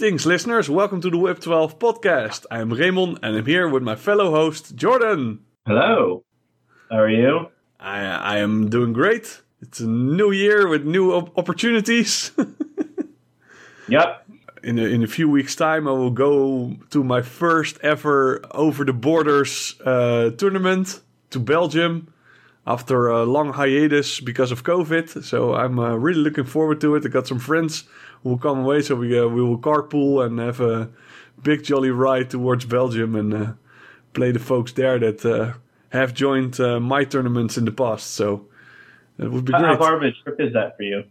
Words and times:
Greetings, 0.00 0.24
listeners. 0.24 0.70
Welcome 0.70 1.02
to 1.02 1.10
the 1.10 1.18
Web 1.18 1.40
12 1.40 1.78
podcast. 1.78 2.46
I'm 2.50 2.72
Raymond 2.72 3.18
and 3.22 3.36
I'm 3.36 3.44
here 3.44 3.68
with 3.68 3.82
my 3.82 3.96
fellow 3.96 4.30
host, 4.30 4.74
Jordan. 4.74 5.40
Hello. 5.66 6.24
How 6.90 7.00
are 7.00 7.10
you? 7.10 7.48
I, 7.78 8.00
I 8.06 8.38
am 8.38 8.70
doing 8.70 8.94
great. 8.94 9.42
It's 9.60 9.78
a 9.80 9.86
new 9.86 10.30
year 10.30 10.66
with 10.68 10.86
new 10.86 11.12
op- 11.12 11.36
opportunities. 11.36 12.32
Yep. 13.88 14.26
in, 14.62 14.78
a, 14.78 14.84
in 14.84 15.02
a 15.02 15.06
few 15.06 15.28
weeks' 15.28 15.54
time, 15.54 15.86
I 15.86 15.90
will 15.90 16.12
go 16.12 16.76
to 16.90 17.04
my 17.04 17.20
first 17.20 17.76
ever 17.82 18.40
over 18.52 18.86
the 18.86 18.94
borders 18.94 19.78
uh, 19.84 20.30
tournament 20.30 21.00
to 21.28 21.38
Belgium 21.38 22.10
after 22.72 23.08
a 23.08 23.24
long 23.24 23.52
hiatus 23.52 24.20
because 24.20 24.52
of 24.52 24.62
COVID. 24.64 25.24
So 25.24 25.54
I'm 25.54 25.78
uh, 25.78 25.94
really 25.96 26.20
looking 26.20 26.44
forward 26.44 26.80
to 26.80 26.94
it. 26.96 27.04
I 27.04 27.08
got 27.08 27.26
some 27.26 27.38
friends 27.40 27.84
who 28.22 28.30
will 28.30 28.38
come 28.38 28.60
away, 28.60 28.82
so 28.82 28.94
we 28.94 29.18
uh, 29.18 29.26
we 29.26 29.42
will 29.42 29.58
carpool 29.58 30.24
and 30.24 30.38
have 30.38 30.60
a 30.60 30.88
big 31.42 31.62
jolly 31.64 31.90
ride 31.90 32.30
towards 32.30 32.64
Belgium 32.66 33.16
and 33.16 33.34
uh, 33.34 33.52
play 34.12 34.32
the 34.32 34.38
folks 34.38 34.72
there 34.72 34.98
that 34.98 35.24
uh, 35.24 35.54
have 35.90 36.14
joined 36.14 36.60
uh, 36.60 36.78
my 36.80 37.04
tournaments 37.04 37.56
in 37.56 37.64
the 37.64 37.72
past. 37.72 38.06
So 38.14 38.46
it 39.18 39.30
would 39.30 39.44
be 39.44 39.52
How, 39.52 39.58
great. 39.60 39.70
how 39.72 39.78
far 39.78 39.96
of 39.96 40.02
a 40.02 40.12
trip 40.12 40.40
is 40.40 40.52
that 40.52 40.76
for 40.76 40.82
you? 40.82 41.04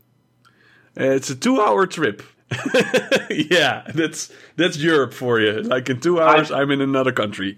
It's 0.95 1.29
a 1.29 1.35
two-hour 1.35 1.87
trip. 1.87 2.23
yeah, 3.29 3.83
that's 3.93 4.31
that's 4.55 4.77
Europe 4.77 5.13
for 5.13 5.39
you. 5.39 5.61
Like 5.61 5.89
in 5.89 5.99
two 5.99 6.19
hours, 6.19 6.51
I'm 6.51 6.71
in 6.71 6.81
another 6.81 7.11
country. 7.11 7.57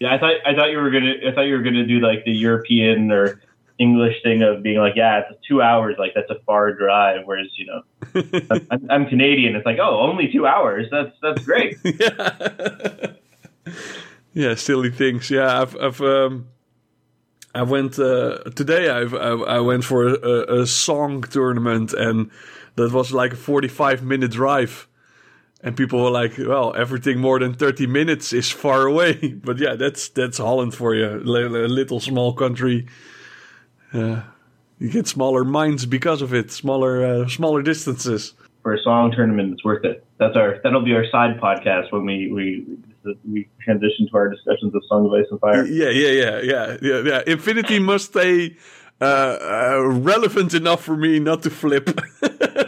Yeah, 0.00 0.14
I 0.14 0.18
thought 0.18 0.34
I 0.46 0.54
thought 0.54 0.70
you 0.70 0.78
were 0.78 0.90
gonna 0.90 1.14
I 1.26 1.32
thought 1.32 1.42
you 1.42 1.54
were 1.54 1.62
gonna 1.62 1.86
do 1.86 2.00
like 2.00 2.24
the 2.24 2.32
European 2.32 3.10
or 3.10 3.40
English 3.78 4.22
thing 4.22 4.42
of 4.42 4.62
being 4.62 4.78
like, 4.78 4.94
yeah, 4.96 5.20
it's 5.20 5.46
two 5.46 5.62
hours, 5.62 5.96
like 5.98 6.12
that's 6.14 6.30
a 6.30 6.38
far 6.46 6.72
drive. 6.72 7.22
Whereas 7.24 7.48
you 7.56 7.66
know, 7.66 7.82
I'm, 8.70 8.86
I'm 8.90 9.06
Canadian. 9.06 9.54
It's 9.54 9.66
like, 9.66 9.78
oh, 9.80 10.00
only 10.00 10.30
two 10.32 10.46
hours. 10.46 10.88
That's 10.90 11.14
that's 11.22 11.44
great. 11.44 11.78
yeah, 11.84 13.12
yeah, 14.34 14.54
silly 14.54 14.90
things. 14.90 15.30
Yeah, 15.30 15.62
I've, 15.62 15.76
I've 15.76 16.00
um, 16.00 16.48
I 17.54 17.62
went 17.62 17.98
uh, 17.98 18.38
today. 18.54 18.90
I've, 18.90 19.14
I, 19.14 19.30
I 19.30 19.60
went 19.60 19.84
for 19.84 20.06
a, 20.08 20.62
a 20.62 20.66
song 20.66 21.22
tournament, 21.22 21.92
and 21.92 22.30
that 22.74 22.92
was 22.92 23.12
like 23.12 23.32
a 23.32 23.36
forty-five 23.36 24.02
minute 24.02 24.32
drive. 24.32 24.87
And 25.60 25.76
people 25.76 26.02
were 26.02 26.10
like, 26.10 26.38
"Well, 26.38 26.72
everything 26.76 27.18
more 27.18 27.40
than 27.40 27.54
thirty 27.54 27.86
minutes 27.86 28.32
is 28.32 28.50
far 28.50 28.86
away." 28.86 29.34
But 29.44 29.58
yeah, 29.58 29.74
that's 29.74 30.08
that's 30.08 30.38
Holland 30.38 30.74
for 30.74 30.94
you, 30.94 31.06
a 31.06 31.68
little 31.68 32.00
small 32.00 32.32
country. 32.32 32.86
Uh, 33.92 34.22
you 34.78 34.90
get 34.90 35.08
smaller 35.08 35.44
minds 35.44 35.86
because 35.86 36.22
of 36.22 36.32
it, 36.32 36.52
smaller 36.52 37.04
uh, 37.04 37.28
smaller 37.28 37.62
distances. 37.62 38.34
For 38.62 38.74
a 38.74 38.82
song 38.82 39.10
tournament, 39.10 39.52
it's 39.52 39.64
worth 39.64 39.84
it. 39.84 40.04
That's 40.18 40.36
our 40.36 40.60
that'll 40.62 40.84
be 40.84 40.94
our 40.94 41.06
side 41.10 41.40
podcast 41.40 41.90
when 41.90 42.04
we 42.04 42.30
we 42.30 42.78
we 43.28 43.48
transition 43.64 44.08
to 44.08 44.16
our 44.16 44.28
discussions 44.28 44.74
of 44.74 44.82
Song 44.88 45.06
of 45.06 45.12
Ice 45.12 45.26
and 45.30 45.40
Fire. 45.40 45.66
Yeah, 45.66 45.90
yeah, 45.90 46.10
yeah, 46.10 46.40
yeah, 46.40 46.76
yeah, 46.82 47.02
yeah. 47.04 47.22
Infinity 47.26 47.78
must 47.78 48.10
stay 48.10 48.56
uh, 49.00 49.04
uh, 49.04 49.82
relevant 49.86 50.54
enough 50.54 50.82
for 50.82 50.96
me 50.96 51.18
not 51.18 51.42
to 51.44 51.50
flip 51.50 52.00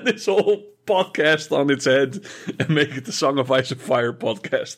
this 0.04 0.26
whole 0.26 0.64
podcast 0.86 1.56
on 1.56 1.70
its 1.70 1.84
head 1.84 2.24
and 2.58 2.70
make 2.70 2.96
it 2.96 3.04
the 3.04 3.12
Song 3.12 3.38
of 3.38 3.50
Ice 3.50 3.70
and 3.70 3.80
Fire 3.80 4.12
podcast. 4.12 4.76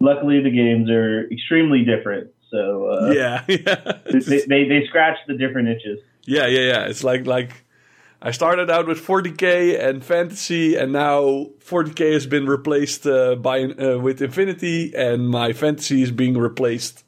Luckily, 0.00 0.42
the 0.42 0.50
games 0.50 0.88
are 0.90 1.28
extremely 1.30 1.84
different, 1.84 2.30
so 2.50 2.86
uh, 2.86 3.10
yeah, 3.10 3.44
yeah, 3.48 3.98
they, 4.10 4.40
they 4.46 4.68
they 4.68 4.86
scratch 4.86 5.18
the 5.26 5.34
different 5.34 5.68
itches. 5.68 6.00
yeah, 6.24 6.46
yeah, 6.46 6.72
yeah. 6.72 6.86
It's 6.86 7.04
like 7.04 7.26
like 7.26 7.64
I 8.22 8.30
started 8.30 8.70
out 8.70 8.86
with 8.86 8.98
40k 8.98 9.78
and 9.82 10.04
fantasy, 10.04 10.76
and 10.76 10.92
now 10.92 11.48
40k 11.66 12.12
has 12.12 12.26
been 12.26 12.46
replaced 12.46 13.06
uh, 13.06 13.34
by 13.34 13.64
uh, 13.64 13.98
with 13.98 14.22
Infinity, 14.22 14.94
and 14.94 15.28
my 15.28 15.52
fantasy 15.52 16.02
is 16.02 16.12
being 16.12 16.38
replaced 16.38 17.04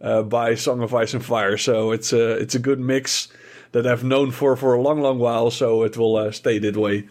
uh, 0.00 0.22
by 0.22 0.54
Song 0.54 0.82
of 0.82 0.94
Ice 0.94 1.14
and 1.14 1.24
Fire. 1.24 1.56
So 1.56 1.92
it's 1.92 2.12
a 2.12 2.32
it's 2.38 2.54
a 2.54 2.58
good 2.58 2.80
mix 2.80 3.28
that 3.72 3.86
I've 3.86 4.04
known 4.04 4.30
for 4.30 4.56
for 4.56 4.74
a 4.74 4.80
long, 4.82 5.00
long 5.00 5.18
while. 5.18 5.50
So 5.50 5.82
it 5.84 5.96
will 5.96 6.16
uh, 6.16 6.30
stay 6.32 6.58
that 6.58 6.76
way, 6.76 7.08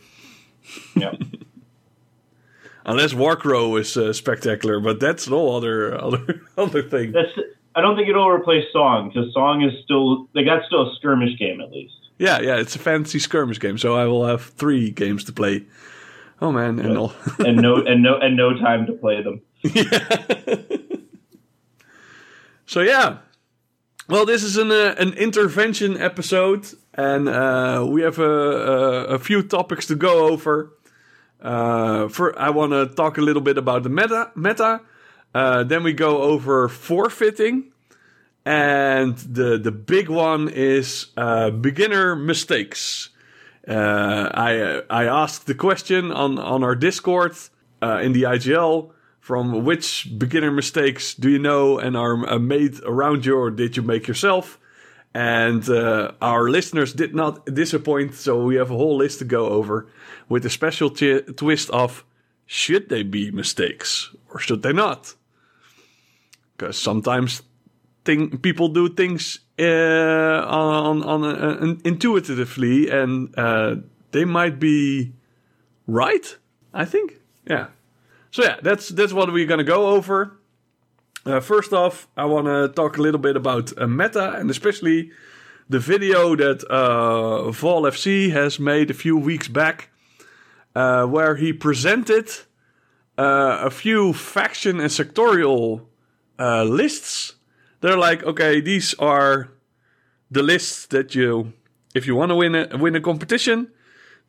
Yeah. 0.95 1.13
unless 2.85 3.13
Warcrow 3.13 3.75
is 3.75 3.95
uh, 3.97 4.13
spectacular, 4.13 4.79
but 4.79 5.00
that's 5.00 5.27
no 5.27 5.55
other 5.55 5.95
other 6.03 6.41
other 6.57 6.83
thing. 6.83 7.11
That's. 7.11 7.31
I 7.75 7.81
don't 7.81 7.95
think 7.95 8.09
it'll 8.09 8.27
replace 8.29 8.66
Song 8.73 9.09
because 9.09 9.31
Song 9.33 9.61
is 9.61 9.71
still 9.83 10.27
like 10.33 10.45
that's 10.45 10.66
still 10.66 10.89
a 10.91 10.95
skirmish 10.95 11.38
game 11.38 11.61
at 11.61 11.71
least. 11.71 11.94
Yeah, 12.17 12.41
yeah, 12.41 12.57
it's 12.57 12.75
a 12.75 12.79
fantasy 12.79 13.19
skirmish 13.19 13.59
game, 13.59 13.77
so 13.77 13.95
I 13.95 14.06
will 14.06 14.25
have 14.25 14.44
three 14.44 14.89
games 14.91 15.23
to 15.25 15.31
play. 15.31 15.66
Oh 16.41 16.51
man, 16.51 16.79
and 16.79 16.97
all. 16.97 17.13
and 17.39 17.57
no 17.57 17.75
and 17.77 18.01
no 18.03 18.17
and 18.17 18.35
no 18.35 18.57
time 18.57 18.85
to 18.88 18.94
play 18.94 19.21
them. 19.21 19.41
Yeah. 19.61 20.57
So 22.69 22.81
yeah, 22.81 23.18
well, 24.07 24.25
this 24.25 24.44
is 24.44 24.57
an 24.57 24.72
uh, 24.72 24.94
an 25.00 25.13
intervention 25.13 26.00
episode, 26.00 26.68
and 26.94 27.28
uh, 27.28 27.84
we 27.88 28.03
have 28.03 28.19
a, 28.19 28.24
a, 28.24 29.03
a 29.16 29.19
few 29.19 29.41
topics 29.41 29.88
to 29.88 29.96
go 29.96 30.28
over. 30.28 30.72
Uh, 31.41 32.07
for 32.09 32.38
I 32.38 32.52
want 32.52 32.72
to 32.74 32.88
talk 32.88 33.18
a 33.18 33.22
little 33.22 33.41
bit 33.41 33.57
about 33.57 33.81
the 33.81 33.90
meta. 33.90 34.31
Meta. 34.35 34.81
Uh, 35.34 35.63
then 35.63 35.84
we 35.84 35.94
go 35.94 36.22
over 36.22 36.68
forfeiting, 36.68 37.72
and 38.46 39.18
the 39.18 39.57
the 39.57 39.72
big 39.72 40.07
one 40.09 40.47
is 40.50 41.07
uh, 41.18 41.50
beginner 41.50 42.16
mistakes. 42.16 43.09
Uh, 43.68 44.30
I 44.34 44.81
I 44.91 45.06
asked 45.06 45.47
the 45.47 45.56
question 45.56 46.12
on 46.12 46.38
on 46.38 46.63
our 46.63 46.75
Discord 46.75 47.36
in 47.81 48.13
the 48.13 48.24
IGL 48.24 48.91
from 49.29 49.63
which 49.63 50.09
beginner 50.17 50.50
mistakes 50.50 51.13
do 51.13 51.29
you 51.29 51.38
know 51.38 51.78
and 51.78 51.95
are 51.95 52.28
uh, 52.28 52.40
made 52.40 52.73
around 52.84 53.28
you 53.28 53.38
or 53.38 53.51
did 53.51 53.78
you 53.78 53.84
make 53.84 54.07
yourself? 54.07 54.57
And 55.13 55.69
uh, 55.69 56.13
our 56.19 56.50
listeners 56.50 56.94
did 56.94 57.13
not 57.13 57.45
disappoint, 57.45 58.16
so 58.16 58.44
we 58.44 58.56
have 58.56 58.72
a 58.72 58.75
whole 58.75 58.97
list 58.97 59.19
to 59.19 59.25
go 59.25 59.50
over 59.50 59.85
with 60.29 60.47
a 60.47 60.50
special 60.50 60.89
t- 60.89 61.22
twist 61.22 61.69
of 61.69 62.03
should 62.47 62.89
they 62.89 63.03
be 63.03 63.29
mistakes 63.29 64.09
or 64.34 64.39
should 64.39 64.63
they 64.63 64.73
not? 64.73 65.13
Because 66.57 66.79
sometimes 66.79 67.44
thing 68.06 68.39
people 68.39 68.69
do 68.69 68.89
things 68.89 69.41
uh, 69.59 70.41
on 70.47 71.03
on 71.03 71.23
uh, 71.23 71.75
intuitively, 71.85 72.89
and 72.89 73.38
uh, 73.38 73.75
they 74.09 74.25
might 74.25 74.57
be 74.59 75.13
right. 75.85 76.35
I 76.73 76.85
think, 76.85 77.22
yeah. 77.45 77.68
So 78.31 78.44
yeah, 78.44 78.57
that's 78.62 78.90
that's 78.90 79.13
what 79.13 79.31
we're 79.31 79.47
gonna 79.47 79.63
go 79.63 79.88
over. 79.88 80.40
Uh, 81.25 81.40
first 81.40 81.73
off, 81.73 82.07
I 82.16 82.25
want 82.25 82.47
to 82.47 82.69
talk 82.69 82.97
a 82.97 83.01
little 83.01 83.19
bit 83.19 83.35
about 83.35 83.73
uh, 83.78 83.88
meta, 83.88 84.34
and 84.34 84.50
especially 84.50 85.12
the 85.67 85.79
video 85.79 86.36
that 86.36 86.63
uh, 86.63 87.51
Vol 87.51 87.83
FC 87.83 88.31
has 88.31 88.59
made 88.59 88.89
a 88.89 88.94
few 88.94 89.18
weeks 89.18 89.48
back, 89.48 89.89
uh, 90.75 91.06
where 91.06 91.36
he 91.36 91.51
presented 91.54 92.30
uh, 93.18 93.59
a 93.62 93.69
few 93.69 94.13
faction 94.13 94.80
and 94.80 94.89
sectorial 94.89 95.86
uh, 96.39 96.63
lists. 96.63 97.36
They're 97.81 97.98
like, 97.98 98.24
okay, 98.24 98.62
these 98.62 98.94
are 98.95 99.51
the 100.31 100.42
lists 100.42 100.86
that 100.88 101.15
you, 101.15 101.54
if 101.94 102.07
you 102.07 102.15
want 102.15 102.30
to 102.30 102.36
win 102.36 102.56
a 102.56 102.77
win 102.77 102.95
a 102.95 103.01
competition, 103.01 103.71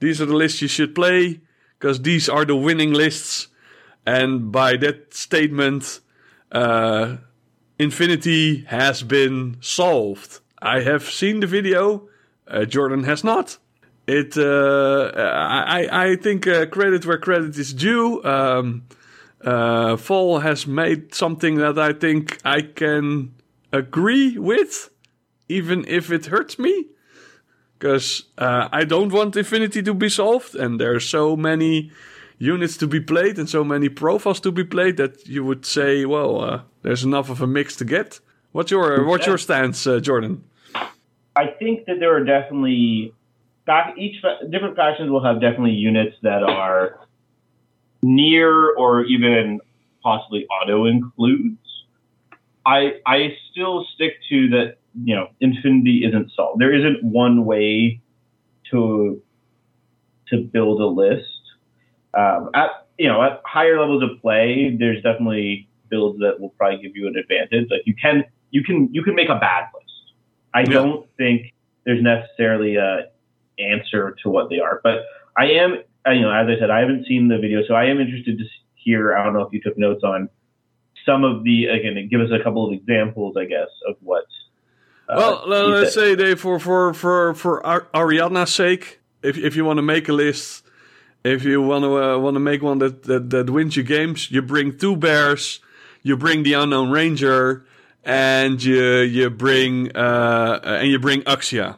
these 0.00 0.20
are 0.20 0.26
the 0.26 0.36
lists 0.36 0.60
you 0.60 0.68
should 0.68 0.94
play 0.94 1.40
because 1.78 2.02
these 2.02 2.28
are 2.28 2.44
the 2.44 2.56
winning 2.56 2.92
lists. 2.92 3.48
And 4.06 4.50
by 4.50 4.76
that 4.78 5.14
statement, 5.14 6.00
uh, 6.50 7.16
Infinity 7.78 8.64
has 8.66 9.02
been 9.02 9.56
solved. 9.60 10.40
I 10.60 10.80
have 10.80 11.04
seen 11.04 11.40
the 11.40 11.46
video. 11.46 12.08
Uh, 12.46 12.64
Jordan 12.64 13.04
has 13.04 13.24
not. 13.24 13.58
It. 14.06 14.36
Uh, 14.36 15.12
I. 15.14 15.88
I 15.90 16.16
think 16.16 16.46
uh, 16.46 16.66
credit 16.66 17.06
where 17.06 17.18
credit 17.18 17.56
is 17.56 17.72
due. 17.72 18.22
Um, 18.24 18.82
uh, 19.40 19.96
Vol 19.96 20.40
has 20.40 20.66
made 20.66 21.14
something 21.14 21.56
that 21.56 21.78
I 21.78 21.92
think 21.92 22.38
I 22.44 22.62
can 22.62 23.34
agree 23.72 24.36
with, 24.36 24.90
even 25.48 25.84
if 25.86 26.10
it 26.10 26.26
hurts 26.26 26.58
me. 26.58 26.86
Because 27.78 28.24
uh, 28.36 28.68
I 28.70 28.84
don't 28.84 29.12
want 29.12 29.36
Infinity 29.36 29.82
to 29.84 29.94
be 29.94 30.10
solved, 30.10 30.54
and 30.54 30.78
there 30.78 30.94
are 30.94 31.00
so 31.00 31.34
many 31.36 31.92
units 32.40 32.76
to 32.78 32.86
be 32.86 32.98
played 32.98 33.38
and 33.38 33.48
so 33.48 33.62
many 33.62 33.88
profiles 33.88 34.40
to 34.40 34.50
be 34.50 34.64
played 34.64 34.96
that 34.96 35.28
you 35.28 35.44
would 35.44 35.64
say, 35.64 36.04
well, 36.06 36.40
uh, 36.40 36.62
there's 36.82 37.04
enough 37.04 37.28
of 37.30 37.40
a 37.40 37.46
mix 37.46 37.76
to 37.76 37.84
get. 37.84 38.18
What's 38.52 38.72
your 38.72 39.04
what's 39.06 39.26
your 39.26 39.38
stance, 39.38 39.86
uh, 39.86 40.00
Jordan? 40.00 40.42
I 41.36 41.46
think 41.58 41.86
that 41.86 42.00
there 42.00 42.16
are 42.16 42.24
definitely 42.24 43.14
each 43.96 44.16
different 44.50 44.74
factions 44.74 45.10
will 45.10 45.22
have 45.22 45.40
definitely 45.40 45.72
units 45.72 46.16
that 46.22 46.42
are 46.42 47.06
near 48.02 48.74
or 48.74 49.04
even 49.04 49.60
possibly 50.02 50.46
auto 50.46 50.86
includes. 50.86 51.58
I 52.66 52.94
I 53.06 53.36
still 53.50 53.86
stick 53.94 54.14
to 54.30 54.48
that. 54.48 54.76
You 55.04 55.14
know, 55.14 55.28
Infinity 55.38 56.02
isn't 56.04 56.32
solved. 56.34 56.60
There 56.60 56.74
isn't 56.74 57.04
one 57.04 57.44
way 57.44 58.00
to 58.72 59.22
to 60.30 60.38
build 60.38 60.80
a 60.80 60.86
list. 60.86 61.39
Um, 62.14 62.50
at, 62.54 62.70
you 62.98 63.08
know, 63.08 63.22
at 63.22 63.40
higher 63.44 63.78
levels 63.80 64.02
of 64.02 64.20
play, 64.20 64.76
there's 64.78 65.02
definitely 65.02 65.68
builds 65.88 66.18
that 66.20 66.40
will 66.40 66.50
probably 66.50 66.82
give 66.82 66.96
you 66.96 67.06
an 67.08 67.16
advantage. 67.16 67.68
Like 67.70 67.82
you 67.84 67.94
can 67.94 68.24
you 68.50 68.62
can 68.62 68.88
you 68.92 69.02
can 69.02 69.14
make 69.14 69.28
a 69.28 69.38
bad 69.38 69.66
list. 69.74 70.14
I 70.54 70.60
yeah. 70.60 70.66
don't 70.66 71.06
think 71.16 71.52
there's 71.84 72.02
necessarily 72.02 72.76
a 72.76 73.08
answer 73.58 74.16
to 74.22 74.30
what 74.30 74.48
they 74.48 74.60
are, 74.60 74.80
but 74.82 75.04
I 75.36 75.46
am 75.50 75.76
you 76.06 76.20
know 76.20 76.32
as 76.32 76.48
I 76.48 76.58
said 76.58 76.70
I 76.70 76.80
haven't 76.80 77.06
seen 77.06 77.28
the 77.28 77.38
video, 77.38 77.62
so 77.66 77.74
I 77.74 77.86
am 77.86 78.00
interested 78.00 78.38
to 78.38 78.44
hear. 78.74 79.16
I 79.16 79.24
don't 79.24 79.34
know 79.34 79.42
if 79.42 79.52
you 79.52 79.60
took 79.60 79.76
notes 79.76 80.02
on 80.02 80.28
some 81.04 81.24
of 81.24 81.44
the 81.44 81.66
again 81.66 82.08
give 82.10 82.20
us 82.20 82.30
a 82.32 82.42
couple 82.42 82.66
of 82.66 82.72
examples, 82.72 83.36
I 83.36 83.44
guess, 83.44 83.68
of 83.88 83.96
what. 84.00 84.24
Uh, 85.08 85.42
well, 85.46 85.68
let's 85.70 85.94
say 85.94 86.14
they 86.14 86.34
for 86.34 86.58
for 86.60 86.94
for 86.94 87.34
for 87.34 87.86
Ariadna's 87.94 88.54
sake, 88.54 89.00
if 89.22 89.36
if 89.36 89.56
you 89.56 89.64
want 89.64 89.78
to 89.78 89.82
make 89.82 90.08
a 90.08 90.12
list, 90.12 90.64
if 91.24 91.44
you 91.44 91.60
want 91.60 91.84
to 91.84 92.02
uh, 92.02 92.18
want 92.18 92.34
to 92.34 92.40
make 92.40 92.62
one 92.62 92.78
that, 92.78 93.04
that 93.04 93.30
that 93.30 93.50
wins 93.50 93.76
you 93.76 93.82
games, 93.82 94.30
you 94.30 94.42
bring 94.42 94.76
two 94.76 94.96
bears, 94.96 95.60
you 96.02 96.16
bring 96.16 96.42
the 96.42 96.54
unknown 96.54 96.90
ranger, 96.90 97.64
and 98.04 98.62
you 98.62 99.00
you 99.00 99.30
bring 99.30 99.94
uh, 99.96 100.60
and 100.64 100.88
you 100.88 100.98
bring 100.98 101.22
Uxia, 101.22 101.76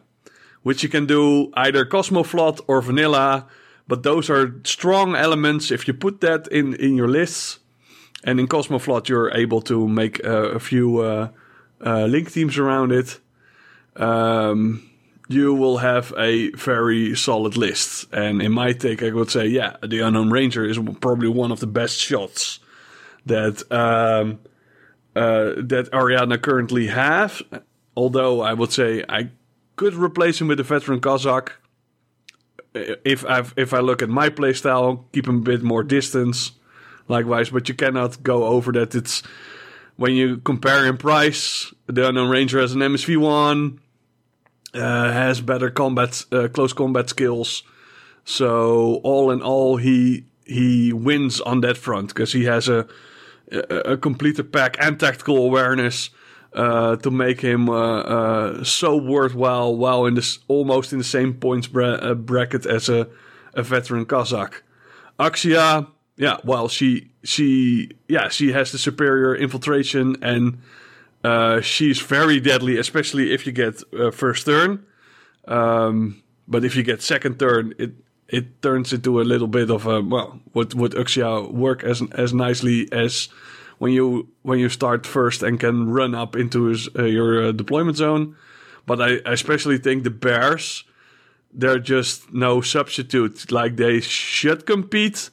which 0.62 0.83
you 0.83 0.89
can 0.89 1.06
do 1.06 1.53
either 1.55 1.85
Cosmoflot 1.85 2.61
or 2.67 2.81
Vanilla. 2.81 3.47
But 3.89 4.05
those 4.05 4.31
are 4.31 4.55
strong 4.65 5.17
elements. 5.17 5.71
If 5.71 5.88
you 5.88 5.95
put 5.95 6.21
that 6.21 6.47
in 6.49 6.75
in 6.75 6.97
your 6.97 7.09
lists, 7.09 7.59
and 8.25 8.38
in 8.38 8.47
Cosmoflot 8.47 9.09
you're 9.09 9.33
able 9.33 9.61
to 9.62 9.88
make 9.88 10.25
uh, 10.25 10.55
a 10.55 10.61
few 10.61 11.00
uh, 11.00 11.29
uh, 11.85 12.05
link 12.06 12.31
teams 12.33 12.59
around 12.59 12.93
it. 12.93 13.19
Um, 13.97 14.88
you 15.29 15.55
will 15.55 15.79
have 15.79 16.13
a 16.19 16.51
very 16.51 17.15
solid 17.17 17.57
list. 17.57 18.07
And 18.13 18.43
in 18.43 18.53
my 18.53 18.73
take, 18.73 19.03
I 19.03 19.11
would 19.11 19.31
say, 19.31 19.47
yeah, 19.47 19.77
the 19.83 20.01
Unknown 20.01 20.31
Ranger 20.31 20.65
is 20.65 20.79
probably 21.01 21.29
one 21.29 21.53
of 21.53 21.61
the 21.61 21.67
best 21.67 21.99
shots 21.99 22.59
that 23.27 23.63
um, 23.71 24.41
uh, 25.15 25.55
that 25.57 25.91
Ariadna 25.93 26.41
currently 26.41 26.89
have. 26.89 27.43
Although 27.97 28.41
I 28.41 28.55
would 28.55 28.73
say 28.73 29.05
I 29.09 29.31
could 29.77 29.95
replace 29.95 30.41
him 30.41 30.49
with 30.49 30.61
a 30.61 30.65
veteran 30.65 31.01
Kazakh. 31.01 31.51
If 32.75 33.25
I 33.27 33.45
if 33.57 33.75
I 33.75 33.81
look 33.81 34.03
at 34.03 34.09
my 34.09 34.31
playstyle, 34.31 35.05
keep 35.13 35.29
him 35.29 35.39
a 35.39 35.43
bit 35.43 35.63
more 35.63 35.83
distance, 35.83 36.53
likewise. 37.07 37.51
But 37.51 37.69
you 37.69 37.75
cannot 37.75 38.23
go 38.23 38.45
over 38.45 38.73
that. 38.73 38.95
It's 38.95 39.23
when 39.97 40.15
you 40.15 40.39
compare 40.39 40.87
in 40.87 40.97
price, 40.97 41.73
the 41.87 42.09
Unknown 42.09 42.31
Ranger 42.31 42.61
has 42.61 42.73
an 42.73 42.81
MSV 42.81 43.19
one, 43.19 43.79
has 44.81 45.41
better 45.41 45.71
combat, 45.71 46.25
uh, 46.33 46.49
close 46.49 46.73
combat 46.73 47.09
skills. 47.09 47.63
So 48.25 49.01
all 49.03 49.31
in 49.31 49.43
all, 49.43 49.77
he 49.77 50.27
he 50.45 50.93
wins 50.93 51.41
on 51.41 51.61
that 51.61 51.77
front 51.77 52.09
because 52.09 52.33
he 52.33 52.45
has 52.45 52.69
a 52.69 52.87
a, 53.53 53.97
completer 53.97 54.43
pack 54.43 54.77
and 54.81 54.99
tactical 54.99 55.37
awareness 55.39 56.11
uh, 56.55 56.97
to 56.97 57.11
make 57.11 57.41
him 57.41 57.69
uh, 57.69 58.01
uh, 58.01 58.65
so 58.65 58.97
worthwhile 58.97 59.77
while 59.77 60.07
in 60.07 60.15
this 60.15 60.39
almost 60.49 60.93
in 60.93 60.99
the 60.99 61.05
same 61.05 61.35
points 61.35 61.67
bra- 61.67 61.95
uh, 61.95 62.15
bracket 62.15 62.67
as 62.67 62.89
a, 62.89 63.09
a 63.55 63.63
veteran 63.63 64.05
Kazakh. 64.05 64.63
Uxia, 65.19 65.89
yeah, 66.17 66.39
well, 66.45 66.69
she 66.69 67.11
she 67.23 67.91
yeah 68.09 68.29
she 68.29 68.53
has 68.53 68.73
the 68.73 68.79
superior 68.79 69.35
infiltration 69.35 70.17
and 70.23 70.59
uh, 71.25 71.61
she's 71.61 72.01
very 72.01 72.41
deadly, 72.41 72.79
especially 72.79 73.33
if 73.33 73.47
you 73.47 73.53
get 73.53 73.83
uh, 73.99 74.11
first 74.11 74.47
turn. 74.47 74.85
Um, 75.47 76.23
but 76.49 76.65
if 76.65 76.77
you 76.77 76.83
get 76.83 77.03
second 77.03 77.39
turn, 77.39 77.75
it 77.79 77.93
it 78.29 78.63
turns 78.63 78.93
into 78.93 79.21
a 79.21 79.25
little 79.25 79.47
bit 79.47 79.71
of 79.71 79.87
a 79.87 80.01
well, 80.01 80.41
would 80.55 80.75
would 80.75 80.93
Uxia 80.93 81.51
work 81.53 81.85
as 81.85 82.03
as 82.13 82.33
nicely 82.33 82.89
as 82.93 83.29
when 83.79 83.93
you 83.93 84.29
when 84.43 84.59
you 84.59 84.69
start 84.69 85.07
first 85.07 85.43
and 85.43 85.61
can 85.61 85.91
run 85.91 86.15
up 86.15 86.37
into 86.37 86.65
his, 86.65 86.89
uh, 86.99 87.05
your 87.05 87.49
uh, 87.49 87.53
deployment 87.53 87.97
zone. 87.97 88.37
But 88.87 89.01
I, 89.01 89.21
I 89.27 89.33
especially 89.33 89.79
think 89.79 90.03
the 90.03 90.11
Bears, 90.11 90.85
they're 91.53 91.79
just 91.79 92.33
no 92.33 92.61
substitute. 92.61 93.51
Like 93.53 93.77
they 93.77 94.01
should 94.01 94.67
compete 94.67 95.31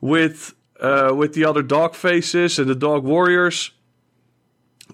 with 0.00 0.54
uh, 0.80 1.12
with 1.14 1.34
the 1.34 1.44
other 1.44 1.62
dog 1.62 1.94
faces 1.94 2.58
and 2.58 2.68
the 2.68 2.74
dog 2.74 3.04
warriors. 3.04 3.72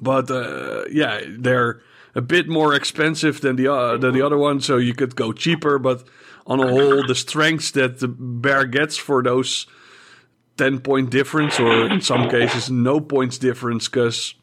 But 0.00 0.30
uh, 0.30 0.84
yeah, 0.90 1.20
they're 1.28 1.80
a 2.14 2.20
bit 2.20 2.48
more 2.48 2.74
expensive 2.74 3.40
than 3.40 3.56
the 3.56 3.72
uh, 3.72 3.96
than 3.96 4.14
the 4.14 4.22
other 4.22 4.38
one, 4.38 4.60
so 4.60 4.76
you 4.76 4.94
could 4.94 5.16
go 5.16 5.32
cheaper. 5.32 5.78
But 5.78 6.06
on 6.46 6.60
a 6.60 6.68
whole, 6.68 7.06
the 7.06 7.14
strengths 7.14 7.70
that 7.72 8.00
the 8.00 8.08
bear 8.08 8.64
gets 8.64 8.96
for 8.96 9.22
those 9.22 9.66
10 10.56 10.80
point 10.80 11.10
difference, 11.10 11.58
or 11.58 11.86
in 11.86 12.00
some 12.00 12.28
cases, 12.28 12.70
no 12.70 13.00
points 13.00 13.38
difference, 13.38 13.88
because 13.88 14.34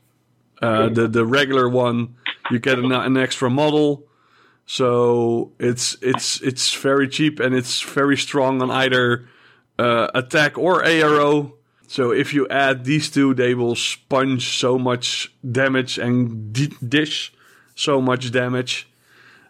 uh, 0.62 0.89
the, 0.89 1.07
the 1.07 1.25
regular 1.25 1.69
one, 1.69 2.15
you 2.50 2.59
get 2.59 2.80
an, 2.80 2.92
an 2.92 3.18
extra 3.18 3.50
model. 3.50 4.07
So 4.65 5.51
it's 5.59 5.98
it's 6.01 6.42
it's 6.42 6.74
very 6.75 7.07
cheap 7.07 7.39
and 7.39 7.53
it's 7.53 7.81
very 7.81 8.15
strong 8.15 8.62
on 8.62 8.71
either 8.71 9.27
uh, 9.77 10.07
attack 10.13 10.57
or 10.57 10.81
ARO. 10.83 11.53
So 11.91 12.11
if 12.11 12.33
you 12.33 12.47
add 12.47 12.85
these 12.85 13.09
two, 13.11 13.33
they 13.33 13.53
will 13.53 13.75
sponge 13.75 14.57
so 14.57 14.79
much 14.79 15.29
damage 15.43 15.97
and 15.97 16.53
dish 16.89 17.33
so 17.75 17.99
much 17.99 18.31
damage 18.31 18.88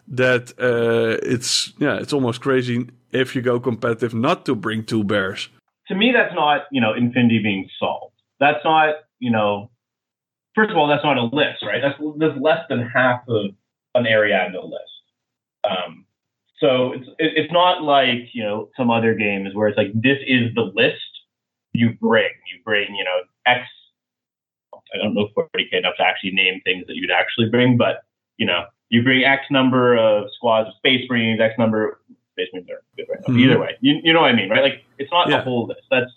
that 0.08 0.50
uh, 0.58 1.22
it's 1.22 1.72
yeah, 1.78 2.00
it's 2.00 2.12
almost 2.12 2.40
crazy 2.40 2.88
if 3.12 3.36
you 3.36 3.42
go 3.42 3.60
competitive 3.60 4.12
not 4.12 4.44
to 4.46 4.56
bring 4.56 4.82
two 4.82 5.04
bears. 5.04 5.50
To 5.86 5.94
me, 5.94 6.10
that's 6.12 6.34
not 6.34 6.62
you 6.72 6.80
know 6.80 6.94
Infinity 6.94 7.38
being 7.44 7.68
solved. 7.78 8.16
That's 8.40 8.64
not 8.64 8.96
you 9.20 9.30
know. 9.30 9.70
First 10.56 10.72
of 10.72 10.76
all, 10.76 10.88
that's 10.88 11.04
not 11.04 11.18
a 11.18 11.22
list, 11.22 11.62
right? 11.62 11.80
That's 11.80 11.98
that's 12.18 12.36
less 12.40 12.66
than 12.68 12.90
half 12.92 13.20
of 13.28 13.52
an 13.94 14.02
Ariadna 14.02 14.64
list. 14.64 14.94
Um, 15.62 16.06
so 16.58 16.92
it's 16.92 17.06
it's 17.20 17.52
not 17.52 17.84
like 17.84 18.34
you 18.34 18.42
know 18.42 18.68
some 18.76 18.90
other 18.90 19.14
games 19.14 19.54
where 19.54 19.68
it's 19.68 19.78
like 19.78 19.92
this 19.94 20.18
is 20.26 20.52
the 20.56 20.72
list 20.74 21.11
you 21.72 21.96
bring. 22.00 22.30
You 22.52 22.60
bring 22.64 22.94
you 22.94 23.04
know 23.04 23.22
X. 23.46 23.66
I 24.94 24.98
don't 24.98 25.14
know 25.14 25.28
40k 25.36 25.72
enough 25.72 25.94
to 25.96 26.04
actually 26.04 26.32
name 26.32 26.60
things 26.64 26.86
that 26.86 26.96
you'd 26.96 27.10
actually 27.10 27.48
bring, 27.48 27.76
but 27.76 28.04
you 28.36 28.46
know 28.46 28.64
you 28.90 29.02
bring 29.02 29.24
X 29.24 29.44
number 29.50 29.96
of 29.96 30.26
squads 30.36 30.68
of 30.68 30.74
Space 30.76 31.08
Marines, 31.08 31.40
X 31.40 31.54
number 31.58 32.00
Space 32.32 32.48
Marines 32.52 32.68
are 32.70 32.82
good 32.96 33.06
right 33.08 33.20
now. 33.20 33.34
Mm-hmm. 33.34 33.40
Either 33.40 33.58
way, 33.58 33.76
you, 33.80 34.00
you 34.02 34.12
know 34.12 34.20
what 34.20 34.30
I 34.30 34.36
mean, 34.36 34.50
right? 34.50 34.62
Like 34.62 34.84
it's 34.98 35.10
not 35.10 35.28
yeah. 35.28 35.40
a 35.40 35.42
whole 35.42 35.66
list. 35.66 35.82
That's 35.90 36.10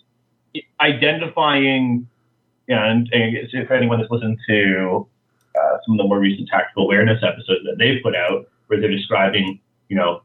identifying. 0.80 2.08
You 2.68 2.74
know, 2.74 2.82
and, 2.82 3.08
and 3.12 3.68
for 3.68 3.74
anyone 3.74 4.00
that's 4.00 4.10
listened 4.10 4.38
to 4.48 5.06
uh, 5.56 5.76
some 5.86 5.94
of 5.94 5.98
the 5.98 6.04
more 6.04 6.18
recent 6.18 6.48
tactical 6.48 6.82
awareness 6.82 7.22
episodes 7.22 7.64
that 7.64 7.76
they've 7.78 8.02
put 8.02 8.16
out, 8.16 8.48
where 8.66 8.80
they're 8.80 8.90
describing, 8.90 9.60
you 9.88 9.96
know, 9.96 10.22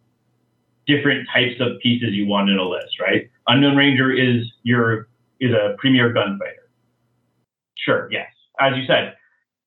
different 0.88 1.28
types 1.32 1.62
of 1.62 1.80
pieces 1.80 2.14
you 2.14 2.26
want 2.26 2.50
in 2.50 2.58
a 2.58 2.68
list, 2.68 3.00
right? 3.00 3.30
Unknown 3.48 3.78
Ranger 3.78 4.12
is 4.12 4.44
your 4.64 5.08
is 5.42 5.52
a 5.52 5.76
premier 5.78 6.14
gunfighter. 6.14 6.70
Sure, 7.76 8.08
yes. 8.12 8.28
As 8.60 8.78
you 8.78 8.86
said, 8.86 9.16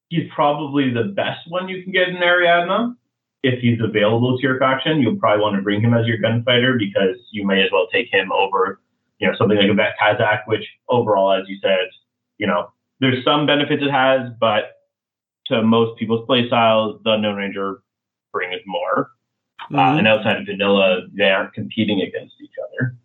he's 0.09 0.31
probably 0.35 0.91
the 0.91 1.13
best 1.15 1.41
one 1.49 1.69
you 1.69 1.83
can 1.83 1.93
get 1.93 2.09
in 2.09 2.17
Ariadna. 2.17 2.95
If 3.43 3.61
he's 3.61 3.79
available 3.83 4.39
to 4.39 4.43
your 4.43 4.59
faction, 4.59 5.01
you'll 5.01 5.17
probably 5.17 5.43
want 5.43 5.57
to 5.57 5.63
bring 5.63 5.83
him 5.83 5.93
as 5.93 6.07
your 6.07 6.17
gunfighter 6.19 6.79
because 6.79 7.17
you 7.33 7.47
may 7.47 7.63
as 7.63 7.71
well 7.73 7.89
take 7.93 8.07
him 8.11 8.33
over, 8.33 8.81
you 9.19 9.27
know, 9.27 9.35
something 9.37 9.59
like 9.59 9.69
a 9.69 9.75
Vet 9.75 9.97
Kazakh, 10.01 10.47
which 10.47 10.65
overall, 10.89 11.33
as 11.33 11.47
you 11.49 11.59
said, 11.61 11.89
you 12.39 12.47
know, 12.47 12.73
there's 13.01 13.23
some 13.25 13.45
benefits 13.45 13.83
it 13.83 13.91
has, 13.91 14.31
but 14.41 14.77
to 15.49 15.63
most 15.63 15.99
people's 15.99 16.25
play 16.27 16.47
styles, 16.47 17.01
the 17.05 17.11
Unknown 17.11 17.37
Ranger 17.37 17.83
brings 18.33 18.63
more. 18.65 19.11
Uh, 19.61 19.77
mm-hmm. 19.77 19.79
Uh, 19.79 19.99
and 19.99 20.09
outside 20.09 20.37
of 20.39 20.47
vanilla, 20.47 21.03
they 21.13 21.31
aren't 21.31 21.53
competing 21.53 22.01
against 22.01 22.35
each 22.43 22.55
other. 22.65 22.97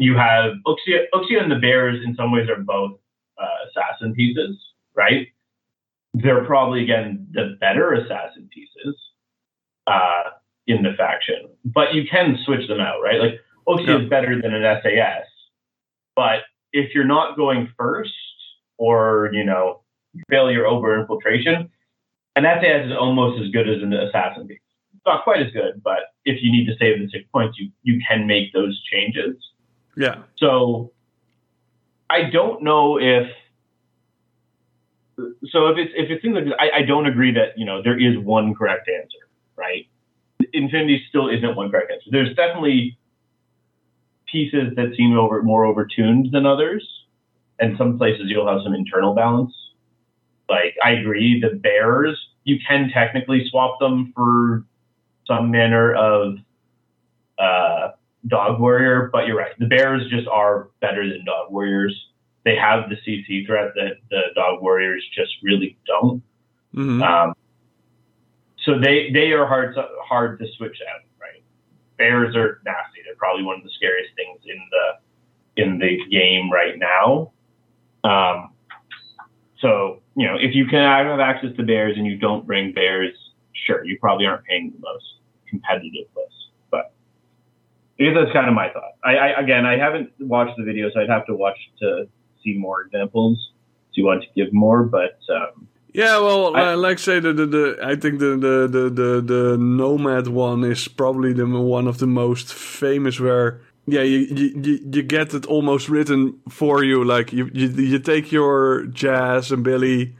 You 0.00 0.16
have 0.16 0.54
Uxia, 0.66 1.04
Uxia 1.14 1.42
and 1.42 1.50
the 1.50 1.56
Bears 1.56 2.00
in 2.04 2.14
some 2.14 2.32
ways 2.32 2.48
are 2.48 2.60
both 2.60 2.98
uh, 3.38 3.68
assassin 3.68 4.14
pieces, 4.14 4.56
right? 4.96 5.28
they're 6.14 6.44
probably 6.44 6.82
again 6.82 7.26
the 7.32 7.56
better 7.60 7.92
assassin 7.92 8.48
pieces 8.52 8.96
uh, 9.86 10.30
in 10.66 10.82
the 10.82 10.92
faction, 10.96 11.48
but 11.64 11.94
you 11.94 12.04
can 12.10 12.38
switch 12.44 12.66
them 12.68 12.80
out, 12.80 13.00
right? 13.02 13.20
Like 13.20 13.40
Uxia 13.68 13.86
yeah. 13.86 14.04
is 14.04 14.10
better 14.10 14.40
than 14.40 14.54
an 14.54 14.80
SAS, 14.82 15.26
but 16.16 16.40
if 16.72 16.94
you're 16.94 17.04
not 17.04 17.36
going 17.36 17.68
first, 17.76 18.12
or 18.78 19.30
you 19.32 19.44
know, 19.44 19.82
fail 20.28 20.50
your 20.50 20.66
over 20.66 20.98
infiltration, 20.98 21.70
an 22.36 22.44
SAS 22.44 22.86
is 22.86 22.92
almost 22.98 23.42
as 23.42 23.50
good 23.50 23.68
as 23.68 23.82
an 23.82 23.92
assassin 23.92 24.46
piece. 24.46 24.58
not 25.06 25.24
quite 25.24 25.42
as 25.42 25.52
good, 25.52 25.80
but 25.82 26.14
if 26.24 26.42
you 26.42 26.50
need 26.50 26.66
to 26.66 26.76
save 26.78 26.98
the 26.98 27.08
six 27.10 27.24
points, 27.32 27.58
you 27.58 27.70
you 27.82 28.00
can 28.08 28.26
make 28.26 28.52
those 28.52 28.80
changes. 28.90 29.36
Yeah. 30.00 30.22
So 30.38 30.92
I 32.08 32.30
don't 32.30 32.62
know 32.62 32.98
if 32.98 33.26
so 35.50 35.68
if 35.68 35.76
it's 35.76 35.92
if 35.94 36.10
it's 36.10 36.22
things 36.22 36.34
like 36.34 36.46
I, 36.58 36.78
I 36.78 36.82
don't 36.82 37.06
agree 37.06 37.32
that 37.34 37.58
you 37.58 37.66
know 37.66 37.82
there 37.82 38.00
is 38.00 38.18
one 38.18 38.54
correct 38.54 38.88
answer, 38.88 39.28
right? 39.56 39.86
Infinity 40.54 41.04
still 41.10 41.28
isn't 41.28 41.54
one 41.54 41.70
correct 41.70 41.92
answer. 41.92 42.08
There's 42.10 42.34
definitely 42.34 42.98
pieces 44.32 44.74
that 44.76 44.94
seem 44.96 45.18
over 45.18 45.42
more 45.42 45.64
overtuned 45.64 46.32
than 46.32 46.46
others, 46.46 46.88
and 47.58 47.76
some 47.76 47.98
places 47.98 48.22
you'll 48.28 48.48
have 48.48 48.62
some 48.64 48.74
internal 48.74 49.14
balance. 49.14 49.52
Like 50.48 50.76
I 50.82 50.92
agree, 50.92 51.40
the 51.42 51.56
bears 51.56 52.18
you 52.44 52.56
can 52.66 52.90
technically 52.90 53.46
swap 53.50 53.78
them 53.78 54.14
for 54.16 54.64
some 55.26 55.50
manner 55.50 55.94
of 55.94 56.38
uh, 57.38 57.88
dog 58.26 58.60
warrior, 58.60 59.08
but 59.12 59.26
you're 59.26 59.36
right. 59.36 59.52
The 59.58 59.66
bears 59.66 60.08
just 60.10 60.28
are 60.28 60.68
better 60.80 61.08
than 61.08 61.24
dog 61.24 61.50
warriors. 61.50 61.94
They 62.44 62.56
have 62.56 62.88
the 62.88 62.96
CC 62.96 63.46
threat 63.46 63.72
that 63.74 63.96
the 64.10 64.22
dog 64.34 64.62
warriors 64.62 65.04
just 65.14 65.32
really 65.42 65.76
don't. 65.86 66.22
Mhm. 66.74 67.02
Um, 67.02 67.34
so 68.64 68.78
they 68.78 69.10
they 69.10 69.32
are 69.32 69.46
hard 69.46 69.74
to, 69.74 69.86
hard 70.04 70.38
to 70.38 70.46
switch 70.56 70.78
out, 70.92 71.00
right? 71.20 71.42
Bears 71.98 72.36
are 72.36 72.60
nasty. 72.64 73.00
They're 73.04 73.16
probably 73.16 73.44
one 73.44 73.56
of 73.56 73.64
the 73.64 73.70
scariest 73.70 74.14
things 74.14 74.40
in 74.44 74.60
the 74.70 75.62
in 75.62 75.78
the 75.78 75.98
game 76.10 76.50
right 76.50 76.78
now. 76.78 77.32
Um, 78.04 78.50
so 79.58 80.00
you 80.16 80.26
know, 80.26 80.36
if 80.36 80.54
you 80.54 80.66
can 80.66 80.80
have 80.80 81.20
access 81.20 81.54
to 81.56 81.62
bears 81.62 81.96
and 81.96 82.06
you 82.06 82.16
don't 82.16 82.46
bring 82.46 82.72
bears, 82.72 83.14
sure, 83.52 83.84
you 83.84 83.98
probably 83.98 84.26
aren't 84.26 84.44
paying 84.44 84.72
the 84.72 84.80
most 84.80 85.04
competitive 85.48 86.06
list. 86.16 86.49
I 88.00 88.04
guess 88.04 88.14
that's 88.18 88.32
kind 88.32 88.48
of 88.48 88.54
my 88.54 88.70
thought. 88.70 88.92
I, 89.04 89.16
I 89.16 89.40
again, 89.40 89.66
I 89.66 89.76
haven't 89.76 90.10
watched 90.18 90.56
the 90.56 90.64
video, 90.64 90.90
so 90.90 91.00
I'd 91.00 91.08
have 91.10 91.26
to 91.26 91.34
watch 91.34 91.58
to 91.80 92.08
see 92.42 92.54
more 92.56 92.82
examples. 92.82 93.52
Do 93.94 94.00
you 94.00 94.06
want 94.06 94.22
to 94.22 94.28
give 94.34 94.52
more? 94.52 94.84
But 94.84 95.18
um, 95.28 95.68
Yeah, 95.92 96.18
well, 96.18 96.56
I- 96.56 96.72
uh, 96.72 96.76
like 96.78 96.98
I 96.98 97.00
say, 97.02 97.20
the, 97.20 97.32
the, 97.34 97.46
the 97.46 97.78
I 97.82 97.96
think 97.96 98.18
the, 98.20 98.36
the, 98.36 98.68
the, 98.68 98.90
the, 98.90 99.20
the 99.20 99.58
Nomad 99.58 100.28
one 100.28 100.64
is 100.64 100.88
probably 100.88 101.32
the 101.34 101.46
one 101.46 101.86
of 101.86 101.98
the 101.98 102.06
most 102.06 102.54
famous 102.54 103.20
where 103.20 103.60
yeah, 103.86 104.02
you, 104.02 104.18
you, 104.20 104.46
you- 104.62 104.90
you 104.92 105.02
get 105.02 105.34
it 105.34 105.44
almost 105.46 105.88
written 105.88 106.38
for 106.48 106.82
you. 106.84 107.04
Like 107.04 107.32
you, 107.32 107.50
you, 107.52 107.68
you 107.68 107.98
take 107.98 108.32
your 108.32 108.86
Jazz 108.86 109.50
and 109.52 109.62
Billy, 109.64 110.16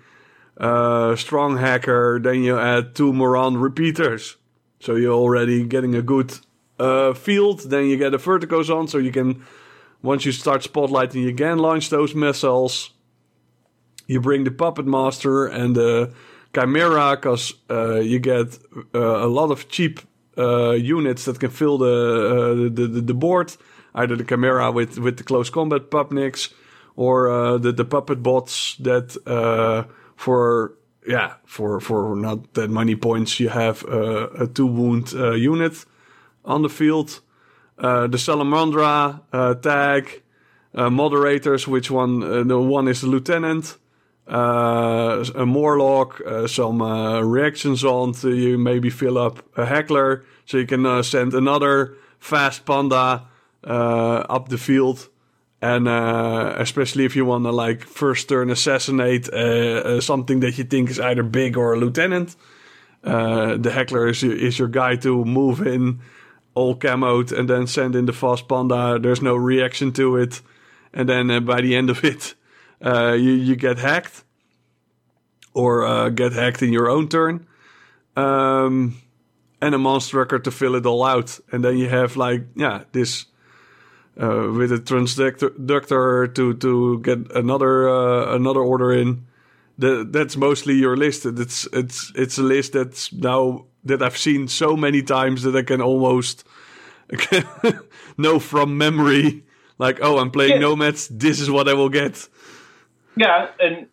uh, 0.59 1.17
Strong 1.17 1.57
Hacker, 1.59 2.19
then 2.23 2.43
you 2.43 2.59
add 2.59 2.95
two 2.95 3.13
Moran 3.13 3.57
repeaters. 3.57 4.37
So 4.81 4.97
you're 4.97 5.15
already 5.15 5.65
getting 5.65 5.95
a 5.95 6.03
good 6.03 6.39
uh, 6.81 7.15
field. 7.15 7.71
Then 7.71 7.87
you 7.87 7.97
get 7.97 8.11
the 8.11 8.19
verticals 8.19 8.71
on, 8.71 8.89
so 8.89 8.99
you 8.99 9.13
can 9.13 9.45
once 10.03 10.25
you 10.25 10.33
start 10.33 10.63
spotlighting, 10.63 11.23
you 11.23 11.29
again 11.29 11.59
launch 11.59 11.91
those 11.91 12.15
missiles 12.15 12.91
you 14.11 14.21
bring 14.21 14.43
the 14.43 14.51
puppet 14.51 14.87
master 14.87 15.47
and 15.47 15.77
the 15.77 16.13
chimera 16.53 17.17
because 17.17 17.55
uh, 17.71 18.01
you 18.01 18.19
get 18.19 18.59
uh, 18.93 18.99
a 18.99 19.29
lot 19.29 19.53
of 19.53 19.69
cheap 19.69 20.01
uh, 20.37 20.73
units 20.73 21.27
that 21.27 21.39
can 21.39 21.51
fill 21.51 21.79
the, 21.79 21.87
uh, 21.87 22.55
the, 22.75 22.89
the 22.89 23.01
the 23.01 23.15
board 23.15 23.57
either 23.95 24.17
the 24.17 24.25
chimera 24.25 24.73
with 24.73 24.99
with 24.99 25.17
the 25.17 25.23
close 25.23 25.49
combat 25.49 25.91
pupniks 25.91 26.53
or 26.97 27.59
the 27.59 27.71
the 27.71 27.85
puppet 27.85 28.21
bots 28.21 28.77
that 28.81 29.17
for 30.17 30.75
yeah 31.07 31.35
for 31.47 31.79
for 31.79 32.17
not 32.17 32.55
that 32.55 32.69
many 32.69 32.97
points 32.97 33.39
you 33.39 33.49
have 33.49 33.85
uh, 33.85 34.29
a 34.41 34.47
two 34.49 34.67
wound 34.67 35.15
uh, 35.15 35.33
unit 35.33 35.85
on 36.51 36.63
the 36.63 36.69
field. 36.69 37.21
Uh, 37.79 38.07
the 38.07 38.19
salamandra 38.19 39.21
uh, 39.33 39.55
tag 39.55 40.23
uh, 40.75 40.91
moderators 40.91 41.67
which 41.67 41.91
one 41.91 42.47
the 42.49 42.59
one 42.59 42.89
is 42.89 43.01
the 43.01 43.07
lieutenant 43.07 43.79
a 44.27 45.45
Morlock, 45.45 46.21
some 46.47 46.81
reactions 47.29 47.85
on 47.85 48.13
to 48.13 48.33
you 48.33 48.59
maybe 48.59 48.89
fill 48.89 49.19
up 49.19 49.43
a 49.59 49.67
heckler, 49.67 50.25
so 50.45 50.59
you 50.59 50.67
can 50.67 51.03
send 51.03 51.35
another 51.35 51.97
fast 52.21 52.65
panda 52.65 53.27
up 53.65 54.49
the 54.49 54.59
field. 54.59 55.09
And 55.63 55.89
uh, 55.89 56.55
especially 56.59 57.05
if 57.05 57.17
you 57.17 57.25
want 57.25 57.45
to 57.45 57.51
like 57.51 57.83
first 57.85 58.29
turn 58.29 58.51
assassinate 58.51 59.29
uh, 59.33 59.37
uh, 59.37 60.01
something 60.01 60.41
that 60.41 60.57
you 60.59 60.65
think 60.65 60.91
is 60.91 61.01
either 61.01 61.23
big 61.23 61.57
or 61.57 61.75
a 61.75 61.77
lieutenant, 61.77 62.37
the 63.03 63.71
heckler 63.73 64.09
is 64.09 64.23
is 64.23 64.59
your 64.59 64.69
guy 64.69 64.97
to 64.97 65.25
move 65.25 65.67
in 65.67 66.01
all 66.55 66.75
camoed 66.77 67.33
and 67.37 67.49
then 67.49 67.67
send 67.67 67.95
in 67.95 68.07
the 68.07 68.13
fast 68.13 68.49
panda. 68.49 68.99
There's 68.99 69.23
no 69.23 69.37
reaction 69.37 69.93
to 69.93 70.17
it, 70.17 70.41
and 70.93 71.09
then 71.09 71.31
uh, 71.31 71.41
by 71.41 71.61
the 71.61 71.77
end 71.77 71.91
of 71.91 72.05
it, 72.05 72.35
uh, 72.85 73.13
you 73.13 73.33
you 73.33 73.57
get 73.57 73.79
hacked 73.79 74.25
or 75.55 75.87
uh, 75.87 76.09
get 76.11 76.33
hacked 76.33 76.63
in 76.63 76.73
your 76.73 76.89
own 76.89 77.09
turn. 77.09 77.47
Um, 78.17 79.01
and 79.63 79.75
a 79.75 79.79
monster 79.79 80.19
record 80.19 80.45
to 80.45 80.51
fill 80.51 80.75
it 80.75 80.87
all 80.87 81.05
out, 81.05 81.39
and 81.53 81.65
then 81.65 81.77
you 81.77 81.89
have 81.89 82.17
like 82.17 82.47
yeah 82.57 82.85
this 82.93 83.27
uh, 84.21 84.51
with 84.53 84.73
a 84.73 84.79
transductor 84.79 86.35
to 86.35 86.55
to 86.55 87.01
get 87.01 87.31
another 87.33 87.89
uh, 87.89 88.35
another 88.35 88.61
order 88.61 88.93
in. 88.93 89.27
The, 89.79 90.07
that's 90.09 90.37
mostly 90.37 90.75
your 90.75 90.97
list. 90.97 91.25
It's 91.25 91.67
it's 91.73 92.13
it's 92.15 92.39
a 92.39 92.43
list 92.43 92.73
that's 92.73 93.13
now 93.13 93.65
that 93.85 94.03
I've 94.03 94.17
seen 94.17 94.49
so 94.49 94.77
many 94.77 95.03
times 95.03 95.43
that 95.43 95.57
I 95.57 95.63
can 95.63 95.81
almost 95.81 96.45
know 98.19 98.39
from 98.39 98.79
memory. 98.79 99.45
Like, 99.79 99.99
oh, 100.03 100.19
I'm 100.19 100.31
playing 100.31 100.55
Yeah. 100.55 100.59
Nomads. 100.61 101.09
This 101.09 101.41
is 101.41 101.51
what 101.51 101.69
I 101.69 101.75
will 101.75 101.89
get. 101.89 102.29
Yeah, 103.17 103.49
and 103.59 103.87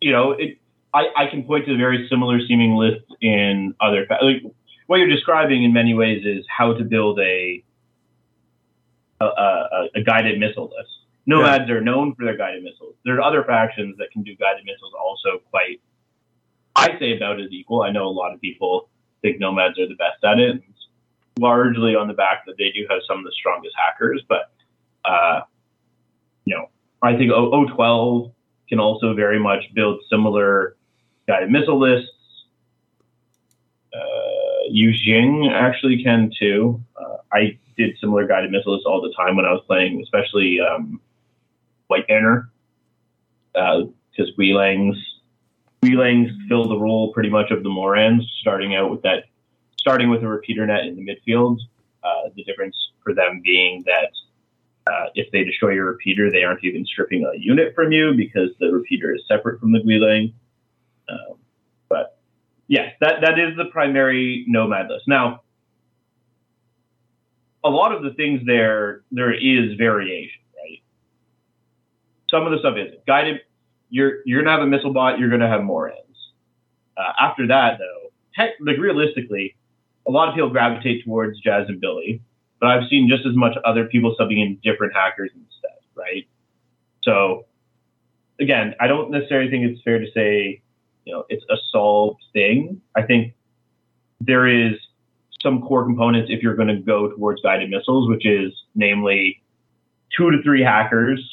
you 0.00 0.12
know, 0.12 0.32
it, 0.32 0.58
I, 0.92 1.06
I 1.16 1.26
can 1.30 1.44
point 1.44 1.66
to 1.66 1.74
a 1.74 1.76
very 1.76 2.06
similar 2.10 2.40
seeming 2.46 2.74
lists 2.74 3.08
in 3.20 3.74
other. 3.80 4.06
Like, 4.22 4.42
what 4.86 4.96
you're 4.96 5.08
describing 5.08 5.62
in 5.62 5.72
many 5.72 5.94
ways 5.94 6.24
is 6.24 6.44
how 6.48 6.74
to 6.74 6.84
build 6.84 7.20
a 7.20 7.62
a, 9.20 9.24
a, 9.24 9.88
a 9.96 10.02
guided 10.02 10.38
missile 10.38 10.64
list. 10.76 10.90
Nomads 11.26 11.70
are 11.70 11.80
known 11.80 12.14
for 12.14 12.24
their 12.24 12.36
guided 12.36 12.64
missiles. 12.64 12.94
There 13.04 13.14
are 13.16 13.22
other 13.22 13.44
factions 13.44 13.96
that 13.98 14.10
can 14.12 14.22
do 14.22 14.34
guided 14.34 14.64
missiles 14.64 14.92
also 15.00 15.38
quite. 15.50 15.80
I 16.74 16.98
say 16.98 17.16
about 17.16 17.40
as 17.40 17.50
equal. 17.50 17.82
I 17.82 17.90
know 17.90 18.06
a 18.06 18.08
lot 18.08 18.32
of 18.32 18.40
people 18.40 18.88
think 19.22 19.40
nomads 19.40 19.78
are 19.78 19.88
the 19.88 19.94
best 19.94 20.22
at 20.24 20.38
it. 20.38 20.56
It's 20.56 20.88
largely 21.38 21.94
on 21.94 22.08
the 22.08 22.14
back 22.14 22.44
that 22.46 22.56
they 22.58 22.70
do 22.70 22.86
have 22.90 23.00
some 23.06 23.18
of 23.18 23.24
the 23.24 23.32
strongest 23.32 23.74
hackers, 23.76 24.22
but 24.28 24.52
uh, 25.04 25.40
you 26.44 26.54
know, 26.54 26.66
I 27.02 27.16
think 27.16 27.32
O- 27.32 27.50
O12 27.50 28.32
can 28.68 28.80
also 28.80 29.14
very 29.14 29.38
much 29.38 29.64
build 29.74 30.00
similar 30.10 30.76
guided 31.26 31.50
missile 31.50 31.78
lists. 31.78 32.10
Uh, 33.94 34.68
Yu 34.70 34.92
Jing 34.92 35.50
actually 35.52 36.02
can 36.02 36.30
too. 36.38 36.80
Uh, 36.96 37.16
I 37.32 37.58
did 37.76 37.96
similar 38.00 38.26
guided 38.26 38.50
missile 38.50 38.72
lists 38.74 38.86
all 38.86 39.00
the 39.00 39.12
time 39.16 39.36
when 39.36 39.44
I 39.44 39.52
was 39.52 39.62
playing, 39.66 40.00
especially 40.02 40.60
um, 40.60 41.00
White 41.88 42.06
Banner, 42.06 42.50
because 43.52 44.30
Guilang's 44.38 44.98
Guilang's 45.82 46.30
fill 46.48 46.68
the 46.68 46.78
role 46.78 47.12
pretty 47.12 47.30
much 47.30 47.50
of 47.50 47.62
the 47.62 47.70
Morans, 47.70 48.30
starting 48.40 48.74
out 48.74 48.90
with 48.90 49.02
that, 49.02 49.24
starting 49.78 50.10
with 50.10 50.22
a 50.22 50.28
repeater 50.28 50.66
net 50.66 50.84
in 50.84 50.96
the 50.96 51.02
midfield. 51.02 51.58
Uh, 52.02 52.30
the 52.34 52.44
difference 52.44 52.76
for 53.02 53.14
them 53.14 53.40
being 53.44 53.82
that 53.86 54.10
uh, 54.90 55.06
if 55.14 55.30
they 55.32 55.44
destroy 55.44 55.72
your 55.72 55.86
repeater, 55.86 56.30
they 56.30 56.42
aren't 56.42 56.64
even 56.64 56.84
stripping 56.84 57.24
a 57.24 57.38
unit 57.38 57.74
from 57.74 57.92
you 57.92 58.14
because 58.16 58.50
the 58.58 58.72
repeater 58.72 59.14
is 59.14 59.22
separate 59.28 59.60
from 59.60 59.72
the 59.72 59.80
Guilang. 59.80 60.32
Um, 61.08 61.36
but 61.88 62.18
yes, 62.68 62.94
that, 63.00 63.20
that 63.22 63.38
is 63.38 63.56
the 63.56 63.66
primary 63.66 64.44
nomad 64.48 64.88
list. 64.88 65.06
Now, 65.06 65.42
a 67.62 67.68
lot 67.68 67.92
of 67.92 68.02
the 68.02 68.14
things 68.14 68.40
there, 68.46 69.02
there 69.10 69.32
is 69.32 69.76
variation, 69.76 70.40
right? 70.56 70.82
Some 72.30 72.46
of 72.46 72.52
the 72.52 72.58
stuff 72.58 72.76
is 72.78 72.98
guided. 73.06 73.40
You're 73.90 74.18
you're 74.24 74.42
gonna 74.42 74.56
have 74.56 74.66
a 74.66 74.70
missile 74.70 74.92
bot. 74.92 75.18
You're 75.18 75.30
gonna 75.30 75.48
have 75.48 75.62
Morans. 75.62 75.96
Uh, 76.96 77.12
after 77.20 77.46
that, 77.48 77.78
though, 77.78 78.10
tech, 78.34 78.50
like 78.60 78.78
realistically, 78.78 79.56
a 80.06 80.10
lot 80.10 80.28
of 80.28 80.34
people 80.34 80.50
gravitate 80.50 81.04
towards 81.04 81.40
Jazz 81.40 81.66
and 81.68 81.80
Billy 81.80 82.22
but 82.60 82.68
I've 82.68 82.88
seen 82.88 83.08
just 83.08 83.26
as 83.26 83.34
much 83.34 83.56
other 83.64 83.86
people 83.86 84.14
subbing 84.20 84.40
in 84.40 84.58
different 84.62 84.92
hackers 84.94 85.30
instead, 85.34 85.78
right? 85.96 86.28
So 87.02 87.46
again, 88.38 88.74
I 88.78 88.86
don't 88.86 89.10
necessarily 89.10 89.50
think 89.50 89.64
it's 89.64 89.82
fair 89.82 89.98
to 89.98 90.06
say, 90.14 90.62
you 91.06 91.14
know, 91.14 91.24
it's 91.30 91.44
a 91.50 91.56
solved 91.72 92.22
thing. 92.34 92.80
I 92.94 93.02
think 93.02 93.32
there 94.20 94.46
is 94.46 94.74
some 95.42 95.62
core 95.62 95.84
components 95.84 96.30
if 96.30 96.42
you're 96.42 96.54
going 96.54 96.68
to 96.68 96.76
go 96.76 97.10
towards 97.12 97.40
guided 97.40 97.70
missiles, 97.70 98.10
which 98.10 98.26
is 98.26 98.52
namely 98.74 99.42
two 100.14 100.30
to 100.30 100.42
three 100.42 100.62
hackers. 100.62 101.26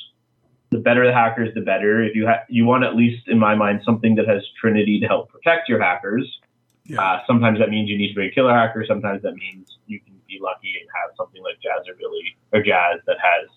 The 0.70 0.80
better 0.80 1.06
the 1.06 1.14
hackers, 1.14 1.54
the 1.56 1.62
better. 1.62 2.04
If 2.04 2.16
you 2.16 2.28
ha- 2.28 2.44
you 2.50 2.66
want 2.66 2.84
at 2.84 2.96
least, 2.96 3.28
in 3.28 3.40
my 3.40 3.56
mind, 3.56 3.82
something 3.86 4.16
that 4.16 4.28
has 4.28 4.44
Trinity 4.60 5.00
to 5.00 5.08
help 5.08 5.30
protect 5.30 5.70
your 5.70 5.82
hackers. 5.82 6.40
Yeah. 6.84 7.02
Uh, 7.02 7.20
sometimes 7.26 7.60
that 7.60 7.70
means 7.70 7.90
you 7.90 7.98
need 7.98 8.10
to 8.10 8.16
be 8.16 8.28
a 8.28 8.32
killer 8.32 8.54
hacker. 8.54 8.86
Sometimes 8.88 9.22
that 9.24 9.36
means 9.36 9.78
you 9.88 10.00
can 10.00 10.14
be 10.28 10.40
lucky 10.42 10.74
and 10.80 10.90
have 11.02 11.16
something 11.18 11.42
like 11.44 11.56
Jazz 11.62 11.88
or 11.88 11.96
Billy 11.96 12.38
or 12.54 12.62
Jazz 12.62 13.00
that 13.08 13.18
has 13.20 13.50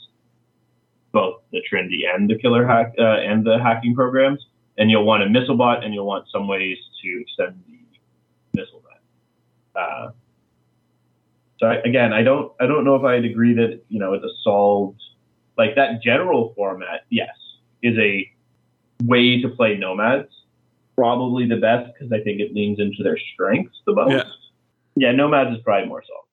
both 1.13 1.43
the 1.53 1.61
Trinity 1.69 2.05
and 2.13 2.31
the 2.31 2.39
killer 2.39 2.67
hack 2.67 2.93
uh, 2.99 3.03
and 3.03 3.45
the 3.45 3.59
hacking 3.59 3.95
programs. 3.95 4.47
And 4.79 4.91
you'll 4.91 5.05
want 5.05 5.23
a 5.23 5.29
missile 5.29 5.57
bot, 5.57 5.85
and 5.85 5.93
you'll 5.93 6.07
want 6.07 6.27
some 6.33 6.47
ways 6.49 6.79
to 7.03 7.21
extend 7.21 7.61
the 7.67 8.59
missile 8.59 8.83
net. 8.89 9.83
Uh, 9.83 10.11
So 11.61 11.67
I, 11.67 11.75
again, 11.85 12.13
I 12.13 12.23
don't 12.23 12.53
I 12.61 12.67
don't 12.67 12.85
know 12.85 12.95
if 12.95 13.05
I'd 13.05 13.25
agree 13.25 13.53
that 13.55 13.83
you 13.89 13.99
know 13.99 14.15
it's 14.15 14.25
a 14.25 14.35
solved 14.43 15.03
like 15.57 15.75
that 15.77 16.03
general 16.03 16.53
format. 16.57 17.07
Yes, 17.11 17.35
is 17.83 17.97
a 17.99 18.31
way 19.05 19.41
to 19.43 19.49
play 19.49 19.77
nomads. 19.77 20.29
Probably 20.97 21.47
the 21.47 21.57
best 21.57 21.93
because 21.93 22.13
I 22.13 22.21
think 22.23 22.41
it 22.41 22.53
leans 22.55 22.79
into 22.79 23.03
their 23.03 23.19
strengths 23.33 23.77
the 23.87 23.95
most. 23.95 24.13
Yeah. 24.13 24.23
Yeah, 24.97 25.13
nomads 25.13 25.57
is 25.57 25.63
probably 25.63 25.89
more 25.89 26.03
solved. 26.07 26.29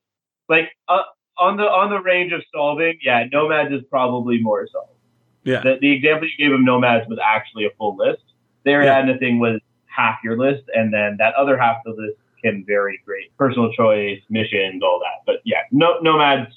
Like 0.50 0.72
uh, 0.88 1.04
on 1.38 1.58
the 1.58 1.64
on 1.64 1.90
the 1.90 2.02
range 2.02 2.34
of 2.34 2.42
solving, 2.54 2.98
yeah, 3.02 3.26
nomads 3.32 3.72
is 3.72 3.82
probably 3.90 4.42
more 4.42 4.68
solved. 4.72 4.92
Yeah. 5.44 5.62
The, 5.62 5.78
the 5.80 5.92
example 5.92 6.28
you 6.28 6.46
gave 6.46 6.54
of 6.54 6.62
nomads 6.62 7.08
was 7.08 7.20
actually 7.24 7.66
a 7.66 7.70
full 7.78 7.96
list. 7.96 8.24
The 8.66 8.72
Ariadna 8.72 9.18
thing 9.20 9.40
was 9.40 9.62
half 9.86 10.18
your 10.24 10.38
list, 10.38 10.64
and 10.74 10.94
then 10.94 11.16
that 11.20 11.34
other 11.36 11.58
half 11.58 11.78
of 11.86 11.96
the 11.96 12.02
list 12.02 12.18
can 12.44 12.66
vary 12.66 13.00
great. 13.06 13.36
Personal 13.38 13.72
choice, 13.72 14.20
missions, 14.30 14.84
all 14.84 15.00
that. 15.00 15.24
But 15.26 15.42
yeah, 15.46 15.62
no, 15.72 16.00
nomads, 16.02 16.54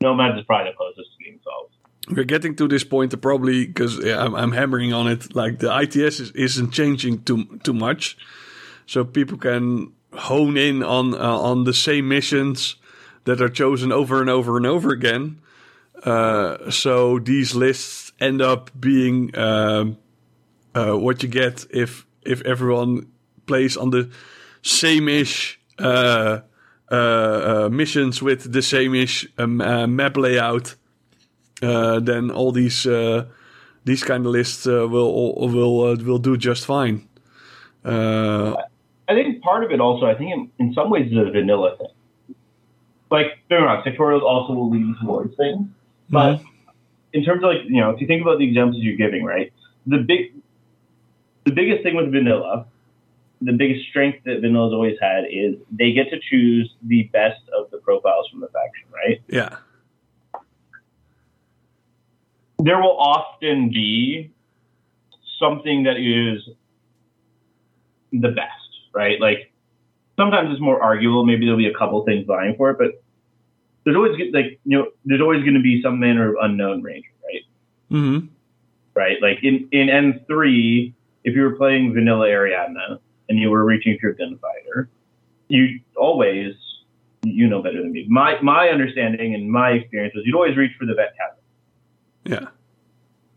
nomads 0.00 0.38
is 0.38 0.44
probably 0.44 0.70
the 0.70 0.76
closest 0.76 1.12
to 1.12 1.18
being 1.18 1.38
solved. 1.44 1.74
We're 2.08 2.24
getting 2.24 2.56
to 2.56 2.68
this 2.68 2.84
point 2.84 3.20
probably 3.20 3.66
because 3.66 3.98
yeah, 3.98 4.22
I'm, 4.24 4.34
I'm 4.34 4.52
hammering 4.52 4.92
on 4.92 5.06
it. 5.06 5.34
Like 5.34 5.58
the 5.58 5.76
ITS 5.76 6.20
is, 6.20 6.30
isn't 6.32 6.72
changing 6.72 7.22
too 7.22 7.58
too 7.62 7.74
much, 7.74 8.16
so 8.86 9.04
people 9.04 9.38
can 9.38 9.92
hone 10.12 10.56
in 10.56 10.82
on 10.82 11.14
uh, 11.14 11.38
on 11.38 11.64
the 11.64 11.74
same 11.74 12.08
missions 12.08 12.76
that 13.24 13.40
are 13.40 13.48
chosen 13.48 13.92
over 13.92 14.20
and 14.20 14.30
over 14.30 14.56
and 14.56 14.66
over 14.66 14.90
again. 14.90 15.40
Uh, 16.02 16.70
so 16.70 17.18
these 17.18 17.54
lists 17.54 18.12
end 18.18 18.40
up 18.40 18.70
being 18.78 19.36
um, 19.36 19.98
uh, 20.74 20.94
what 20.94 21.22
you 21.22 21.28
get 21.28 21.66
if 21.70 22.06
if 22.22 22.42
everyone 22.42 23.06
plays 23.46 23.76
on 23.76 23.90
the 23.90 24.10
same-ish 24.62 25.60
uh, 25.78 25.82
uh, 25.82 26.40
uh, 26.90 27.68
missions 27.70 28.22
with 28.22 28.52
the 28.52 28.62
same-ish 28.62 29.26
um, 29.38 29.60
uh, 29.60 29.86
map 29.86 30.16
layout. 30.16 30.74
Uh, 31.62 32.00
then 32.00 32.30
all 32.30 32.52
these 32.52 32.86
uh, 32.86 33.24
these 33.84 34.02
kind 34.02 34.24
of 34.24 34.32
lists 34.32 34.66
uh, 34.66 34.88
will 34.88 35.34
will 35.34 35.82
uh, 35.82 35.96
will 35.96 36.18
do 36.18 36.36
just 36.36 36.64
fine. 36.64 37.06
Uh, 37.84 38.54
I 39.08 39.14
think 39.14 39.42
part 39.42 39.64
of 39.64 39.70
it 39.70 39.80
also, 39.80 40.06
I 40.06 40.14
think 40.14 40.32
in, 40.32 40.50
in 40.58 40.74
some 40.74 40.88
ways, 40.90 41.10
is 41.10 41.18
a 41.18 41.30
vanilla 41.30 41.76
thing. 41.76 41.88
Like, 43.10 43.38
don't 43.48 43.64
wrong, 43.64 43.82
sectorials 43.82 44.22
also 44.22 44.52
will 44.52 44.70
lead 44.70 44.94
towards 45.02 45.34
things. 45.36 45.68
But 46.08 46.40
in 47.12 47.24
terms 47.24 47.42
of 47.42 47.50
like, 47.50 47.64
you 47.64 47.80
know, 47.80 47.90
if 47.90 48.00
you 48.00 48.06
think 48.06 48.22
about 48.22 48.38
the 48.38 48.46
examples 48.46 48.82
you're 48.82 48.96
giving, 48.96 49.24
right? 49.24 49.52
The 49.86 49.98
big, 49.98 50.34
the 51.44 51.52
biggest 51.52 51.82
thing 51.82 51.96
with 51.96 52.12
vanilla, 52.12 52.66
the 53.40 53.52
biggest 53.52 53.88
strength 53.88 54.18
that 54.24 54.40
vanilla's 54.40 54.72
always 54.72 54.98
had 55.00 55.24
is 55.30 55.54
they 55.70 55.92
get 55.92 56.10
to 56.10 56.18
choose 56.20 56.74
the 56.82 57.04
best 57.12 57.40
of 57.58 57.70
the 57.70 57.78
profiles 57.78 58.28
from 58.28 58.40
the 58.40 58.48
faction, 58.48 58.88
right? 58.92 59.22
yeah, 59.28 59.56
There 62.58 62.78
will 62.78 62.98
often 62.98 63.70
be 63.70 64.32
something 65.38 65.84
that 65.84 65.96
is 65.96 66.46
the 68.12 68.28
best, 68.28 68.70
right? 68.94 69.18
Like 69.20 69.52
sometimes 70.16 70.50
it's 70.52 70.60
more 70.60 70.82
arguable. 70.82 71.24
Maybe 71.24 71.46
there'll 71.46 71.56
be 71.56 71.68
a 71.68 71.78
couple 71.78 72.04
things 72.04 72.26
vying 72.26 72.56
for 72.56 72.70
it, 72.70 72.78
but 72.78 73.02
there's 73.84 73.96
always 73.96 74.12
like 74.34 74.60
you 74.64 74.78
know, 74.78 74.88
there's 75.06 75.22
always 75.22 75.40
going 75.40 75.54
to 75.54 75.62
be 75.62 75.80
some 75.82 75.98
manner 75.98 76.28
of 76.30 76.36
unknown 76.42 76.82
ranger, 76.82 77.08
right? 77.24 77.42
hmm 77.88 78.18
right? 78.94 79.16
Like 79.22 79.38
in, 79.42 79.68
in 79.72 79.88
N3, 79.88 80.92
if 81.24 81.34
you 81.34 81.42
were 81.42 81.56
playing 81.56 81.94
vanilla 81.94 82.26
Ariadna 82.26 82.98
and 83.30 83.38
you 83.38 83.48
were 83.48 83.64
reaching 83.64 83.96
for 83.98 84.08
your 84.08 84.14
gunfighter, 84.14 84.90
you 85.48 85.80
always, 85.96 86.54
you 87.22 87.48
know 87.48 87.62
better 87.62 87.80
than 87.80 87.92
me. 87.92 88.04
My 88.08 88.40
my 88.42 88.68
understanding 88.68 89.34
and 89.34 89.50
my 89.50 89.70
experience 89.70 90.14
was 90.14 90.24
you'd 90.26 90.34
always 90.34 90.56
reach 90.56 90.72
for 90.78 90.84
the 90.84 90.94
vet 90.94 91.14
Kazakh, 91.14 92.30
yeah, 92.30 92.48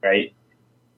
right? 0.02 0.34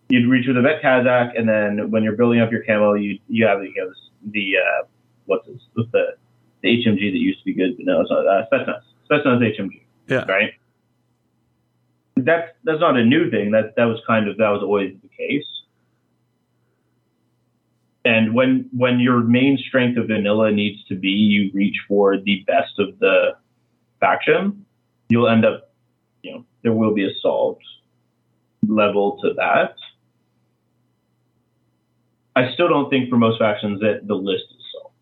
You'd 0.07 0.29
reach 0.29 0.47
for 0.47 0.53
the 0.53 0.61
vet 0.61 0.81
Kazakh, 0.81 1.37
and 1.37 1.47
then 1.47 1.91
when 1.91 2.03
you're 2.03 2.15
building 2.15 2.39
up 2.39 2.51
your 2.51 2.63
camo, 2.63 2.93
you 2.93 3.19
you 3.27 3.45
have 3.45 3.63
you 3.63 3.73
know, 3.75 3.91
the 4.31 4.53
uh, 4.57 4.87
what's 5.25 5.45
this, 5.45 5.61
what's 5.73 5.91
the 5.91 6.15
the 6.63 6.69
HMG 6.69 7.11
that 7.11 7.19
used 7.19 7.39
to 7.39 7.45
be 7.45 7.53
good, 7.53 7.75
but 7.75 7.85
no, 7.85 8.01
it's 8.01 8.09
not 8.09 8.25
uh, 8.25 8.45
Spetsnaz. 8.51 8.81
Spetsnaz 9.11 9.59
HMG. 9.59 9.83
yeah, 10.07 10.25
right? 10.25 10.53
That's 12.15 12.51
that's 12.63 12.79
not 12.79 12.97
a 12.97 13.03
new 13.03 13.29
thing. 13.29 13.51
That 13.51 13.75
that 13.75 13.85
was 13.85 13.99
kind 14.07 14.29
of 14.29 14.37
that 14.37 14.49
was 14.49 14.63
always 14.63 14.95
the 15.01 15.09
case. 15.09 15.45
And 18.05 18.35
when 18.35 18.69
when 18.71 18.99
your 18.99 19.19
main 19.21 19.57
strength 19.57 19.97
of 19.97 20.07
vanilla 20.07 20.51
needs 20.51 20.83
to 20.85 20.95
be 20.95 21.09
you 21.09 21.51
reach 21.53 21.75
for 21.87 22.17
the 22.17 22.43
best 22.45 22.77
of 22.77 22.99
the 22.99 23.35
faction, 23.99 24.65
you'll 25.09 25.27
end 25.27 25.43
up, 25.43 25.73
you 26.21 26.31
know, 26.31 26.45
there 26.61 26.71
will 26.71 26.93
be 26.93 27.03
a 27.05 27.13
solved 27.21 27.63
level 28.67 29.17
to 29.23 29.33
that. 29.33 29.73
I 32.35 32.53
still 32.53 32.67
don't 32.67 32.89
think 32.89 33.09
for 33.09 33.17
most 33.17 33.39
factions 33.39 33.79
that 33.79 34.01
the 34.07 34.15
list 34.15 34.45
is 34.51 34.63
solved. 34.73 34.95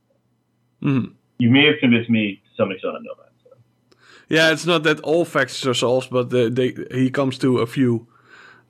hmm 0.81 1.05
You 1.39 1.49
may 1.49 1.65
have 1.65 1.79
convinced 1.79 2.09
me 2.09 2.41
to 2.45 2.49
some 2.55 2.71
extent 2.71 2.95
on 2.95 3.03
Nomad. 3.03 3.31
So. 3.43 3.97
yeah. 4.29 4.51
It's 4.51 4.65
not 4.65 4.83
that 4.83 4.99
all 5.01 5.25
factions 5.25 5.67
are 5.67 5.73
solved, 5.73 6.09
but 6.09 6.29
the, 6.29 6.49
they, 6.49 6.97
he 6.97 7.09
comes 7.09 7.37
to 7.39 7.59
a 7.59 7.65
few 7.65 8.07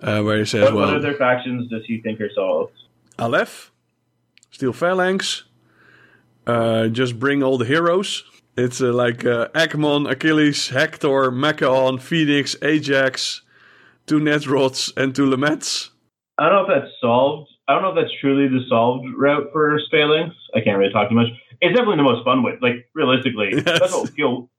uh, 0.02 0.22
where 0.24 0.39
he 0.39 0.46
says, 0.46 0.63
What, 0.63 0.74
"Well, 0.74 0.88
what 0.88 0.96
other 0.96 1.13
factions 1.13 1.69
does 1.69 1.84
he 1.86 2.02
think 2.02 2.19
are 2.22 2.32
solved? 2.34 2.74
Aleph, 3.19 3.72
Steel 4.54 4.72
Phalanx, 4.72 5.46
uh, 6.46 6.88
just 6.89 7.18
bring 7.20 7.42
all 7.42 7.58
the 7.58 7.66
heroes. 7.66 8.24
It's 8.56 8.82
uh, 8.82 8.94
like 8.94 9.26
uh, 9.26 9.48
Agmon, 9.56 10.08
Achilles, 10.10 10.70
Hector, 10.70 11.32
Machaon, 11.32 12.00
Phoenix, 12.00 12.56
Ajax, 12.62 13.42
two 14.06 14.20
Netrods, 14.20 14.96
and 14.96 15.16
two 15.16 15.26
Lamets. 15.26 15.89
I 16.38 16.50
don't 16.50 16.68
know 16.68 16.74
if 16.76 16.82
that's 16.82 16.94
solved. 17.02 17.50
I 17.68 17.74
don't 17.74 17.82
know 17.82 17.89
if 17.89 17.96
that's 17.96 18.13
truly 18.22 18.48
the 18.48 18.63
solved 18.70 19.08
route 19.18 19.48
for 19.52 19.80
Phalanx. 19.89 20.36
I 20.56 20.62
can't 20.62 20.78
really 20.78 20.94
talk 20.94 21.10
too 21.10 21.16
much. 21.16 21.30
It's 21.62 21.74
definitely 21.76 21.98
the 21.98 22.04
most 22.04 22.24
fun 22.24 22.44
way. 22.44 22.54
Like 22.62 22.88
realistically, 22.94 23.50
Yes. 23.54 23.63
that's 23.80 23.92
what 23.94 24.10
feel. 24.10 24.52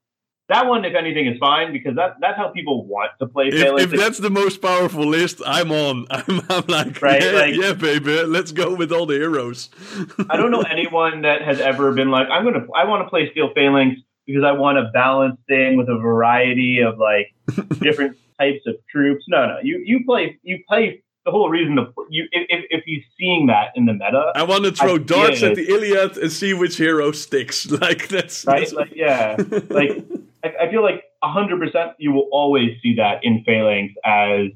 That 0.50 0.66
one, 0.66 0.84
if 0.84 0.94
anything, 0.94 1.26
is 1.26 1.38
fine 1.38 1.72
because 1.72 1.96
that 1.96 2.16
that's 2.20 2.36
how 2.36 2.48
people 2.48 2.84
want 2.84 3.12
to 3.18 3.26
play 3.26 3.48
If, 3.48 3.92
if 3.92 3.98
that's 3.98 4.18
the 4.18 4.28
most 4.28 4.60
powerful 4.60 5.06
list, 5.06 5.40
I'm 5.46 5.72
on. 5.72 6.06
I'm, 6.10 6.42
I'm 6.50 6.64
like, 6.68 7.00
Right, 7.00 7.22
yeah, 7.22 7.30
like- 7.30 7.54
yeah, 7.54 7.72
baby, 7.72 8.22
let's 8.24 8.52
go 8.52 8.74
with 8.74 8.92
all 8.92 9.06
the 9.06 9.14
heroes. 9.14 9.70
I 10.30 10.36
don't 10.36 10.50
know 10.50 10.60
anyone 10.62 11.22
that 11.22 11.40
has 11.42 11.60
ever 11.60 11.92
been 11.92 12.10
like, 12.10 12.28
I'm 12.30 12.44
gonna, 12.44 12.66
I 12.76 12.84
want 12.84 13.04
to 13.06 13.08
play 13.08 13.30
Steel 13.30 13.52
Phalanx 13.54 14.00
because 14.26 14.44
I 14.44 14.52
want 14.52 14.76
a 14.78 14.90
balanced 14.92 15.42
thing 15.48 15.76
with 15.78 15.88
a 15.88 15.96
variety 15.98 16.80
of 16.80 16.98
like 16.98 17.34
different 17.80 18.18
types 18.38 18.66
of 18.66 18.74
troops. 18.90 19.24
No, 19.28 19.46
no, 19.46 19.58
you 19.62 19.82
you 19.84 20.04
play 20.04 20.38
you 20.42 20.58
play. 20.68 21.00
The 21.24 21.30
whole 21.30 21.48
reason 21.48 21.76
to 21.76 21.86
you 22.10 22.24
if 22.32 22.66
if, 22.68 22.84
he's 22.84 23.02
seeing 23.18 23.46
that 23.46 23.68
in 23.76 23.86
the 23.86 23.94
meta, 23.94 24.32
I 24.34 24.42
want 24.42 24.64
to 24.64 24.72
throw 24.72 24.98
darts 24.98 25.42
at 25.42 25.54
the 25.54 25.66
Iliad 25.70 26.18
and 26.18 26.30
see 26.30 26.52
which 26.52 26.76
hero 26.76 27.12
sticks. 27.12 27.64
Like 27.70 28.08
that's 28.08 28.44
right? 28.44 28.68
that's- 28.68 28.72
Like, 28.74 28.94
yeah, 28.94 29.36
like 29.70 30.04
I, 30.44 30.66
I 30.66 30.70
feel 30.70 30.82
like 30.82 31.04
hundred 31.22 31.58
percent 31.58 31.92
you 31.98 32.12
will 32.12 32.28
always 32.30 32.76
see 32.82 32.96
that 32.96 33.24
in 33.24 33.42
Phalanx 33.44 33.94
as 34.04 34.48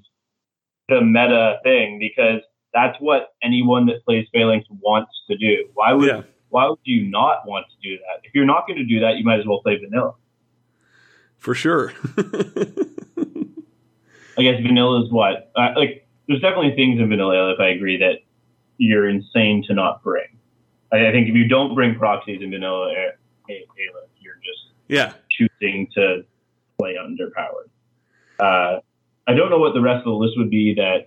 the 0.89 1.01
meta 1.01 1.59
thing 1.65 1.99
because 1.99 2.41
that's 2.75 2.97
what 3.01 3.31
anyone 3.43 3.87
that 3.87 4.05
plays 4.05 4.27
Phalanx 4.33 4.67
wants 4.69 5.11
to 5.31 5.37
do. 5.37 5.69
Why 5.75 5.95
would 5.95 6.07
yeah, 6.07 6.23
why 6.51 6.69
would 6.69 6.79
you 6.85 7.11
not 7.11 7.47
want 7.47 7.67
to 7.71 7.89
do 7.89 7.97
that? 7.97 8.21
If 8.25 8.35
you're 8.35 8.45
not 8.45 8.67
going 8.67 8.79
to 8.79 8.85
do 8.85 9.01
that, 9.01 9.17
you 9.17 9.25
might 9.25 9.41
as 9.41 9.47
well 9.47 9.61
play 9.63 9.79
vanilla. 9.79 10.15
for 11.39 11.55
sure. 11.55 11.93
I 14.39 14.43
guess 14.43 14.61
vanilla 14.63 15.05
is 15.05 15.11
what 15.11 15.51
uh, 15.57 15.71
like. 15.77 16.07
There's 16.29 16.43
definitely 16.43 16.77
things 16.77 17.01
in 17.01 17.09
vanilla 17.09 17.55
if 17.55 17.61
I 17.61 17.69
agree 17.69 17.97
that 17.99 18.19
you're 18.77 19.09
insane 19.09 19.65
to 19.67 19.75
not 19.75 20.03
bring. 20.03 20.27
I, 20.93 21.09
I 21.09 21.11
think 21.11 21.29
if 21.29 21.35
you 21.35 21.49
don't 21.49 21.75
bring 21.75 21.95
proxies 21.95 22.43
in 22.43 22.51
vanilla 22.51 22.89
A- 22.91 23.15
Aleph, 23.49 24.11
you're 24.21 24.35
just 24.37 24.75
yeah, 24.89 25.15
choosing 25.39 25.89
to 25.95 26.23
play 26.79 26.97
underpowered. 27.01 27.69
Uh, 28.41 28.81
I 29.27 29.35
don't 29.35 29.51
know 29.51 29.59
what 29.59 29.75
the 29.75 29.81
rest 29.81 29.99
of 29.99 30.05
the 30.05 30.11
list 30.13 30.35
would 30.37 30.51
be 30.51 30.75
that 30.75 31.07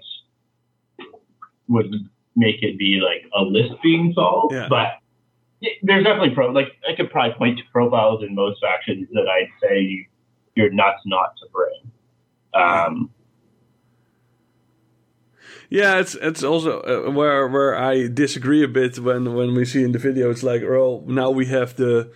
would 1.67 1.91
make 2.35 2.61
it 2.61 2.77
be 2.77 3.01
like 3.03 3.29
a 3.37 3.41
list 3.43 3.73
being 3.83 4.13
solved, 4.13 4.53
Yeah. 4.53 4.67
but 4.69 4.99
y- 5.61 5.69
there's 5.83 6.03
definitely 6.03 6.31
pro. 6.35 6.49
Like 6.51 6.73
I 6.89 6.95
could 6.95 7.09
probably 7.09 7.33
point 7.37 7.57
to 7.59 7.63
profiles 7.71 8.23
in 8.23 8.35
most 8.35 8.61
factions 8.61 9.07
that 9.13 9.27
I'd 9.27 9.49
say 9.61 9.79
you, 9.79 10.05
you're 10.55 10.69
nuts 10.71 11.01
not 11.05 11.35
to 11.37 11.45
bring. 11.51 11.91
Um, 12.53 13.09
Yeah, 15.69 15.99
it's 15.99 16.15
it's 16.15 16.43
also 16.43 16.81
uh, 16.81 17.11
where 17.11 17.47
where 17.47 17.77
I 17.77 18.07
disagree 18.07 18.61
a 18.63 18.67
bit 18.67 18.99
when 18.99 19.33
when 19.33 19.53
we 19.55 19.63
see 19.63 19.83
in 19.83 19.93
the 19.93 19.99
video. 19.99 20.29
It's 20.29 20.43
like, 20.43 20.63
oh, 20.63 21.03
now 21.07 21.29
we 21.31 21.45
have 21.45 21.75
the 21.77 22.11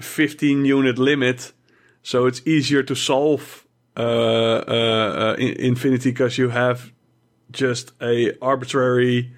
15 0.00 0.64
unit 0.64 0.98
limit, 0.98 1.52
so 2.02 2.26
it's 2.26 2.40
easier 2.46 2.82
to 2.82 2.94
solve 2.94 3.66
uh, 3.96 4.00
uh, 4.00 4.62
uh, 4.68 5.34
Infinity 5.38 6.10
because 6.10 6.38
you 6.38 6.50
have 6.50 6.92
just 7.50 7.92
a 8.02 8.32
arbitrary 8.40 9.32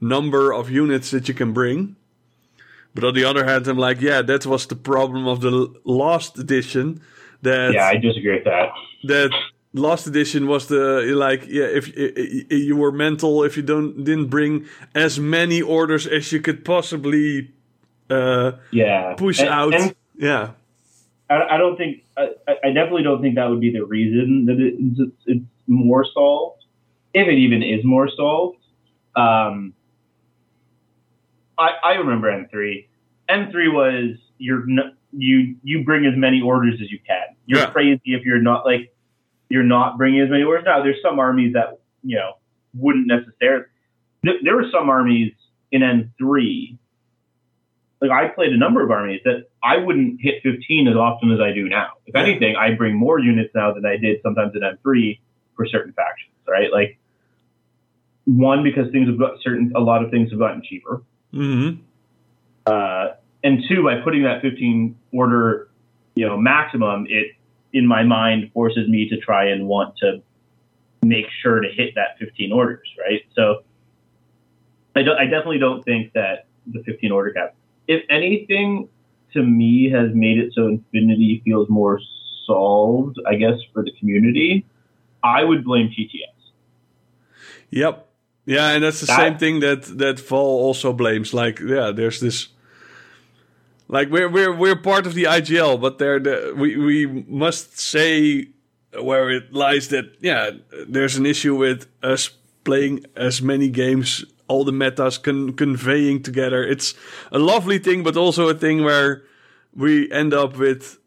number 0.00 0.52
of 0.52 0.70
units 0.70 1.10
that 1.12 1.28
you 1.28 1.34
can 1.34 1.52
bring. 1.52 1.96
But 2.94 3.04
on 3.04 3.14
the 3.14 3.24
other 3.24 3.44
hand, 3.44 3.66
I'm 3.68 3.78
like, 3.78 4.00
yeah, 4.00 4.20
that 4.22 4.44
was 4.44 4.66
the 4.66 4.76
problem 4.76 5.26
of 5.26 5.40
the 5.40 5.74
last 5.84 6.38
edition. 6.38 7.00
That 7.42 7.72
yeah, 7.72 7.86
I 7.86 7.96
disagree 7.96 8.34
with 8.34 8.44
that. 8.44 8.68
That 9.04 9.30
last 9.72 10.06
edition 10.06 10.46
was 10.46 10.66
the 10.66 11.00
like 11.16 11.46
yeah 11.48 11.64
if, 11.64 11.88
if, 11.96 12.12
if 12.50 12.62
you 12.62 12.76
were 12.76 12.92
mental 12.92 13.42
if 13.42 13.56
you 13.56 13.62
don't 13.62 14.04
didn't 14.04 14.28
bring 14.28 14.66
as 14.94 15.18
many 15.18 15.62
orders 15.62 16.06
as 16.06 16.30
you 16.30 16.40
could 16.40 16.62
possibly 16.62 17.50
uh, 18.10 18.52
yeah 18.70 19.14
push 19.16 19.40
and, 19.40 19.48
out 19.48 19.74
and 19.74 19.94
yeah 20.16 20.50
I, 21.30 21.54
I 21.54 21.56
don't 21.56 21.76
think 21.76 22.04
I, 22.16 22.30
I 22.64 22.68
definitely 22.72 23.02
don't 23.02 23.22
think 23.22 23.36
that 23.36 23.48
would 23.48 23.60
be 23.60 23.72
the 23.72 23.84
reason 23.84 24.46
that 24.46 24.56
it's, 24.58 25.12
it's 25.26 25.44
more 25.66 26.04
solved 26.12 26.64
if 27.14 27.28
it 27.28 27.38
even 27.38 27.62
is 27.62 27.84
more 27.84 28.08
solved 28.08 28.58
um, 29.14 29.74
I, 31.58 31.70
I 31.84 31.92
remember 31.94 32.30
N3 32.30 32.86
N3 33.28 33.72
was 33.72 34.16
you're 34.38 34.64
you 35.12 35.56
you 35.62 35.84
bring 35.84 36.06
as 36.06 36.14
many 36.16 36.40
orders 36.40 36.80
as 36.82 36.90
you 36.90 36.98
can 37.06 37.36
you're 37.46 37.60
Yeah. 37.60 37.70
crazy 37.70 38.00
if 38.06 38.24
you're 38.24 38.40
not 38.40 38.64
like 38.64 38.92
you're 39.52 39.62
not 39.62 39.98
bringing 39.98 40.22
as 40.22 40.30
many 40.30 40.44
orders. 40.44 40.64
Now, 40.64 40.82
there's 40.82 40.96
some 41.02 41.18
armies 41.18 41.52
that 41.52 41.78
you 42.02 42.16
know 42.16 42.32
wouldn't 42.74 43.06
necessarily. 43.06 43.66
There, 44.22 44.36
there 44.42 44.56
were 44.56 44.64
some 44.72 44.88
armies 44.88 45.34
in 45.70 45.82
N3. 45.82 46.78
Like 48.02 48.10
I 48.10 48.28
played 48.28 48.52
a 48.52 48.58
number 48.58 48.84
of 48.84 48.90
armies 48.90 49.20
that 49.24 49.46
I 49.62 49.76
wouldn't 49.78 50.20
hit 50.20 50.42
15 50.42 50.88
as 50.88 50.96
often 50.96 51.30
as 51.30 51.40
I 51.40 51.52
do 51.52 51.68
now. 51.68 51.92
If 52.06 52.16
anything, 52.16 52.56
I 52.56 52.74
bring 52.74 52.96
more 52.96 53.18
units 53.18 53.54
now 53.54 53.72
than 53.72 53.86
I 53.86 53.96
did 53.96 54.20
sometimes 54.22 54.54
in 54.54 54.60
N3 54.60 55.20
for 55.56 55.66
certain 55.66 55.92
factions. 55.92 56.34
Right? 56.46 56.72
Like 56.72 56.98
one 58.24 58.62
because 58.62 58.90
things 58.90 59.08
have 59.08 59.18
got 59.18 59.40
certain. 59.40 59.72
A 59.76 59.80
lot 59.80 60.04
of 60.04 60.10
things 60.10 60.30
have 60.30 60.38
gotten 60.38 60.62
cheaper. 60.62 61.02
hmm 61.32 61.70
Uh, 62.66 63.14
and 63.44 63.64
two, 63.68 63.82
by 63.82 64.00
putting 64.02 64.22
that 64.22 64.42
15 64.42 64.96
order, 65.12 65.68
you 66.14 66.26
know, 66.26 66.36
maximum, 66.36 67.06
it 67.08 67.36
in 67.72 67.86
my 67.86 68.02
mind 68.02 68.50
forces 68.52 68.88
me 68.88 69.08
to 69.08 69.16
try 69.18 69.46
and 69.46 69.66
want 69.66 69.96
to 69.98 70.22
make 71.02 71.26
sure 71.42 71.60
to 71.60 71.68
hit 71.68 71.94
that 71.96 72.18
15 72.18 72.52
orders, 72.52 72.86
right? 72.98 73.22
So 73.34 73.62
I, 74.94 75.02
don't, 75.02 75.18
I 75.18 75.24
definitely 75.24 75.58
don't 75.58 75.84
think 75.84 76.12
that 76.12 76.46
the 76.66 76.82
15 76.84 77.10
order 77.10 77.30
cap, 77.32 77.54
if 77.88 78.02
anything, 78.10 78.88
to 79.32 79.42
me 79.42 79.90
has 79.90 80.10
made 80.14 80.38
it 80.38 80.52
so 80.54 80.68
Infinity 80.68 81.42
feels 81.44 81.68
more 81.68 82.00
solved, 82.46 83.18
I 83.26 83.34
guess, 83.36 83.58
for 83.72 83.82
the 83.82 83.92
community. 83.98 84.66
I 85.24 85.44
would 85.44 85.64
blame 85.64 85.88
TTS. 85.88 86.34
Yep. 87.70 88.08
Yeah, 88.44 88.70
and 88.72 88.82
that's 88.84 89.00
the 89.00 89.06
That- 89.06 89.16
same 89.18 89.38
thing 89.38 89.60
that 89.60 89.82
that 89.98 90.18
Val 90.20 90.38
also 90.40 90.92
blames. 90.92 91.32
Like, 91.32 91.60
yeah, 91.60 91.92
there's 91.92 92.18
this. 92.20 92.48
Like 93.88 94.10
we're 94.10 94.28
we're 94.28 94.54
we're 94.54 94.76
part 94.76 95.06
of 95.06 95.14
the 95.14 95.24
IGL, 95.24 95.80
but 95.80 95.98
there 95.98 96.18
the, 96.18 96.54
we 96.56 96.76
we 96.76 97.06
must 97.28 97.78
say 97.78 98.48
where 99.00 99.30
it 99.30 99.52
lies 99.52 99.88
that 99.88 100.16
yeah, 100.20 100.50
there's 100.88 101.16
an 101.16 101.26
issue 101.26 101.54
with 101.54 101.86
us 102.02 102.30
playing 102.64 103.04
as 103.16 103.40
many 103.42 103.68
games, 103.68 104.24
all 104.48 104.64
the 104.64 104.72
metas 104.72 105.18
con- 105.18 105.52
conveying 105.52 106.22
together. 106.22 106.62
It's 106.62 106.94
a 107.30 107.38
lovely 107.38 107.78
thing, 107.78 108.02
but 108.02 108.16
also 108.16 108.48
a 108.48 108.54
thing 108.54 108.84
where 108.84 109.22
we 109.74 110.10
end 110.12 110.34
up 110.34 110.56
with 110.56 110.98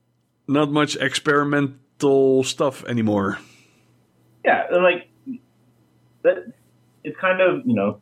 not 0.47 0.71
much 0.71 0.95
experimental 0.95 2.43
stuff 2.43 2.83
anymore. 2.85 3.39
Yeah, 4.43 4.67
like 4.71 5.09
that. 6.23 6.53
It's 7.03 7.17
kind 7.19 7.41
of 7.41 7.65
you 7.65 7.75
know 7.75 7.99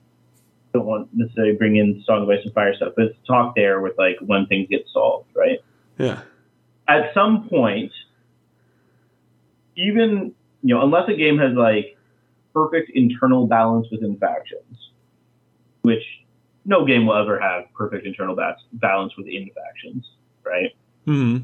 don't 0.74 0.86
want 0.86 1.12
to 1.12 1.18
necessarily 1.18 1.54
bring 1.54 1.78
in 1.78 2.04
Song 2.06 2.24
of 2.24 2.30
Ice 2.30 2.40
and 2.44 2.54
Fire 2.54 2.76
stuff, 2.76 2.94
but 2.96 3.06
it's 3.06 3.18
talk 3.28 3.56
there 3.56 3.80
with 3.80 3.94
like 3.98 4.18
when 4.22 4.48
things 4.48 4.68
get 4.70 4.86
solved, 4.92 5.30
right? 5.36 5.60
Yeah. 5.98 6.22
At 6.88 7.14
some 7.14 7.48
point, 7.48 7.92
even 9.76 10.34
you 10.64 10.76
know, 10.76 10.84
unless 10.84 11.08
a 11.10 11.14
game 11.14 11.38
has 11.38 11.54
like 11.54 11.98
perfect 12.54 12.92
internal 12.94 13.48
balance 13.48 13.88
within 13.92 14.18
factions, 14.18 14.78
which 15.84 16.04
no 16.66 16.86
game 16.86 17.06
will 17.06 17.16
ever 17.16 17.40
have 17.40 17.66
perfect 17.74 18.06
internal 18.06 18.36
ba- 18.36 18.58
balance 18.74 19.16
within 19.16 19.50
factions, 19.56 20.06
right? 20.44 20.72
hmm 21.06 21.38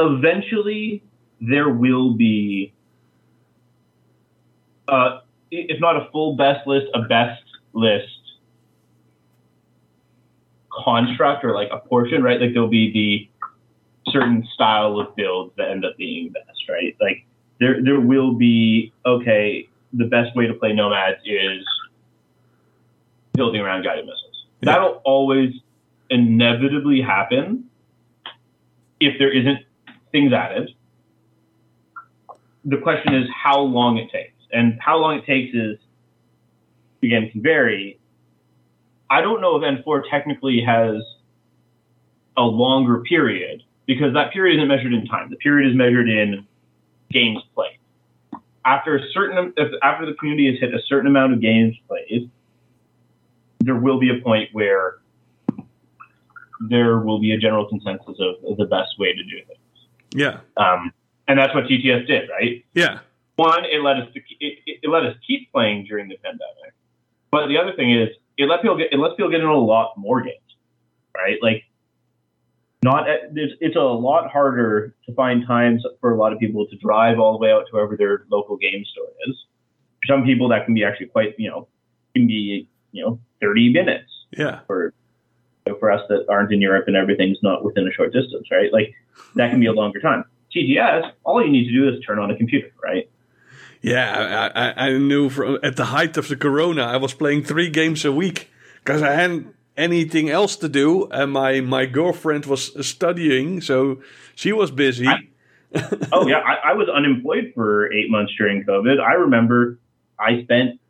eventually 0.00 1.02
there 1.40 1.68
will 1.68 2.14
be, 2.14 2.72
uh, 4.88 5.20
if 5.50 5.80
not 5.80 5.96
a 5.96 6.08
full 6.10 6.36
best 6.36 6.66
list, 6.66 6.86
a 6.94 7.02
best 7.02 7.42
list 7.72 8.06
construct 10.84 11.44
or 11.44 11.54
like 11.54 11.68
a 11.72 11.78
portion, 11.78 12.22
right? 12.22 12.40
Like 12.40 12.52
there'll 12.52 12.68
be 12.68 12.92
the 12.92 14.10
certain 14.10 14.46
style 14.54 14.98
of 14.98 15.14
builds 15.16 15.52
that 15.56 15.70
end 15.70 15.84
up 15.84 15.96
being 15.96 16.30
best, 16.30 16.68
right? 16.68 16.96
Like 17.00 17.26
there, 17.58 17.82
there 17.82 18.00
will 18.00 18.34
be, 18.34 18.92
okay, 19.04 19.68
the 19.92 20.06
best 20.06 20.34
way 20.36 20.46
to 20.46 20.54
play 20.54 20.72
nomads 20.72 21.18
is 21.24 21.66
building 23.40 23.62
around 23.62 23.82
guided 23.82 24.04
missiles. 24.04 24.44
Yeah. 24.60 24.72
That'll 24.72 25.00
always 25.02 25.54
inevitably 26.10 27.00
happen 27.00 27.70
if 29.00 29.18
there 29.18 29.32
isn't 29.32 29.60
things 30.12 30.30
added. 30.34 30.68
The 32.66 32.76
question 32.76 33.14
is 33.14 33.26
how 33.32 33.60
long 33.60 33.96
it 33.96 34.10
takes. 34.12 34.34
And 34.52 34.78
how 34.78 34.98
long 34.98 35.16
it 35.16 35.24
takes 35.24 35.54
is, 35.54 35.78
again, 37.02 37.30
can 37.32 37.40
vary. 37.42 37.98
I 39.08 39.22
don't 39.22 39.40
know 39.40 39.56
if 39.56 39.62
N4 39.62 40.02
technically 40.10 40.60
has 40.66 40.96
a 42.36 42.42
longer 42.42 43.00
period 43.00 43.62
because 43.86 44.12
that 44.12 44.34
period 44.34 44.58
isn't 44.58 44.68
measured 44.68 44.92
in 44.92 45.06
time. 45.06 45.30
The 45.30 45.36
period 45.36 45.70
is 45.70 45.74
measured 45.74 46.10
in 46.10 46.46
games 47.10 47.42
played. 47.54 47.78
After 48.66 48.96
a 48.96 49.00
certain, 49.14 49.54
if, 49.56 49.72
after 49.82 50.04
the 50.04 50.12
community 50.12 50.50
has 50.50 50.60
hit 50.60 50.74
a 50.74 50.82
certain 50.86 51.06
amount 51.06 51.32
of 51.32 51.40
games 51.40 51.74
played, 51.88 52.30
there 53.60 53.76
will 53.76 53.98
be 54.00 54.10
a 54.10 54.22
point 54.22 54.48
where 54.52 54.98
there 56.68 56.98
will 56.98 57.20
be 57.20 57.32
a 57.32 57.38
general 57.38 57.68
consensus 57.68 58.16
of, 58.18 58.44
of 58.50 58.56
the 58.56 58.66
best 58.66 58.98
way 58.98 59.12
to 59.12 59.22
do 59.22 59.36
things. 59.46 59.58
Yeah. 60.12 60.40
Um, 60.56 60.92
and 61.28 61.38
that's 61.38 61.54
what 61.54 61.64
TTS 61.64 62.06
did, 62.06 62.28
right? 62.28 62.64
Yeah. 62.74 63.00
One, 63.36 63.64
it 63.64 63.82
let 63.82 63.96
us 63.96 64.08
it, 64.14 64.24
it, 64.66 64.78
it 64.82 64.88
let 64.88 65.04
us 65.04 65.16
keep 65.26 65.50
playing 65.52 65.86
during 65.86 66.08
the 66.08 66.16
pandemic, 66.16 66.74
but 67.30 67.46
the 67.46 67.56
other 67.56 67.72
thing 67.74 67.94
is 67.98 68.08
it 68.36 68.44
let 68.46 68.60
people 68.60 68.76
get 68.76 68.92
it 68.92 68.98
lets 68.98 69.14
people 69.14 69.30
get 69.30 69.40
into 69.40 69.52
a 69.52 69.56
lot 69.56 69.96
more 69.96 70.20
games, 70.20 70.36
right? 71.16 71.38
Like, 71.40 71.64
not 72.82 73.06
there's, 73.32 73.52
it's 73.60 73.76
a 73.76 73.80
lot 73.80 74.30
harder 74.30 74.94
to 75.06 75.14
find 75.14 75.46
times 75.46 75.84
for 76.00 76.12
a 76.12 76.16
lot 76.16 76.32
of 76.32 76.38
people 76.38 76.66
to 76.66 76.76
drive 76.76 77.18
all 77.18 77.32
the 77.32 77.38
way 77.38 77.50
out 77.50 77.60
to 77.60 77.72
wherever 77.72 77.96
their 77.96 78.24
local 78.30 78.56
game 78.58 78.84
store 78.84 79.08
is. 79.26 79.36
For 80.02 80.14
some 80.14 80.24
people, 80.24 80.48
that 80.48 80.66
can 80.66 80.74
be 80.74 80.84
actually 80.84 81.06
quite 81.06 81.34
you 81.38 81.48
know 81.48 81.68
can 82.14 82.26
be 82.26 82.68
you 82.92 83.04
know 83.04 83.18
30 83.40 83.72
minutes 83.72 84.10
Yeah. 84.36 84.60
for 84.66 84.92
for 85.78 85.90
us 85.92 86.02
that 86.08 86.26
aren't 86.28 86.52
in 86.52 86.60
Europe 86.60 86.84
and 86.88 86.96
everything's 86.96 87.38
not 87.42 87.64
within 87.64 87.86
a 87.86 87.92
short 87.92 88.12
distance, 88.12 88.48
right? 88.50 88.72
Like 88.72 88.92
that 89.36 89.50
can 89.50 89.60
be 89.60 89.66
a 89.66 89.72
longer 89.72 90.00
time. 90.00 90.24
TTS, 90.54 91.12
all 91.22 91.44
you 91.44 91.50
need 91.52 91.66
to 91.68 91.72
do 91.72 91.88
is 91.88 92.04
turn 92.04 92.18
on 92.18 92.30
a 92.30 92.36
computer, 92.36 92.72
right? 92.82 93.08
Yeah, 93.82 94.50
I, 94.54 94.88
I, 94.88 94.98
knew 94.98 95.30
from 95.30 95.58
at 95.62 95.76
the 95.76 95.86
height 95.86 96.16
of 96.16 96.28
the 96.28 96.36
corona, 96.36 96.82
I 96.82 96.96
was 96.96 97.14
playing 97.14 97.44
three 97.44 97.70
games 97.70 98.04
a 98.04 98.12
week 98.12 98.50
because 98.82 99.00
I 99.02 99.12
hadn't 99.12 99.54
anything 99.76 100.28
else 100.28 100.56
to 100.56 100.68
do, 100.68 101.06
and 101.12 101.32
my 101.32 101.60
my 101.60 101.86
girlfriend 101.86 102.44
was 102.46 102.72
studying, 102.86 103.60
so 103.60 104.00
she 104.34 104.52
was 104.52 104.70
busy. 104.70 105.06
I- 105.06 105.28
Oh 106.10 106.26
yeah, 106.26 106.38
I, 106.40 106.70
I 106.70 106.72
was 106.74 106.88
unemployed 106.88 107.52
for 107.54 107.92
eight 107.92 108.10
months 108.10 108.32
during 108.36 108.64
COVID. 108.64 108.98
I 109.00 109.12
remember 109.12 109.78
I 110.18 110.42
spent 110.42 110.80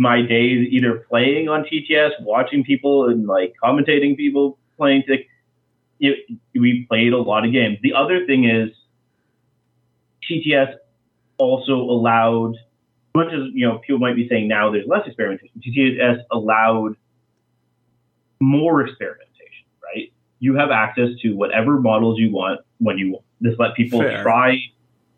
my 0.00 0.22
days 0.22 0.66
either 0.70 1.04
playing 1.10 1.50
on 1.50 1.62
TTS, 1.62 2.12
watching 2.22 2.64
people, 2.64 3.10
and 3.10 3.26
like 3.26 3.54
commentating 3.62 4.16
people 4.16 4.58
playing. 4.78 5.04
Like, 5.06 5.28
it, 6.00 6.16
we 6.54 6.86
played 6.88 7.12
a 7.12 7.18
lot 7.18 7.44
of 7.44 7.52
games. 7.52 7.76
The 7.82 7.92
other 7.92 8.24
thing 8.24 8.48
is, 8.48 8.70
TTS 10.28 10.76
also 11.36 11.74
allowed, 11.74 12.54
as 12.54 13.14
much 13.14 13.26
as 13.34 13.40
you 13.52 13.68
know, 13.68 13.78
people 13.86 13.98
might 13.98 14.16
be 14.16 14.26
saying 14.26 14.48
now 14.48 14.70
there's 14.70 14.86
less 14.86 15.06
experimentation. 15.06 15.60
TTS 15.60 16.22
allowed 16.30 16.96
more 18.40 18.80
experimentation, 18.86 19.66
right? 19.84 20.10
You 20.38 20.54
have 20.54 20.70
access 20.70 21.10
to 21.20 21.32
whatever 21.32 21.78
models 21.78 22.18
you 22.18 22.32
want 22.32 22.60
when 22.78 22.96
you 22.96 23.12
want. 23.12 23.24
This 23.42 23.54
let 23.58 23.74
people 23.74 24.00
Fair. 24.00 24.22
try 24.22 24.58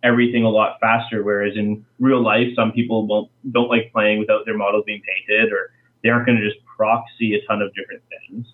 everything 0.02 0.44
a 0.44 0.48
lot 0.48 0.78
faster. 0.80 1.22
Whereas 1.22 1.56
in 1.56 1.84
real 2.00 2.22
life, 2.22 2.48
some 2.54 2.72
people 2.72 3.06
won't 3.06 3.30
don't 3.52 3.68
like 3.68 3.92
playing 3.92 4.18
without 4.18 4.44
their 4.44 4.56
models 4.56 4.84
being 4.86 5.02
painted, 5.02 5.52
or 5.52 5.70
they 6.02 6.08
aren't 6.08 6.26
going 6.26 6.38
to 6.38 6.48
just 6.48 6.64
proxy 6.64 7.34
a 7.34 7.46
ton 7.46 7.62
of 7.62 7.74
different 7.74 8.02
things. 8.08 8.46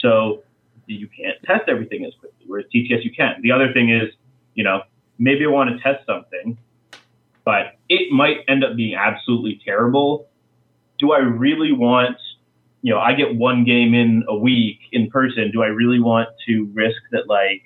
So 0.00 0.42
you 0.86 1.08
can't 1.08 1.42
test 1.44 1.68
everything 1.68 2.04
as 2.04 2.12
quickly. 2.14 2.44
Whereas 2.46 2.66
TTS 2.74 3.04
you 3.04 3.12
can. 3.12 3.40
The 3.42 3.52
other 3.52 3.72
thing 3.72 3.90
is, 3.90 4.10
you 4.54 4.64
know, 4.64 4.82
maybe 5.18 5.44
I 5.44 5.48
want 5.48 5.70
to 5.70 5.82
test 5.82 6.04
something, 6.06 6.58
but 7.44 7.78
it 7.88 8.12
might 8.12 8.38
end 8.48 8.64
up 8.64 8.76
being 8.76 8.94
absolutely 8.94 9.60
terrible. 9.64 10.28
Do 10.98 11.12
I 11.12 11.18
really 11.18 11.72
want 11.72 12.18
you 12.84 12.92
know, 12.92 13.00
I 13.00 13.14
get 13.14 13.34
one 13.34 13.64
game 13.64 13.94
in 13.94 14.24
a 14.28 14.36
week 14.36 14.78
in 14.92 15.10
person. 15.10 15.50
Do 15.50 15.62
I 15.62 15.68
really 15.68 16.00
want 16.00 16.28
to 16.46 16.70
risk 16.74 17.00
that 17.12 17.26
like 17.26 17.62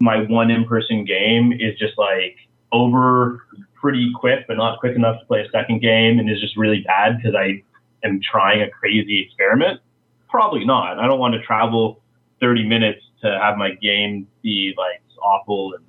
my 0.00 0.22
one 0.22 0.50
in 0.50 0.64
person 0.64 1.04
game 1.04 1.52
is 1.52 1.78
just 1.78 1.98
like 1.98 2.36
over 2.72 3.42
pretty 3.74 4.10
quick, 4.14 4.46
but 4.46 4.56
not 4.56 4.78
quick 4.80 4.96
enough 4.96 5.20
to 5.20 5.26
play 5.26 5.40
a 5.40 5.50
second 5.50 5.80
game 5.80 6.18
and 6.18 6.30
is 6.30 6.40
just 6.40 6.56
really 6.56 6.80
bad 6.86 7.16
because 7.16 7.34
I 7.34 7.62
am 8.04 8.20
trying 8.20 8.62
a 8.62 8.70
crazy 8.70 9.22
experiment? 9.22 9.80
Probably 10.28 10.64
not. 10.64 10.98
I 10.98 11.06
don't 11.06 11.18
want 11.18 11.34
to 11.34 11.42
travel 11.42 12.00
30 12.40 12.68
minutes 12.68 13.00
to 13.22 13.38
have 13.42 13.56
my 13.56 13.70
game 13.74 14.26
be 14.42 14.74
like 14.76 15.02
awful 15.22 15.74
and, 15.74 15.84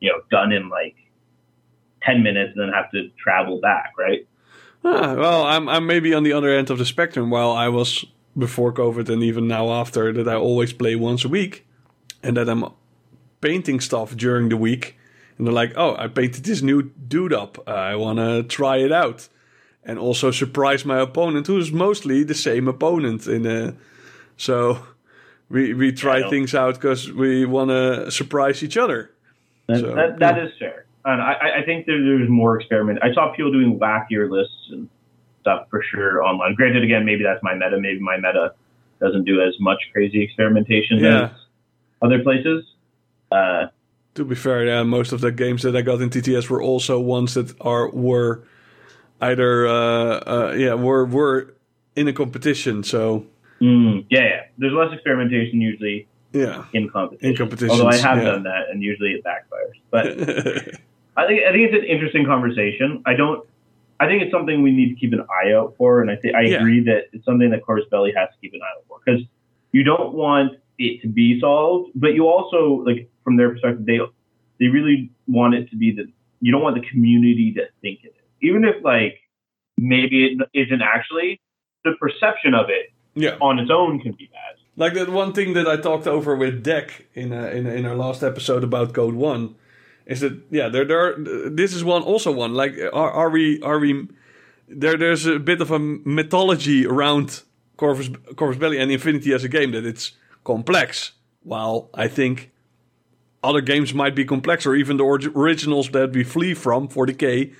you 0.00 0.10
know, 0.10 0.20
done 0.30 0.52
in 0.52 0.68
like 0.68 0.94
10 2.02 2.22
minutes 2.22 2.52
and 2.54 2.62
then 2.68 2.72
have 2.72 2.90
to 2.92 3.10
travel 3.22 3.60
back, 3.60 3.92
right? 3.98 4.26
Ah, 4.84 5.14
well, 5.14 5.44
I'm 5.44 5.68
I'm 5.68 5.86
maybe 5.86 6.12
on 6.12 6.24
the 6.24 6.32
other 6.32 6.50
end 6.50 6.68
of 6.68 6.78
the 6.78 6.84
spectrum. 6.84 7.30
While 7.30 7.52
I 7.52 7.68
was 7.68 8.04
before 8.36 8.72
COVID 8.72 9.08
and 9.08 9.22
even 9.22 9.46
now 9.46 9.70
after 9.70 10.12
that, 10.12 10.28
I 10.28 10.34
always 10.34 10.72
play 10.72 10.96
once 10.96 11.24
a 11.24 11.28
week, 11.28 11.64
and 12.20 12.36
that 12.36 12.48
I'm 12.48 12.64
painting 13.42 13.80
stuff 13.80 14.16
during 14.16 14.48
the 14.48 14.56
week. 14.56 14.96
And 15.36 15.46
they're 15.46 15.52
like, 15.62 15.72
"Oh, 15.76 15.94
I 15.98 16.08
painted 16.08 16.44
this 16.44 16.62
new 16.62 16.82
dude 17.08 17.32
up. 17.34 17.58
Uh, 17.66 17.72
I 17.92 17.96
want 17.96 18.18
to 18.18 18.42
try 18.44 18.78
it 18.78 18.92
out." 18.92 19.28
And 19.84 19.98
also 19.98 20.30
surprise 20.30 20.84
my 20.86 21.00
opponent, 21.00 21.46
who 21.48 21.58
is 21.58 21.70
mostly 21.72 22.24
the 22.24 22.34
same 22.34 22.68
opponent. 22.68 23.26
In 23.26 23.44
a, 23.46 23.74
so 24.36 24.78
we 25.50 25.74
we 25.74 25.92
try 25.92 26.18
Yeah, 26.18 26.30
things 26.30 26.54
out 26.54 26.74
because 26.74 27.12
we 27.12 27.44
want 27.44 27.70
to 27.70 28.10
surprise 28.10 28.62
each 28.62 28.76
other. 28.76 29.10
That, 29.68 29.80
So, 29.80 29.94
that, 29.94 30.18
that 30.20 30.36
yeah. 30.36 30.44
is 30.44 30.50
fair. 30.58 30.84
And 31.04 31.20
I, 31.20 31.32
I- 31.32 31.54
I 31.60 31.62
think 31.64 31.86
that 31.86 31.98
there's 32.06 32.28
more 32.28 32.58
experiment. 32.60 33.00
I 33.02 33.12
saw 33.12 33.32
people 33.34 33.50
doing 33.52 33.78
wackier 33.78 34.30
lists 34.30 34.68
and 34.70 34.88
stuff 35.40 35.66
for 35.70 35.82
sure 35.90 36.22
online. 36.22 36.54
Granted, 36.54 36.84
again, 36.84 37.04
maybe 37.04 37.24
that's 37.24 37.42
my 37.42 37.54
meta. 37.54 37.76
Maybe 37.80 37.98
my 37.98 38.16
meta 38.16 38.54
doesn't 39.00 39.24
do 39.24 39.40
as 39.42 39.54
much 39.58 39.80
crazy 39.92 40.22
experimentation 40.22 40.98
Yeah. 40.98 41.24
as 41.24 41.30
other 42.02 42.20
places. 42.22 42.64
Uh, 43.32 43.68
To 44.14 44.24
be 44.24 44.34
fair, 44.34 44.66
yeah, 44.66 44.82
most 44.82 45.12
of 45.12 45.20
the 45.20 45.32
games 45.32 45.62
that 45.62 45.74
I 45.74 45.82
got 45.82 46.00
in 46.02 46.10
TTS 46.10 46.50
were 46.50 46.60
also 46.62 47.00
ones 47.00 47.32
that 47.34 47.54
are 47.60 47.88
were 47.90 48.42
either 49.20 49.66
uh, 49.66 50.20
uh, 50.26 50.54
yeah 50.56 50.74
were 50.74 51.06
were 51.06 51.54
in 51.96 52.08
a 52.08 52.12
competition. 52.12 52.82
So 52.82 53.24
mm, 53.60 54.04
yeah, 54.10 54.20
yeah. 54.20 54.40
There's 54.58 54.72
less 54.74 54.92
experimentation 54.92 55.60
usually 55.60 56.06
yeah, 56.32 56.64
in 56.72 56.88
competition. 56.90 57.30
In 57.30 57.36
competitions, 57.36 57.80
Although 57.80 57.88
I 57.88 57.96
have 57.96 58.18
yeah. 58.18 58.24
done 58.24 58.42
that, 58.44 58.68
and 58.70 58.82
usually 58.82 59.12
it 59.12 59.24
backfires. 59.24 59.78
But 59.90 60.06
I 61.16 61.26
think 61.26 61.42
I 61.48 61.52
think 61.52 61.72
it's 61.72 61.74
an 61.74 61.84
interesting 61.84 62.24
conversation. 62.26 63.02
I 63.06 63.14
don't. 63.14 63.46
I 64.00 64.06
think 64.08 64.22
it's 64.22 64.32
something 64.32 64.62
we 64.62 64.72
need 64.72 64.88
to 64.94 64.96
keep 65.00 65.12
an 65.12 65.24
eye 65.30 65.52
out 65.52 65.74
for, 65.78 66.00
and 66.02 66.10
I 66.10 66.16
think 66.16 66.34
I 66.34 66.42
Yeah. 66.42 66.56
agree 66.58 66.80
that 66.84 67.08
it's 67.12 67.24
something 67.24 67.50
that 67.50 67.62
Corvus 67.64 67.84
Belli 67.90 68.12
has 68.16 68.28
to 68.30 68.36
keep 68.40 68.52
an 68.52 68.60
eye 68.60 68.72
out 68.76 68.84
for 68.88 68.98
because 69.04 69.22
you 69.70 69.84
don't 69.84 70.12
want 70.12 70.58
it 70.82 71.02
to 71.02 71.08
be 71.08 71.40
solved, 71.40 71.92
but 71.94 72.14
you 72.14 72.28
also 72.28 72.82
like 72.86 73.08
from 73.24 73.36
their 73.36 73.50
perspective, 73.50 73.86
they 73.86 73.98
they 74.60 74.66
really 74.66 75.10
want 75.26 75.54
it 75.54 75.70
to 75.70 75.76
be 75.76 75.92
that 75.96 76.06
you 76.40 76.52
don't 76.52 76.62
want 76.62 76.76
the 76.80 76.86
community 76.88 77.52
to 77.54 77.62
think 77.80 78.00
it 78.02 78.08
is, 78.08 78.24
even 78.42 78.64
if 78.64 78.82
like 78.84 79.20
maybe 79.76 80.26
it 80.26 80.48
isn't 80.54 80.82
actually. 80.82 81.40
The 81.84 81.94
perception 81.98 82.54
of 82.54 82.66
it 82.68 82.92
yeah. 83.16 83.36
on 83.40 83.58
its 83.58 83.68
own 83.68 83.98
can 83.98 84.12
be 84.12 84.30
bad. 84.30 84.54
Like 84.76 84.94
that 84.94 85.10
one 85.10 85.32
thing 85.32 85.52
that 85.54 85.66
I 85.66 85.76
talked 85.76 86.06
over 86.06 86.36
with 86.36 86.62
Deck 86.62 87.06
in 87.14 87.32
uh, 87.32 87.46
in 87.46 87.66
in 87.66 87.84
our 87.84 87.96
last 87.96 88.22
episode 88.22 88.64
about 88.64 88.94
Code 88.94 89.14
One 89.14 89.56
is 90.06 90.20
that 90.20 90.34
yeah 90.50 90.68
there 90.68 90.84
there 90.84 91.00
are, 91.00 91.14
this 91.50 91.74
is 91.74 91.84
one 91.84 92.02
also 92.02 92.32
one 92.32 92.54
like 92.54 92.74
are, 92.92 93.10
are 93.10 93.30
we 93.30 93.60
are 93.62 93.78
we 93.78 94.08
there 94.68 94.96
there's 94.96 95.26
a 95.26 95.38
bit 95.38 95.60
of 95.60 95.70
a 95.70 95.78
mythology 95.78 96.86
around 96.86 97.42
Corvus 97.76 98.10
Corvus 98.36 98.58
Belli 98.58 98.78
and 98.78 98.90
Infinity 98.90 99.32
as 99.32 99.44
a 99.44 99.48
game 99.48 99.72
that 99.72 99.84
it's 99.84 100.12
complex 100.44 101.12
while 101.42 101.90
I 101.94 102.08
think 102.08 102.50
other 103.42 103.60
games 103.60 103.92
might 103.92 104.14
be 104.14 104.24
complex 104.24 104.66
or 104.66 104.74
even 104.74 104.96
the 104.96 105.04
orig- 105.04 105.36
originals 105.36 105.90
that 105.90 106.12
we 106.12 106.24
flee 106.24 106.54
from 106.54 106.88
40k 106.88 107.54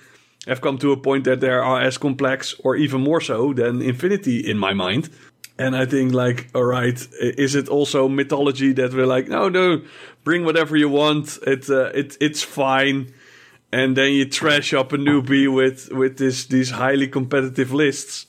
have 0.47 0.61
come 0.61 0.77
to 0.77 0.91
a 0.91 0.97
point 0.97 1.23
that 1.25 1.39
they 1.39 1.49
are 1.49 1.81
as 1.81 1.97
complex 1.97 2.53
or 2.63 2.75
even 2.75 3.01
more 3.01 3.21
so 3.21 3.53
than 3.53 3.81
Infinity 3.81 4.39
in 4.39 4.57
my 4.57 4.73
mind. 4.73 5.09
And 5.57 5.75
I 5.75 5.85
think 5.85 6.13
like, 6.13 6.49
all 6.55 6.63
right, 6.63 6.99
is 7.19 7.55
it 7.55 7.69
also 7.69 8.09
mythology 8.09 8.73
that 8.73 8.93
we're 8.93 9.05
like, 9.05 9.27
no, 9.27 9.49
no, 9.49 9.83
bring 10.23 10.45
whatever 10.45 10.75
you 10.75 10.89
want. 10.89 11.37
It, 11.45 11.69
uh, 11.69 11.91
it, 11.93 12.17
it's 12.19 12.41
fine. 12.41 13.13
And 13.71 13.95
then 13.95 14.13
you 14.13 14.27
trash 14.27 14.73
up 14.73 14.93
a 14.93 14.97
newbie 14.97 15.53
with, 15.53 15.91
with 15.91 16.17
this, 16.17 16.45
these 16.45 16.71
highly 16.71 17.07
competitive 17.07 17.71
lists. 17.71 18.25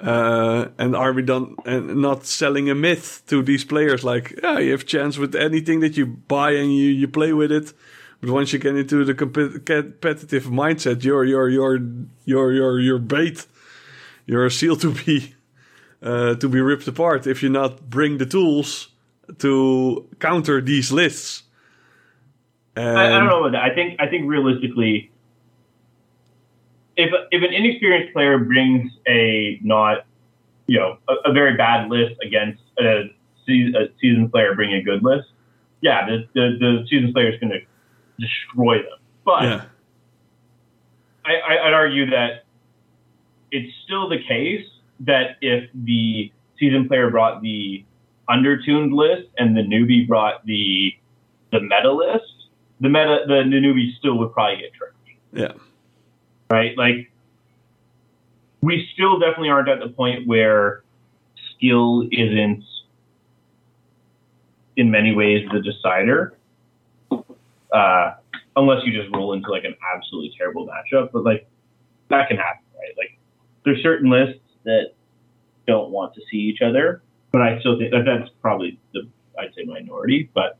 Uh, 0.00 0.68
and 0.76 0.96
are 0.96 1.12
we 1.12 1.22
done 1.22 1.56
and 1.64 1.96
not 1.96 2.26
selling 2.26 2.68
a 2.68 2.74
myth 2.74 3.22
to 3.28 3.42
these 3.42 3.64
players? 3.64 4.04
Like, 4.04 4.38
yeah, 4.42 4.58
you 4.58 4.72
have 4.72 4.86
chance 4.86 5.18
with 5.18 5.34
anything 5.34 5.80
that 5.80 5.96
you 5.96 6.06
buy 6.06 6.52
and 6.52 6.74
you, 6.74 6.88
you 6.88 7.08
play 7.08 7.32
with 7.32 7.52
it. 7.52 7.72
But 8.20 8.30
once 8.30 8.52
you 8.52 8.58
get 8.58 8.76
into 8.76 9.04
the 9.04 9.14
compe- 9.14 9.64
competitive 9.64 10.44
mindset, 10.44 11.04
you're 11.04 11.24
you're 11.24 11.48
you're 11.48 11.78
you're 12.24 12.52
you're 12.52 12.80
you're 12.80 12.98
bait. 12.98 13.46
You're 14.26 14.46
a 14.46 14.50
seal 14.50 14.76
to 14.76 14.92
be 14.92 15.34
uh, 16.02 16.34
to 16.36 16.48
be 16.48 16.60
ripped 16.60 16.88
apart 16.88 17.26
if 17.26 17.42
you 17.42 17.48
not 17.48 17.88
bring 17.88 18.18
the 18.18 18.26
tools 18.26 18.88
to 19.38 20.08
counter 20.18 20.60
these 20.60 20.92
lists. 20.92 21.42
And 22.76 22.98
I, 22.98 23.06
I 23.06 23.18
don't 23.18 23.28
know 23.28 23.44
about 23.44 23.52
that. 23.52 23.62
I 23.62 23.74
think 23.74 24.00
I 24.00 24.08
think 24.08 24.28
realistically, 24.28 25.10
if 26.96 27.10
if 27.30 27.42
an 27.42 27.52
inexperienced 27.52 28.12
player 28.12 28.38
brings 28.38 28.92
a 29.06 29.58
not, 29.62 30.06
you 30.66 30.78
know, 30.78 30.98
a, 31.08 31.30
a 31.30 31.32
very 31.32 31.56
bad 31.56 31.90
list 31.90 32.14
against 32.22 32.62
a, 32.78 33.10
a 33.48 33.88
seasoned 34.00 34.30
player 34.30 34.54
bringing 34.54 34.76
a 34.76 34.82
good 34.82 35.02
list, 35.02 35.28
yeah, 35.80 36.06
the 36.06 36.28
the, 36.34 36.56
the 36.58 36.86
seasoned 36.88 37.14
player 37.14 37.32
is 37.32 37.40
going 37.40 37.52
to 37.52 37.60
destroy 38.18 38.78
them. 38.78 38.98
But 39.24 39.42
Yeah, 39.42 39.64
I, 41.24 41.34
I, 41.34 41.66
I'd 41.66 41.72
argue 41.72 42.10
that 42.10 42.44
it's 43.50 43.72
still 43.84 44.08
the 44.08 44.22
case 44.22 44.66
that 45.00 45.36
if 45.40 45.68
the 45.74 46.32
seasoned 46.58 46.88
player 46.88 47.10
brought 47.10 47.42
the 47.42 47.84
undertuned 48.28 48.92
list 48.92 49.28
and 49.38 49.56
the 49.56 49.62
newbie 49.62 50.06
brought 50.06 50.44
the 50.46 50.92
the 51.52 51.60
meta 51.60 51.92
list, 51.92 52.48
the 52.80 52.88
meta 52.88 53.20
the, 53.26 53.42
the 53.44 53.56
newbie 53.56 53.96
still 53.98 54.18
would 54.18 54.32
probably 54.32 54.56
get 54.56 54.72
tricked, 54.74 54.96
yeah, 55.32 55.52
right? 56.50 56.76
Like 56.76 57.10
we 58.60 58.88
still 58.94 59.18
definitely 59.18 59.50
aren't 59.50 59.68
at 59.68 59.80
the 59.80 59.88
point 59.88 60.26
where 60.26 60.82
skill 61.56 62.02
isn't 62.10 62.64
in 64.76 64.90
many 64.90 65.14
ways 65.14 65.46
the 65.52 65.60
decider. 65.60 66.34
Uh, 67.72 68.14
unless 68.56 68.84
you 68.84 68.92
just 68.92 69.14
roll 69.14 69.32
into 69.32 69.50
like 69.50 69.64
an 69.64 69.74
absolutely 69.94 70.32
terrible 70.38 70.66
matchup, 70.66 71.10
but 71.12 71.24
like 71.24 71.48
that 72.08 72.28
can 72.28 72.36
happen, 72.36 72.62
right? 72.78 72.94
Like 72.96 73.18
there's 73.64 73.82
certain 73.82 74.10
lists 74.10 74.40
that 74.64 74.92
don't 75.66 75.90
want 75.90 76.14
to 76.14 76.20
see 76.30 76.36
each 76.38 76.60
other, 76.62 77.02
but 77.32 77.42
I 77.42 77.58
still 77.60 77.78
think 77.78 77.90
that 77.90 78.04
that's 78.04 78.30
probably 78.40 78.78
the 78.92 79.08
I'd 79.38 79.52
say 79.56 79.64
minority, 79.64 80.30
but 80.34 80.56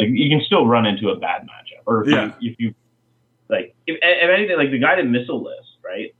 like 0.00 0.08
you 0.10 0.28
can 0.28 0.40
still 0.44 0.66
run 0.66 0.86
into 0.86 1.10
a 1.10 1.16
bad 1.16 1.42
matchup, 1.42 1.82
or 1.86 2.02
if, 2.02 2.08
Yeah. 2.08 2.32
you, 2.40 2.50
if 2.50 2.56
you 2.60 2.74
like 3.48 3.74
if, 3.86 3.98
if 4.02 4.30
anything 4.30 4.56
like 4.56 4.70
the 4.70 4.78
guided 4.78 5.08
missile 5.10 5.42
list, 5.42 5.68
right? 5.84 6.14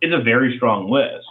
It's 0.00 0.14
a 0.14 0.22
very 0.22 0.56
strong 0.56 0.90
list, 0.90 1.26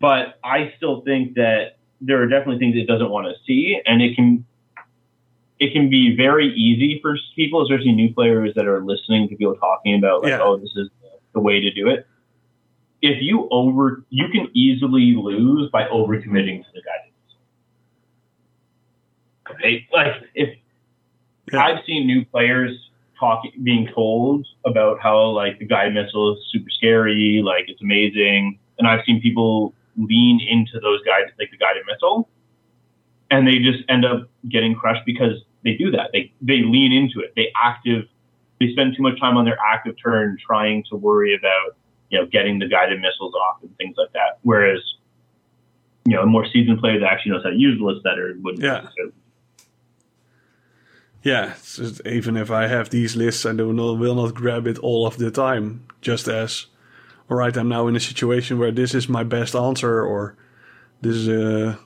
but 0.00 0.38
I 0.42 0.72
still 0.76 1.02
think 1.02 1.34
that 1.34 1.76
there 2.00 2.22
are 2.22 2.26
definitely 2.26 2.58
things 2.58 2.76
it 2.76 2.86
doesn't 2.86 3.10
want 3.10 3.26
to 3.26 3.34
see, 3.46 3.78
and 3.84 4.00
it 4.00 4.16
can 4.16 4.46
it 5.58 5.74
can 5.74 5.90
be 5.90 6.16
very 6.16 6.48
easy 6.54 6.98
for 7.02 7.16
people, 7.36 7.62
especially 7.62 7.92
new 7.92 8.12
players 8.14 8.54
that 8.54 8.66
are 8.66 8.80
listening 8.82 9.28
to 9.28 9.36
people 9.36 9.54
talking 9.56 9.94
about 9.98 10.22
like, 10.22 10.30
Yeah. 10.30 10.40
oh, 10.40 10.56
this 10.56 10.70
is 10.74 10.88
the 11.34 11.40
way 11.40 11.60
to 11.60 11.70
do 11.70 11.88
it. 11.88 12.06
If 13.02 13.22
you 13.22 13.46
over, 13.50 14.02
you 14.08 14.28
can 14.32 14.48
easily 14.54 15.14
lose 15.16 15.70
by 15.70 15.84
overcommitting 15.84 16.64
to 16.64 16.68
the 16.72 16.80
guided 16.82 17.12
guidance. 17.12 17.36
Okay, 19.50 19.86
Like 19.92 20.22
if 20.34 20.56
Yeah. 21.52 21.62
I've 21.62 21.84
seen 21.84 22.06
new 22.06 22.24
players 22.24 22.89
talking, 23.20 23.52
being 23.62 23.88
told 23.94 24.46
about 24.64 24.98
how 25.00 25.28
like 25.28 25.58
the 25.58 25.66
guided 25.66 25.94
missile 25.94 26.32
is 26.32 26.38
super 26.50 26.70
scary, 26.70 27.42
like 27.44 27.66
it's 27.68 27.80
amazing, 27.82 28.58
and 28.78 28.88
I've 28.88 29.04
seen 29.04 29.20
people 29.20 29.74
lean 29.96 30.40
into 30.40 30.80
those 30.80 31.02
guides, 31.04 31.30
like 31.38 31.50
the 31.50 31.58
guided 31.58 31.84
missile, 31.86 32.28
and 33.30 33.46
they 33.46 33.58
just 33.58 33.84
end 33.88 34.04
up 34.04 34.28
getting 34.48 34.74
crushed 34.74 35.04
because 35.04 35.34
they 35.62 35.74
do 35.74 35.90
that. 35.92 36.10
They 36.12 36.32
they 36.40 36.62
lean 36.62 36.92
into 36.92 37.20
it. 37.20 37.32
They 37.36 37.52
active. 37.62 38.06
They 38.58 38.72
spend 38.72 38.96
too 38.96 39.02
much 39.02 39.18
time 39.20 39.36
on 39.36 39.44
their 39.44 39.58
active 39.72 39.94
turn 40.02 40.36
trying 40.44 40.84
to 40.90 40.96
worry 40.96 41.34
about 41.34 41.76
you 42.08 42.18
know 42.18 42.26
getting 42.26 42.58
the 42.58 42.66
guided 42.66 43.00
missiles 43.00 43.34
off 43.34 43.62
and 43.62 43.76
things 43.76 43.96
like 43.96 44.12
that. 44.14 44.38
Whereas 44.42 44.80
you 46.06 46.16
know 46.16 46.22
a 46.22 46.26
more 46.26 46.46
seasoned 46.46 46.80
player 46.80 46.98
that 46.98 47.06
actually 47.06 47.32
knows 47.32 47.44
how 47.44 47.50
to 47.50 47.56
use 47.56 47.78
the 47.78 47.84
list 47.84 48.02
better 48.02 48.34
wouldn't 48.40 48.62
Yeah. 48.62 48.86
Necessarily 51.24 51.48
yeah. 51.48 51.54
just- 51.62 52.06
even 52.06 52.36
if 52.36 52.50
I 52.50 52.66
have 52.66 52.90
these 52.90 53.16
lists, 53.16 53.44
I 53.46 53.52
do 53.52 53.72
not 53.72 53.98
will 53.98 54.14
not 54.14 54.34
grab 54.34 54.66
it 54.66 54.78
all 54.78 55.06
of 55.06 55.16
the 55.16 55.30
time. 55.30 55.86
Just 56.00 56.28
as 56.28 56.66
all 57.30 57.36
right, 57.36 57.56
I'm 57.56 57.68
now 57.68 57.86
in 57.88 57.94
a 57.96 58.00
situation 58.00 58.58
where 58.58 58.72
this 58.72 58.94
is 58.94 59.08
my 59.08 59.22
best 59.22 59.54
answer, 59.54 60.02
or 60.04 60.34
this 61.00 61.14
is 61.14 61.28
uh, 61.28 61.76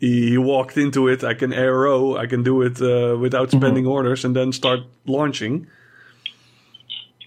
he, 0.00 0.30
he 0.30 0.38
walked 0.38 0.76
into 0.78 1.08
it. 1.08 1.22
I 1.24 1.34
can 1.34 1.50
ARO. 1.52 2.16
I 2.18 2.26
can 2.26 2.42
do 2.42 2.62
it 2.62 2.80
uh, 2.80 3.16
without 3.18 3.50
spending 3.50 3.86
orders, 3.86 4.24
and 4.24 4.34
then 4.34 4.52
start 4.52 4.80
launching. 5.06 5.66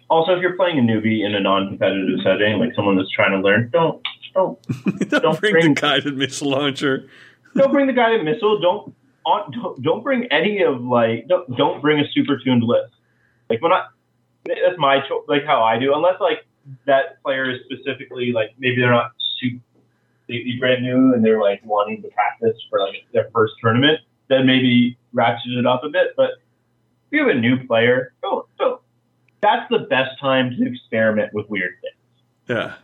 Also, 0.10 0.34
if 0.36 0.42
you're 0.42 0.56
playing 0.58 0.78
a 0.80 0.82
newbie 0.82 1.26
in 1.26 1.36
a 1.36 1.40
non-competitive 1.40 2.20
setting, 2.24 2.60
like 2.60 2.74
someone 2.76 2.98
that's 2.98 3.12
trying 3.12 3.32
to 3.32 3.40
learn, 3.48 3.70
don't 3.72 4.02
don't 4.34 4.58
don't, 5.10 5.22
Don't 5.22 5.40
bring, 5.40 5.54
bring- 5.54 5.74
the 5.74 5.82
guided 5.82 6.18
missile 6.18 6.50
launcher. 6.50 7.08
don't 7.56 7.72
bring 7.72 7.88
the 7.88 7.94
guided 7.94 8.24
missile. 8.26 8.60
Don't 8.60 8.94
on, 9.26 9.52
don't, 9.52 9.82
don't 9.82 10.04
bring 10.04 10.26
any 10.32 10.64
of 10.64 10.82
like 10.82 11.28
don't 11.28 11.56
don't 11.58 11.82
bring 11.82 12.00
a 12.00 12.10
super 12.12 12.38
tuned 12.38 12.64
list. 12.64 12.94
Like 13.50 13.62
when 13.62 13.72
I 13.72 13.86
that's 14.46 14.78
my 14.78 15.00
choice. 15.02 15.24
Like 15.28 15.46
how 15.46 15.64
I 15.64 15.78
do, 15.78 15.94
unless 15.94 16.20
like 16.20 16.46
that 16.86 17.22
player 17.24 17.50
is 17.50 17.60
specifically 17.66 18.32
like 18.32 18.52
maybe 18.58 18.82
they're 18.82 18.92
not 18.92 19.12
super 19.40 19.62
completely 20.32 20.60
brand 20.60 20.84
new 20.84 21.14
and 21.14 21.24
they're 21.24 21.42
like 21.42 21.62
wanting 21.66 22.02
to 22.02 22.08
practice 22.10 22.58
for 22.70 22.80
like 22.80 23.06
their 23.14 23.30
first 23.34 23.54
tournament. 23.62 24.00
Then 24.30 24.46
maybe 24.46 24.98
ratchet 25.14 25.52
it 25.52 25.66
up 25.66 25.84
a 25.84 25.90
bit. 25.90 26.14
But 26.16 26.32
if 26.32 27.12
you 27.12 27.28
have 27.28 27.36
a 27.36 27.40
new 27.40 27.66
player, 27.68 28.14
don't 28.22 28.46
don't. 28.58 28.82
That's 29.42 29.68
the 29.70 29.80
best 29.80 30.20
time 30.20 30.56
to 30.56 30.68
experiment 30.68 31.34
with 31.34 31.50
weird 31.50 31.74
things 31.82 31.96
Yeah, 32.48 32.76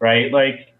right? 0.00 0.32
Like, 0.32 0.74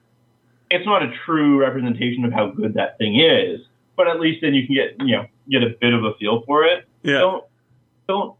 it's 0.70 0.86
not 0.86 1.02
a 1.02 1.12
true 1.26 1.60
representation 1.60 2.24
of 2.24 2.32
how 2.32 2.48
good 2.48 2.74
that 2.74 2.96
thing 2.96 3.20
is, 3.20 3.60
but 3.96 4.08
at 4.08 4.20
least 4.20 4.42
then 4.42 4.54
you 4.54 4.66
can 4.66 4.74
get 4.74 4.96
you 5.06 5.16
know 5.16 5.26
get 5.48 5.62
a 5.62 5.70
bit 5.80 5.92
of 5.94 6.04
a 6.04 6.14
feel 6.14 6.42
for 6.46 6.64
it. 6.64 6.86
yeah, 7.02 7.18
Don't 7.18 7.44
don't 8.08 8.34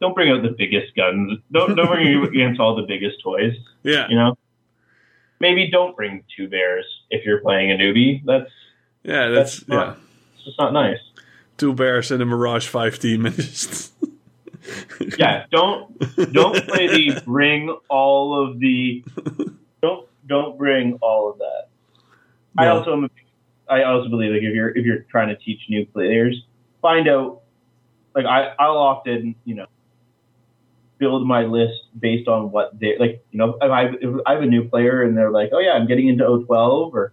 don't 0.00 0.14
bring 0.14 0.30
out 0.32 0.42
the 0.42 0.54
biggest 0.56 0.94
guns. 0.96 1.38
Don't 1.52 1.74
don't 1.76 1.86
bring 1.88 2.22
against 2.24 2.60
all 2.60 2.74
the 2.76 2.82
biggest 2.82 3.20
toys. 3.22 3.54
yeah, 3.82 4.08
You 4.08 4.16
know, 4.16 4.36
maybe 5.40 5.70
don't 5.70 5.94
bring 5.96 6.24
two 6.36 6.48
bears 6.48 6.84
if 7.10 7.24
you're 7.24 7.40
playing 7.40 7.70
a 7.72 7.76
newbie. 7.76 8.22
That's 8.24 8.50
yeah. 9.04 9.28
That's, 9.28 9.56
That's 9.58 9.68
not- 9.68 9.86
yeah. 9.98 10.02
it's 10.36 10.44
just 10.44 10.58
not 10.58 10.72
nice. 10.72 10.98
Two 11.58 11.72
bears 11.74 12.10
and 12.10 12.20
a 12.22 12.26
Mirage 12.26 12.66
Five 12.66 12.98
team, 12.98 13.26
and 13.26 13.36
just 13.36 13.92
Yeah, 15.18 15.44
don't 15.50 15.96
don't 16.32 16.66
play 16.66 16.86
the 16.88 17.20
bring 17.24 17.68
all 17.88 18.42
of 18.42 18.58
the 18.58 19.04
don't 19.82 20.08
don't 20.26 20.56
bring 20.58 20.94
all 21.02 21.30
of 21.30 21.38
that. 21.38 21.68
I 22.56 22.68
also 22.68 22.92
am 22.94 23.04
a, 23.04 23.08
I 23.68 23.84
also 23.84 24.08
believe 24.08 24.32
like 24.32 24.42
if 24.42 24.54
you're 24.54 24.70
if 24.70 24.84
you're 24.84 25.04
trying 25.10 25.28
to 25.28 25.36
teach 25.36 25.60
new 25.68 25.86
players, 25.86 26.44
find 26.80 27.08
out 27.08 27.42
like 28.14 28.26
I 28.26 28.54
I'll 28.58 28.78
often 28.78 29.34
you 29.44 29.54
know 29.54 29.66
build 30.98 31.26
my 31.26 31.42
list 31.42 31.80
based 31.98 32.28
on 32.28 32.52
what 32.52 32.78
they 32.78 32.96
like 32.98 33.24
you 33.30 33.38
know 33.38 33.56
if 33.60 33.70
I 33.70 33.86
if 34.00 34.20
I 34.26 34.34
have 34.34 34.42
a 34.42 34.46
new 34.46 34.68
player 34.68 35.02
and 35.02 35.16
they're 35.16 35.30
like 35.30 35.50
oh 35.52 35.58
yeah 35.58 35.72
I'm 35.72 35.86
getting 35.86 36.08
into 36.08 36.24
O12 36.24 36.92
or 36.92 37.12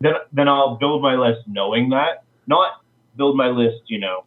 then 0.00 0.14
then 0.32 0.48
I'll 0.48 0.76
build 0.76 1.02
my 1.02 1.14
list 1.14 1.40
knowing 1.46 1.90
that 1.90 2.24
not 2.46 2.82
build 3.16 3.36
my 3.36 3.48
list 3.48 3.82
you 3.86 3.98
know 3.98 4.24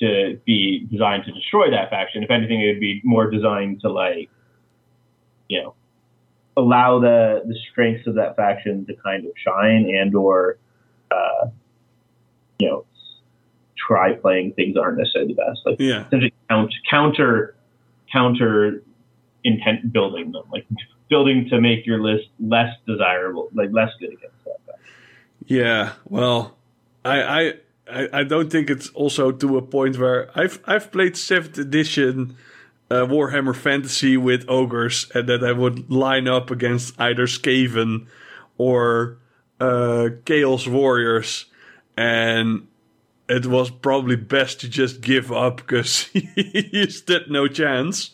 to 0.00 0.40
be 0.44 0.86
designed 0.90 1.24
to 1.24 1.32
destroy 1.32 1.70
that 1.70 1.90
faction. 1.90 2.22
If 2.22 2.30
anything 2.30 2.60
it 2.60 2.72
would 2.72 2.80
be 2.80 3.00
more 3.04 3.30
designed 3.30 3.80
to 3.82 3.90
like 3.90 4.30
you 5.48 5.62
know 5.62 5.74
allow 6.56 7.00
the 7.00 7.42
the 7.46 7.56
strengths 7.70 8.06
of 8.06 8.14
that 8.14 8.36
faction 8.36 8.86
to 8.86 8.94
kind 8.96 9.26
of 9.26 9.32
shine 9.36 9.88
and 9.90 10.14
or 10.14 10.58
uh, 11.10 11.46
you 12.58 12.68
know 12.68 12.84
try 13.76 14.14
playing 14.14 14.52
things 14.54 14.74
that 14.74 14.80
aren't 14.80 14.98
necessarily 14.98 15.34
the 15.34 15.42
best 15.42 15.60
like 15.66 15.76
yeah, 15.78 16.06
essentially 16.06 16.32
count, 16.48 16.72
counter 16.88 17.54
counter 18.12 18.82
intent 19.42 19.92
building 19.92 20.32
them 20.32 20.44
like 20.52 20.66
building 21.08 21.46
to 21.50 21.60
make 21.60 21.84
your 21.86 22.00
list 22.00 22.28
less 22.40 22.74
desirable 22.86 23.48
like 23.52 23.70
less 23.72 23.90
good 24.00 24.12
against 24.12 24.44
that 24.44 24.58
faction. 24.66 24.84
yeah. 25.46 25.92
Well, 26.08 26.56
I, 27.04 27.22
I, 27.22 27.52
I, 27.90 28.08
I 28.20 28.24
don't 28.24 28.50
think 28.50 28.70
it's 28.70 28.88
also 28.90 29.30
to 29.30 29.58
a 29.58 29.62
point 29.62 29.98
where 29.98 30.30
I've, 30.34 30.60
I've 30.64 30.90
played 30.90 31.16
seventh 31.16 31.58
edition 31.58 32.36
uh, 32.94 33.06
Warhammer 33.06 33.54
Fantasy 33.56 34.16
with 34.16 34.44
ogres, 34.48 35.10
and 35.14 35.28
that 35.28 35.42
I 35.44 35.52
would 35.52 35.90
line 35.90 36.28
up 36.28 36.50
against 36.50 36.98
either 37.00 37.26
Skaven 37.26 38.06
or 38.58 39.18
uh, 39.60 40.08
Chaos 40.24 40.66
Warriors, 40.66 41.46
and 41.96 42.66
it 43.28 43.46
was 43.46 43.70
probably 43.70 44.16
best 44.16 44.60
to 44.60 44.68
just 44.68 45.00
give 45.00 45.32
up 45.32 45.56
because 45.58 46.08
you 46.14 46.88
stood 46.90 47.30
no 47.30 47.48
chance. 47.48 48.10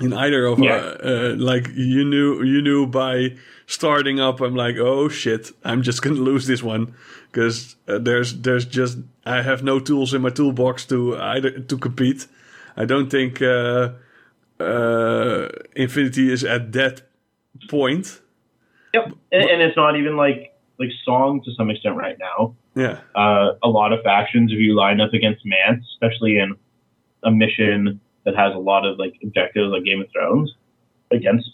In 0.00 0.12
either 0.12 0.44
of 0.46 0.58
Yeah. 0.58 0.74
uh, 0.76 0.98
uh, 1.32 1.34
like 1.38 1.68
you 1.74 2.04
knew 2.04 2.42
you 2.42 2.60
knew 2.60 2.86
by 2.86 3.36
starting 3.66 4.20
up 4.20 4.40
i'm 4.42 4.54
like 4.54 4.76
oh 4.78 5.08
shit 5.08 5.50
i'm 5.64 5.80
just 5.82 6.02
gonna 6.02 6.16
lose 6.20 6.46
this 6.46 6.62
one 6.62 6.94
because 7.32 7.76
uh, 7.88 7.98
there's 7.98 8.34
there's 8.42 8.66
just 8.66 8.98
i 9.24 9.40
have 9.42 9.62
no 9.64 9.80
tools 9.80 10.12
in 10.14 10.20
my 10.22 10.28
toolbox 10.30 10.84
to 10.86 11.16
either 11.16 11.50
to 11.60 11.78
compete 11.78 12.26
i 12.76 12.84
don't 12.84 13.10
think 13.10 13.40
uh 13.42 13.90
uh 14.60 15.48
infinity 15.74 16.32
is 16.32 16.44
at 16.44 16.72
that 16.72 17.02
point 17.68 18.20
Yep, 18.96 19.12
and, 19.30 19.50
and 19.50 19.62
it's 19.62 19.76
not 19.76 19.96
even 19.96 20.16
like 20.16 20.54
like 20.78 20.88
song 21.04 21.42
to 21.44 21.52
some 21.54 21.70
extent 21.70 21.96
right 21.96 22.16
now. 22.18 22.54
yeah 22.74 23.00
Uh, 23.14 23.52
a 23.62 23.68
lot 23.68 23.92
of 23.92 24.02
factions, 24.02 24.52
if 24.52 24.58
you 24.58 24.74
line 24.74 25.00
up 25.00 25.12
against 25.12 25.42
Mance, 25.44 25.84
especially 25.94 26.38
in 26.38 26.54
a 27.24 27.30
mission 27.30 28.00
that 28.24 28.34
has 28.36 28.54
a 28.54 28.58
lot 28.58 28.86
of 28.86 28.98
like 28.98 29.14
objectives 29.22 29.70
like 29.70 29.84
Game 29.84 30.00
of 30.00 30.08
Thrones, 30.12 30.54
against 31.10 31.48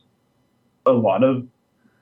a 0.87 0.93
lot 0.93 1.25
of 1.25 1.47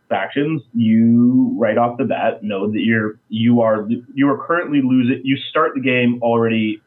factions, 0.09 0.63
you 0.75 1.55
right 1.59 1.79
off 1.79 1.97
the 1.99 2.05
bat 2.05 2.43
know 2.43 2.71
that 2.71 2.81
you're 2.81 3.19
you 3.29 3.61
are 3.61 3.89
you 4.15 4.29
are 4.29 4.47
currently 4.47 4.81
losing. 4.83 5.21
You 5.25 5.37
start 5.51 5.73
the 5.75 5.81
game 5.81 6.21
already 6.23 6.83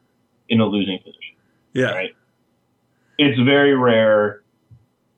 in 0.50 0.60
a 0.60 0.65
losing 0.65 1.00
position. 1.00 1.36
yeah 1.74 1.91
Right. 1.91 2.15
It's 3.17 3.39
very 3.41 3.76
rare. 3.76 4.41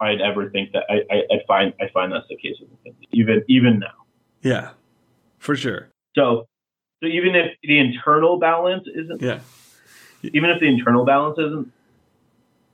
I'd 0.01 0.19
ever 0.21 0.49
think 0.49 0.71
that 0.73 0.83
I, 0.89 0.95
I, 1.09 1.17
I 1.35 1.37
find 1.47 1.73
I 1.79 1.87
find 1.93 2.11
that's 2.11 2.27
the 2.27 2.35
case 2.35 2.55
with 2.59 2.69
Infinity, 2.83 3.07
even 3.13 3.43
even 3.47 3.79
now. 3.79 3.93
yeah 4.41 4.71
for 5.39 5.55
sure 5.55 5.89
So, 6.15 6.47
so 7.01 7.07
even 7.07 7.35
if 7.35 7.55
the 7.63 7.79
internal 7.79 8.37
balance 8.37 8.85
isn't, 8.93 9.21
yeah 9.21 9.39
even 10.23 10.49
if 10.49 10.59
the 10.59 10.67
internal 10.67 11.05
balance 11.05 11.37
isn't 11.39 11.71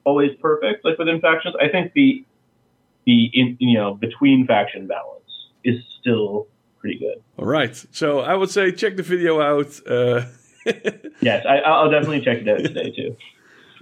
always 0.04 0.32
perfect, 0.42 0.84
like 0.84 0.98
within 0.98 1.22
factions, 1.22 1.54
I 1.62 1.68
think 1.70 1.94
the 1.94 2.26
the 3.06 3.26
in, 3.34 3.58
you 3.60 3.78
know 3.78 3.94
between 3.94 4.48
faction 4.48 4.88
balance 4.88 5.32
is 5.64 5.78
still 6.00 6.48
pretty 6.80 6.98
good. 7.00 7.22
all 7.38 7.46
right 7.46 7.76
so 7.92 8.20
i 8.22 8.34
would 8.34 8.50
say 8.50 8.72
check 8.72 8.96
the 8.96 9.04
video 9.04 9.40
out 9.42 9.80
uh 9.88 10.26
Yes, 11.22 11.44
I, 11.48 11.58
I'll 11.58 11.90
definitely 11.92 12.22
check 12.22 12.40
it 12.40 12.48
out 12.50 12.60
today 12.60 12.92
too. 12.92 13.16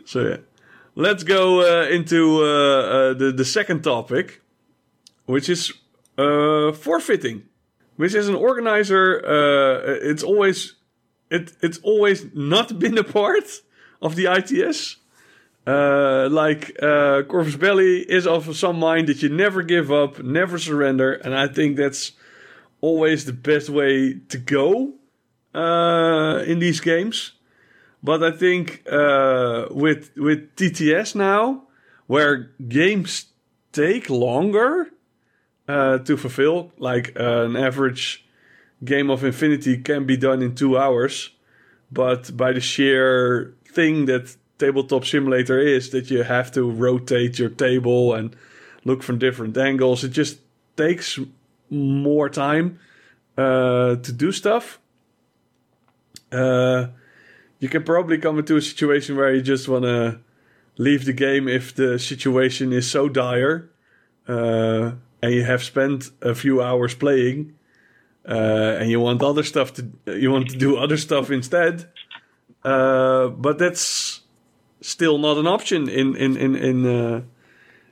So 0.06 0.21
yeah, 0.28 0.38
let's 0.95 1.23
go 1.23 1.62
uh, 1.62 1.88
into 1.88 2.43
uh, 2.43 2.45
uh, 2.45 3.13
the 3.13 3.32
the 3.32 3.45
second 3.45 3.84
topic, 3.84 4.41
which 5.26 5.49
is 5.49 5.74
uh, 6.18 6.72
forfeiting, 6.72 7.43
which 7.95 8.14
is 8.14 8.28
an 8.28 8.36
organizer. 8.36 9.22
Uh, 9.26 9.97
it's 10.01 10.24
always 10.24 10.76
it 11.30 11.53
it's 11.61 11.80
always 11.80 12.26
not 12.34 12.80
been 12.84 12.97
a 12.97 13.03
part 13.03 13.61
of 14.01 14.16
the 14.16 14.26
ITS. 14.26 14.97
Like 15.66 16.76
Corvus 16.80 17.55
Belli 17.55 17.99
is 17.99 18.26
of 18.26 18.55
some 18.55 18.80
mind 18.80 19.07
that 19.07 19.22
you 19.22 19.30
never 19.30 19.61
give 19.61 19.91
up, 19.91 20.24
never 20.24 20.57
surrender, 20.57 21.14
and 21.14 21.36
I 21.36 21.47
think 21.47 21.78
that's 21.78 22.14
always 22.82 23.26
the 23.26 23.34
best 23.34 23.70
way 23.70 24.16
to 24.30 24.38
go 24.38 24.93
in 25.53 26.59
these 26.59 26.80
games. 26.80 27.34
But 28.02 28.24
I 28.24 28.32
think 28.32 28.84
uh, 28.89 29.68
with 29.72 30.12
with 30.16 30.56
TTS 30.56 31.16
now, 31.16 31.64
where 32.08 32.52
games 32.68 33.26
take 33.72 34.10
longer 34.10 34.89
uh, 35.68 36.00
to 36.00 36.18
fulfill, 36.18 36.72
like 36.78 37.14
uh, 37.20 37.43
an 37.43 37.56
average 37.56 38.26
game 38.84 39.10
of 39.10 39.24
Infinity 39.24 39.78
can 39.78 40.06
be 40.06 40.18
done 40.18 40.41
in 40.41 40.56
two 40.56 40.78
hours, 40.78 41.32
but 41.91 42.36
by 42.36 42.54
the 42.54 42.62
sheer 42.62 43.54
thing 43.66 44.06
that 44.06 44.36
Tabletop 44.58 45.06
Simulator 45.06 45.60
is, 45.60 45.89
that 45.89 46.10
you 46.10 46.24
have 46.24 46.52
to 46.54 46.70
rotate 46.70 47.38
your 47.38 47.50
table 47.50 48.14
and 48.14 48.36
look 48.86 49.04
from 49.04 49.20
different 49.20 49.58
angles, 49.58 50.04
it 50.04 50.10
just 50.10 50.39
takes 50.76 51.20
more 51.70 52.30
time 52.30 52.80
uh, 53.38 53.95
to 53.97 54.12
do 54.12 54.32
stuff. 54.32 54.80
Uh, 56.32 56.88
you 57.60 57.70
can 57.70 57.84
probably 57.84 58.18
come 58.18 58.39
into 58.39 58.55
a 58.55 58.62
situation 58.62 59.18
where 59.18 59.34
you 59.34 59.41
just 59.41 59.68
want 59.68 59.84
to 59.84 60.20
leave 60.78 61.05
the 61.05 61.14
game 61.14 61.47
if 61.47 61.76
the 61.76 61.99
situation 61.99 62.72
is 62.72 62.89
so 62.89 63.10
dire 63.10 63.70
uh, 64.28 64.91
and 65.22 65.34
you 65.34 65.43
have 65.43 65.62
spent 65.64 66.12
a 66.22 66.34
few 66.34 66.62
hours 66.62 66.95
playing 66.95 67.53
uh, 68.28 68.78
and 68.80 68.89
you 68.89 68.99
want 68.99 69.22
other 69.22 69.43
stuff 69.43 69.74
to 69.74 69.89
you 70.05 70.32
want 70.32 70.49
to 70.49 70.57
do 70.57 70.78
other 70.78 70.97
stuff 70.97 71.30
instead 71.32 71.89
uh, 72.64 73.28
but 73.30 73.57
that's 73.57 74.22
still 74.82 75.18
not 75.18 75.38
an 75.38 75.47
option 75.47 75.89
in 75.89 76.16
in 76.16 76.38
in 76.38 76.55
in, 76.55 76.86
uh, 76.86 77.22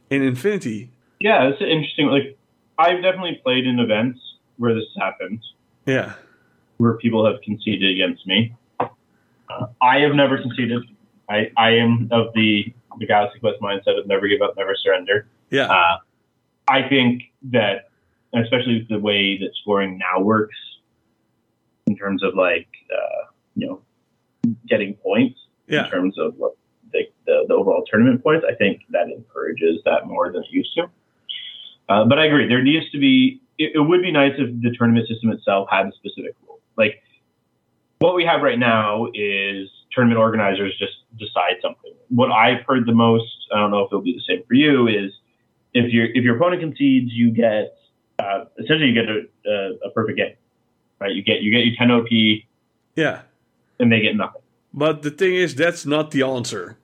in 0.10 0.22
infinity 0.22 0.90
Yeah, 1.20 1.50
it's 1.50 1.62
interesting. 1.62 2.08
Like, 2.08 2.38
I've 2.78 3.02
definitely 3.02 3.42
played 3.44 3.66
in 3.66 3.80
events 3.80 4.20
where 4.58 4.74
this 4.76 4.86
happened, 4.98 5.42
Yeah. 5.86 6.14
where 6.78 6.94
people 6.94 7.26
have 7.26 7.42
conceded 7.42 7.90
against 7.96 8.28
me. 8.28 8.54
Uh, 9.50 9.68
I 9.82 10.00
have 10.00 10.14
never 10.14 10.38
conceded. 10.42 10.84
I, 11.30 11.52
I 11.58 11.72
am 11.72 12.10
of 12.12 12.34
the, 12.34 12.74
the 13.00 13.06
Galaxy 13.06 13.40
Quest 13.40 13.60
mindset 13.62 14.00
of 14.00 14.08
never 14.08 14.28
give 14.28 14.42
up, 14.42 14.56
never 14.58 14.76
surrender. 14.82 15.28
Yeah. 15.50 15.66
Uh, 15.68 15.98
I 16.68 16.88
think 16.88 17.24
that, 17.52 17.90
especially 18.34 18.80
with 18.80 18.90
the 18.90 19.00
way 19.00 19.38
that 19.38 19.50
scoring 19.62 19.98
now 19.98 20.22
works, 20.22 20.56
in 21.86 21.96
terms 21.96 22.24
of 22.24 22.36
like, 22.36 22.68
uh, 22.94 23.32
you 23.56 23.68
know, 23.68 23.82
getting 24.68 24.94
points, 24.96 25.40
Yeah. 25.68 25.86
in 25.86 25.92
terms 25.92 26.18
of 26.18 26.36
what 26.38 26.56
the, 26.92 27.04
the, 27.26 27.46
the 27.48 27.54
overall 27.54 27.84
tournament 27.90 28.22
points, 28.24 28.46
I 28.50 28.56
think 28.56 28.82
that 28.90 29.08
encourages 29.10 29.80
that 29.86 30.08
more 30.08 30.32
than 30.32 30.44
it 30.44 30.50
used 30.52 30.74
to. 30.76 30.90
Uh, 31.90 32.04
but 32.06 32.20
I 32.20 32.26
agree, 32.26 32.48
there 32.48 32.62
needs 32.62 32.90
to 32.92 33.00
be. 33.00 33.42
It, 33.58 33.72
it 33.76 33.80
would 33.80 34.02
be 34.02 34.12
nice 34.12 34.34
if 34.38 34.50
the 34.62 34.76
tournament 34.78 35.08
system 35.08 35.32
itself 35.32 35.70
had 35.72 35.88
a 35.88 35.92
specific 35.94 36.36
rule. 36.46 36.60
Like 36.78 37.02
what 38.00 38.16
we 38.16 38.26
have 38.26 38.42
right 38.42 38.60
now 38.60 39.08
is 39.14 39.70
tournament 39.94 40.20
organizers 40.20 40.76
just 40.78 40.94
decide 41.18 41.56
something. 41.62 41.94
What 42.10 42.32
I've 42.32 42.64
heard 42.68 42.86
the 42.86 42.94
most, 42.94 43.26
I 43.54 43.60
don't 43.60 43.72
know 43.72 43.80
if 43.82 43.88
it'll 43.88 44.02
be 44.02 44.14
the 44.14 44.22
same 44.34 44.44
for 44.48 44.54
you, 44.54 44.88
is 44.88 45.12
if 45.74 45.92
your 45.92 46.06
if 46.06 46.24
your 46.24 46.38
opponent 46.38 46.62
concedes, 46.62 47.12
you 47.14 47.32
get 47.32 47.78
uh, 48.20 48.46
essentially 48.60 48.90
you 48.90 48.94
get 48.94 49.10
a, 49.10 49.22
a, 49.50 49.88
a 49.88 49.92
perfect 49.92 50.18
game, 50.18 50.34
right? 51.00 51.14
You 51.14 51.24
get 51.24 51.42
you 51.42 51.52
get 51.52 51.66
your 51.66 51.76
10 51.78 51.92
OP 51.92 52.08
Yeah. 52.96 53.22
and 53.80 53.92
they 53.92 54.00
get 54.02 54.16
nothing. 54.16 54.42
But 54.74 55.02
the 55.02 55.12
thing 55.12 55.34
is, 55.36 55.56
that's 55.56 55.86
not 55.86 56.12
the 56.12 56.22
answer. 56.24 56.78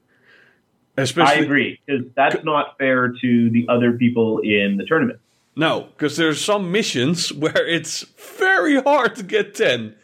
Especially, 0.98 1.42
I 1.42 1.44
agree 1.44 1.80
because 1.86 2.06
that's 2.16 2.44
not 2.44 2.78
fair 2.78 3.10
to 3.20 3.50
the 3.50 3.66
other 3.68 3.94
people 3.94 4.40
in 4.40 4.78
the 4.78 4.86
tournament. 4.86 5.20
no, 5.56 5.82
because 5.96 6.18
there's 6.18 6.44
some 6.44 6.72
missions 6.72 7.32
where 7.44 7.68
it's 7.68 8.02
very 8.40 8.80
hard 8.82 9.16
to 9.16 9.24
get 9.24 9.56
ten. 9.56 9.96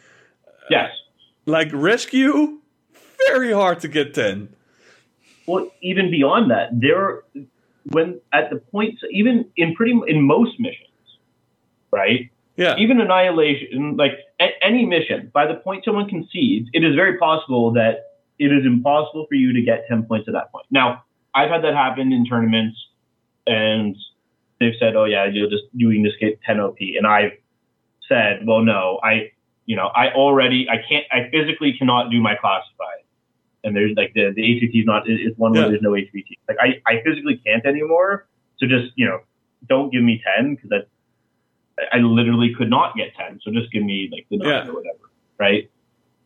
Yes. 0.68 0.90
Like 1.50 1.70
rescue, 1.72 2.60
very 3.26 3.52
hard 3.52 3.80
to 3.80 3.88
get 3.88 4.14
ten. 4.14 4.54
Well, 5.46 5.68
even 5.82 6.08
beyond 6.08 6.50
that, 6.52 6.68
there 6.72 7.24
when 7.90 8.20
at 8.32 8.50
the 8.50 8.56
points, 8.56 9.02
even 9.10 9.50
in 9.56 9.74
pretty 9.74 9.98
in 10.06 10.22
most 10.22 10.60
missions, 10.60 11.18
right? 11.90 12.30
Yeah. 12.56 12.76
Even 12.76 13.00
annihilation, 13.00 13.96
like 13.96 14.12
any 14.62 14.86
mission, 14.86 15.30
by 15.34 15.46
the 15.46 15.54
point 15.54 15.84
someone 15.84 16.08
concedes, 16.08 16.68
it 16.72 16.84
is 16.84 16.94
very 16.94 17.18
possible 17.18 17.72
that 17.72 18.18
it 18.38 18.52
is 18.52 18.64
impossible 18.64 19.26
for 19.28 19.34
you 19.34 19.52
to 19.52 19.62
get 19.62 19.86
ten 19.88 20.04
points 20.04 20.28
at 20.28 20.34
that 20.34 20.52
point. 20.52 20.66
Now, 20.70 21.02
I've 21.34 21.50
had 21.50 21.64
that 21.64 21.74
happen 21.74 22.12
in 22.12 22.26
tournaments, 22.26 22.76
and 23.46 23.96
they've 24.60 24.74
said, 24.78 24.94
"Oh 24.94 25.04
yeah, 25.04 25.26
you're 25.26 25.50
just 25.50 25.64
doing 25.76 26.04
this 26.04 26.12
get 26.20 26.40
ten 26.42 26.60
OP," 26.60 26.78
and 26.80 27.08
I've 27.08 27.32
said, 28.08 28.46
"Well, 28.46 28.62
no, 28.62 29.00
I, 29.02 29.32
you 29.66 29.76
know, 29.76 29.86
I 29.94 30.12
already, 30.12 30.68
I 30.68 30.76
can't, 30.88 31.04
I 31.10 31.30
physically 31.30 31.74
cannot 31.78 32.10
do 32.10 32.20
my 32.20 32.34
classified." 32.34 33.00
and 33.64 33.76
there's 33.76 33.92
like 33.96 34.12
the 34.14 34.32
the 34.34 34.42
HVT 34.42 34.80
is 34.80 34.86
not 34.86 35.02
it's 35.06 35.38
one 35.38 35.52
where 35.52 35.68
there's 35.68 35.82
no 35.82 35.90
HVT. 35.90 36.38
Like 36.48 36.56
I 36.60 36.80
I 36.86 37.02
physically 37.02 37.40
can't 37.44 37.64
anymore. 37.66 38.26
So 38.58 38.66
just 38.66 38.92
you 38.96 39.06
know 39.06 39.20
don't 39.68 39.92
give 39.92 40.02
me 40.02 40.22
ten 40.24 40.54
because 40.54 40.70
that 40.70 40.88
I 41.78 41.98
I 41.98 42.00
literally 42.00 42.54
could 42.56 42.70
not 42.70 42.96
get 42.96 43.14
ten. 43.14 43.40
So 43.42 43.50
just 43.50 43.70
give 43.72 43.82
me 43.82 44.08
like 44.10 44.26
the 44.30 44.38
nine 44.38 44.48
Yeah. 44.48 44.68
or 44.68 44.74
whatever, 44.74 45.10
right? 45.38 45.70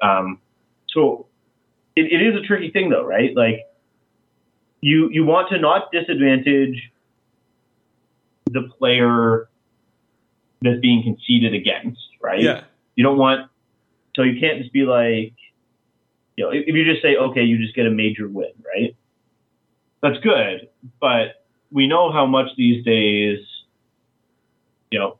Um, 0.00 0.40
so 0.88 1.26
it, 1.96 2.12
it 2.12 2.22
is 2.22 2.40
a 2.40 2.46
tricky 2.46 2.70
thing 2.70 2.90
though, 2.90 3.04
right? 3.04 3.34
Like 3.34 3.66
you 4.80 5.08
you 5.10 5.24
want 5.24 5.48
to 5.50 5.58
not 5.58 5.90
disadvantage 5.92 6.90
the 8.50 8.68
player 8.78 9.48
that's 10.62 10.80
being 10.80 11.02
conceded 11.02 11.54
against, 11.54 12.00
right? 12.22 12.40
Yeah. 12.40 12.62
You 12.96 13.04
don't 13.04 13.18
want, 13.18 13.50
so 14.14 14.22
you 14.22 14.40
can't 14.40 14.58
just 14.58 14.72
be 14.72 14.82
like, 14.82 15.34
you 16.36 16.44
know, 16.44 16.50
if, 16.50 16.64
if 16.66 16.74
you 16.74 16.84
just 16.84 17.02
say, 17.02 17.16
okay, 17.16 17.42
you 17.42 17.58
just 17.58 17.74
get 17.74 17.86
a 17.86 17.90
major 17.90 18.28
win, 18.28 18.52
right? 18.74 18.96
That's 20.02 20.18
good, 20.18 20.68
but 21.00 21.44
we 21.70 21.86
know 21.86 22.12
how 22.12 22.26
much 22.26 22.48
these 22.56 22.84
days, 22.84 23.38
you 24.90 24.98
know, 24.98 25.18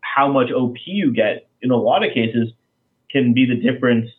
how 0.00 0.30
much 0.30 0.50
OP 0.50 0.76
you 0.84 1.12
get 1.12 1.48
in 1.62 1.70
a 1.70 1.76
lot 1.76 2.04
of 2.04 2.12
cases 2.12 2.50
can 3.10 3.32
be 3.32 3.46
the 3.46 3.56
difference 3.56 4.10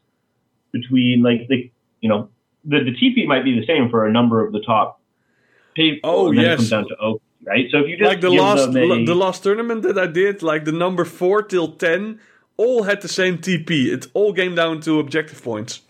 between 0.72 1.22
like 1.22 1.48
the, 1.48 1.70
you 2.02 2.10
know, 2.10 2.30
the, 2.64 2.80
the 2.80 2.92
TP 2.92 3.28
might 3.28 3.44
be 3.44 3.60
the 3.60 3.66
same 3.66 3.90
for 3.90 4.08
a 4.08 4.12
number 4.12 4.46
of 4.46 4.52
the 4.52 4.62
top 4.62 5.00
people. 5.76 6.10
Oh, 6.10 6.28
and 6.30 6.38
yes. 6.38 6.70
Down 6.70 6.88
to 6.88 6.96
OP, 6.96 7.22
right? 7.46 7.68
So 7.72 7.80
if 7.80 7.90
you 7.90 7.98
just 7.98 8.08
like 8.08 8.22
the 8.22 8.32
last 8.32 8.70
a- 8.70 9.06
the 9.06 9.16
last 9.16 9.44
tournament 9.44 9.84
that 9.84 9.98
I 9.98 10.08
did, 10.08 10.42
like 10.42 10.66
the 10.66 10.72
number 10.72 11.06
four 11.06 11.44
till 11.44 11.74
ten, 11.74 12.20
all 12.58 12.84
had 12.84 13.02
the 13.02 13.08
same 13.08 13.38
TP. 13.38 13.92
It 13.92 14.08
all 14.14 14.34
came 14.34 14.56
down 14.56 14.80
to 14.82 15.00
objective 15.00 15.44
points. 15.44 15.82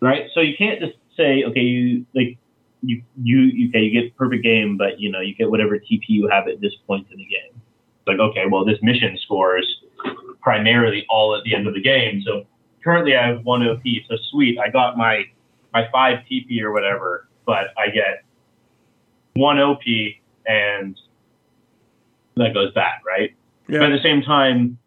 right? 0.00 0.26
So 0.34 0.40
you 0.40 0.54
can't 0.56 0.80
just 0.80 0.94
say, 1.16 1.44
okay, 1.44 1.60
you 1.60 2.06
like 2.14 2.36
you 2.82 3.02
you 3.22 3.38
you- 3.40 3.68
okay, 3.68 3.80
you 3.80 4.00
get 4.02 4.16
perfect 4.16 4.42
game, 4.42 4.76
but 4.76 4.98
you 5.00 5.10
know 5.10 5.20
you 5.20 5.34
get 5.34 5.50
whatever 5.50 5.78
TP 5.78 6.02
you 6.08 6.28
have 6.28 6.48
at 6.48 6.60
this 6.60 6.74
point 6.86 7.06
in 7.10 7.18
the 7.18 7.24
game. 7.24 7.52
It's 7.54 8.06
like 8.08 8.18
okay, 8.18 8.44
well 8.50 8.64
this 8.64 8.78
mission 8.82 9.16
scores 9.22 9.66
primarily 10.40 11.06
all 11.08 11.36
at 11.36 11.44
the 11.44 11.54
end 11.54 11.66
of 11.68 11.74
the 11.74 11.80
game. 11.80 12.22
So 12.26 12.44
currently 12.82 13.14
I 13.16 13.26
have 13.28 13.44
one 13.44 13.62
OP, 13.66 13.82
so 14.08 14.16
sweet, 14.30 14.58
I 14.58 14.68
got 14.70 14.96
my 14.96 15.24
my 15.72 15.88
five 15.92 16.18
TP 16.30 16.60
or 16.62 16.72
whatever, 16.72 17.28
but 17.46 17.68
I 17.78 17.88
get 17.90 18.24
one 19.34 19.58
OP 19.60 19.82
and 20.46 20.98
that 22.36 22.52
goes 22.54 22.72
back, 22.74 23.02
right? 23.06 23.30
But 23.80 23.92
at 23.92 23.96
the 23.96 24.02
same 24.02 24.22
time, 24.22 24.78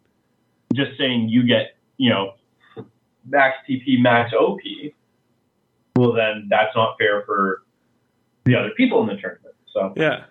just 0.76 0.98
saying 0.98 1.28
you 1.28 1.46
get, 1.46 1.76
you 1.96 2.10
know, 2.10 2.34
max 3.26 3.56
TP, 3.68 3.98
max 4.00 4.32
OP, 4.32 4.60
well, 5.96 6.12
then 6.12 6.46
that's 6.48 6.74
not 6.76 6.96
fair 6.98 7.22
for 7.24 7.62
the 8.44 8.54
other 8.54 8.70
people 8.76 9.00
in 9.02 9.08
the 9.08 9.20
tournament. 9.20 9.54
So 9.72 9.92
Yeah. 9.96 10.24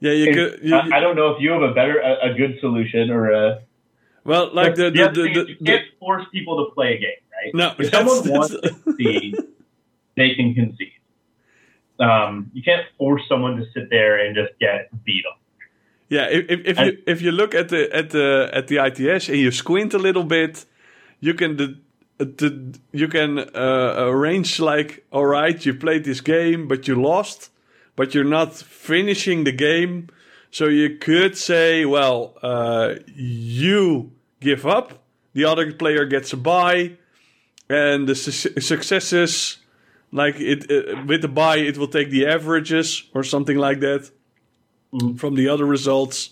Yeah, 0.00 0.12
you 0.12 0.32
could. 0.32 0.60
You, 0.62 0.76
I, 0.76 0.98
I 0.98 1.00
don't 1.00 1.16
know 1.16 1.30
if 1.32 1.40
you 1.40 1.50
have 1.50 1.62
a 1.62 1.72
better, 1.72 1.98
a, 1.98 2.30
a 2.30 2.34
good 2.34 2.58
solution 2.60 3.10
or 3.10 3.32
a. 3.32 3.62
well, 4.24 4.54
like 4.54 4.76
the 4.76 4.90
the, 4.90 5.08
the, 5.08 5.22
the, 5.22 5.46
you 5.48 5.56
can't 5.64 5.86
force 5.98 6.24
people 6.30 6.64
to 6.64 6.72
play 6.72 6.94
a 6.94 6.98
game, 6.98 7.10
right? 7.32 7.54
no, 7.54 7.74
If 7.78 7.90
that's, 7.90 8.08
someone 8.08 8.28
wants 8.30 8.50
to 8.50 8.60
concede, 8.84 9.36
they 10.16 10.34
can 10.34 10.54
concede. 10.54 10.92
Um, 11.98 12.50
you 12.54 12.62
can't 12.62 12.86
force 12.96 13.22
someone 13.28 13.56
to 13.56 13.64
sit 13.74 13.90
there 13.90 14.24
and 14.24 14.36
just 14.36 14.56
get 14.60 14.88
beat 15.04 15.24
up. 15.28 15.40
Yeah. 16.08 16.26
If, 16.30 16.48
if, 16.48 16.60
if 16.66 16.78
you 16.78 17.02
if 17.06 17.22
you 17.22 17.32
look 17.32 17.54
at 17.54 17.68
the 17.68 17.94
at 17.94 18.10
the 18.10 18.50
at 18.52 18.66
the 18.68 18.84
ITS 18.84 19.28
and 19.28 19.38
you 19.38 19.50
squint 19.50 19.94
a 19.94 19.98
little 19.98 20.24
bit, 20.24 20.64
you 21.20 21.34
can 21.34 21.56
the, 21.56 21.78
the 22.18 22.78
you 22.92 23.08
can 23.08 23.38
uh, 23.38 23.94
arrange 23.98 24.60
like, 24.60 25.04
all 25.12 25.26
right, 25.26 25.64
you 25.64 25.74
played 25.74 26.04
this 26.04 26.20
game, 26.20 26.68
but 26.68 26.88
you 26.88 26.94
lost, 26.94 27.50
but 27.96 28.14
you're 28.14 28.24
not 28.24 28.54
finishing 28.56 29.44
the 29.44 29.52
game. 29.52 30.08
So 30.50 30.66
you 30.66 30.96
could 30.96 31.36
say, 31.36 31.84
well, 31.84 32.34
uh, 32.42 32.94
you 33.14 34.12
give 34.40 34.66
up, 34.66 35.02
the 35.34 35.44
other 35.44 35.72
player 35.72 36.06
gets 36.06 36.32
a 36.32 36.38
buy, 36.38 36.96
and 37.68 38.08
the 38.08 38.14
su- 38.14 38.58
successes, 38.60 39.58
like 40.10 40.36
it 40.40 40.70
uh, 40.70 41.04
with 41.06 41.22
the 41.22 41.28
buy 41.28 41.58
it 41.58 41.76
will 41.76 41.88
take 41.88 42.10
the 42.10 42.26
averages 42.26 43.04
or 43.14 43.22
something 43.22 43.58
like 43.58 43.80
that. 43.80 44.10
From 45.16 45.34
the 45.34 45.48
other 45.48 45.64
results 45.66 46.30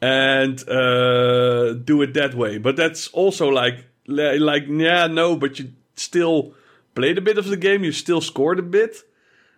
and 0.00 0.58
uh, 0.68 1.72
do 1.74 2.02
it 2.02 2.14
that 2.14 2.34
way. 2.34 2.58
But 2.58 2.76
that's 2.76 3.08
also 3.08 3.48
like 3.48 3.86
like 4.06 4.64
yeah 4.68 5.06
no, 5.06 5.36
but 5.36 5.58
you 5.58 5.72
still 5.96 6.54
played 6.94 7.18
a 7.18 7.22
bit 7.22 7.38
of 7.38 7.46
the 7.46 7.56
game. 7.56 7.84
You 7.84 7.92
still 7.92 8.20
scored 8.20 8.58
a 8.58 8.62
bit. 8.62 8.96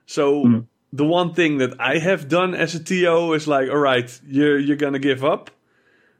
So 0.06 0.44
Mhm. 0.44 0.66
the 0.92 1.04
one 1.04 1.32
thing 1.34 1.58
that 1.58 1.74
I 1.80 1.98
have 1.98 2.28
done 2.28 2.54
as 2.54 2.74
a 2.74 2.82
TO 2.82 3.32
is 3.34 3.46
like, 3.48 3.68
all 3.70 3.78
right, 3.78 4.08
you're 4.26 4.58
you're 4.58 4.76
gonna 4.76 4.98
give 5.00 5.24
up. 5.24 5.50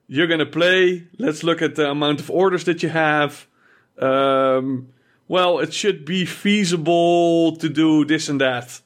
You're 0.09 0.27
gonna 0.29 0.47
play. 0.47 1.05
Let's 1.19 1.43
look 1.43 1.63
at 1.63 1.75
the 1.75 1.91
amount 1.91 2.21
of 2.21 2.31
orders 2.31 2.65
that 2.65 2.83
you 2.83 2.89
have. 2.91 3.47
Um, 3.99 4.89
well, 5.29 5.59
it 5.61 5.73
should 5.73 6.05
be 6.05 6.25
feasible 6.27 7.57
to 7.57 7.69
do 7.69 8.05
this 8.05 8.29
and 8.29 8.41
that. 8.41 8.81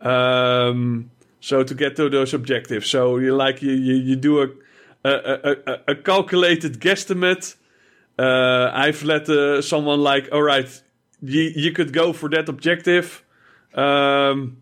Um, 0.00 1.10
so 1.42 1.64
to 1.64 1.74
get 1.74 1.96
to 1.96 2.08
those 2.08 2.32
objectives, 2.32 2.86
so 2.88 3.18
you 3.18 3.34
like 3.34 3.60
you 3.62 3.72
you, 3.72 3.94
you 3.94 4.16
do 4.16 4.42
a 4.42 4.48
a, 5.04 5.54
a, 5.66 5.80
a- 5.88 5.94
calculated 5.96 6.80
guesstimate. 6.80 7.56
Uh, 8.18 8.70
I've 8.72 9.02
let 9.02 9.28
uh, 9.28 9.60
someone 9.60 10.00
like, 10.00 10.28
all 10.32 10.42
right, 10.42 10.82
you 11.20 11.52
you 11.54 11.72
could 11.72 11.92
go 11.92 12.12
for 12.12 12.28
that 12.30 12.48
objective. 12.48 13.24
Um, 13.74 14.58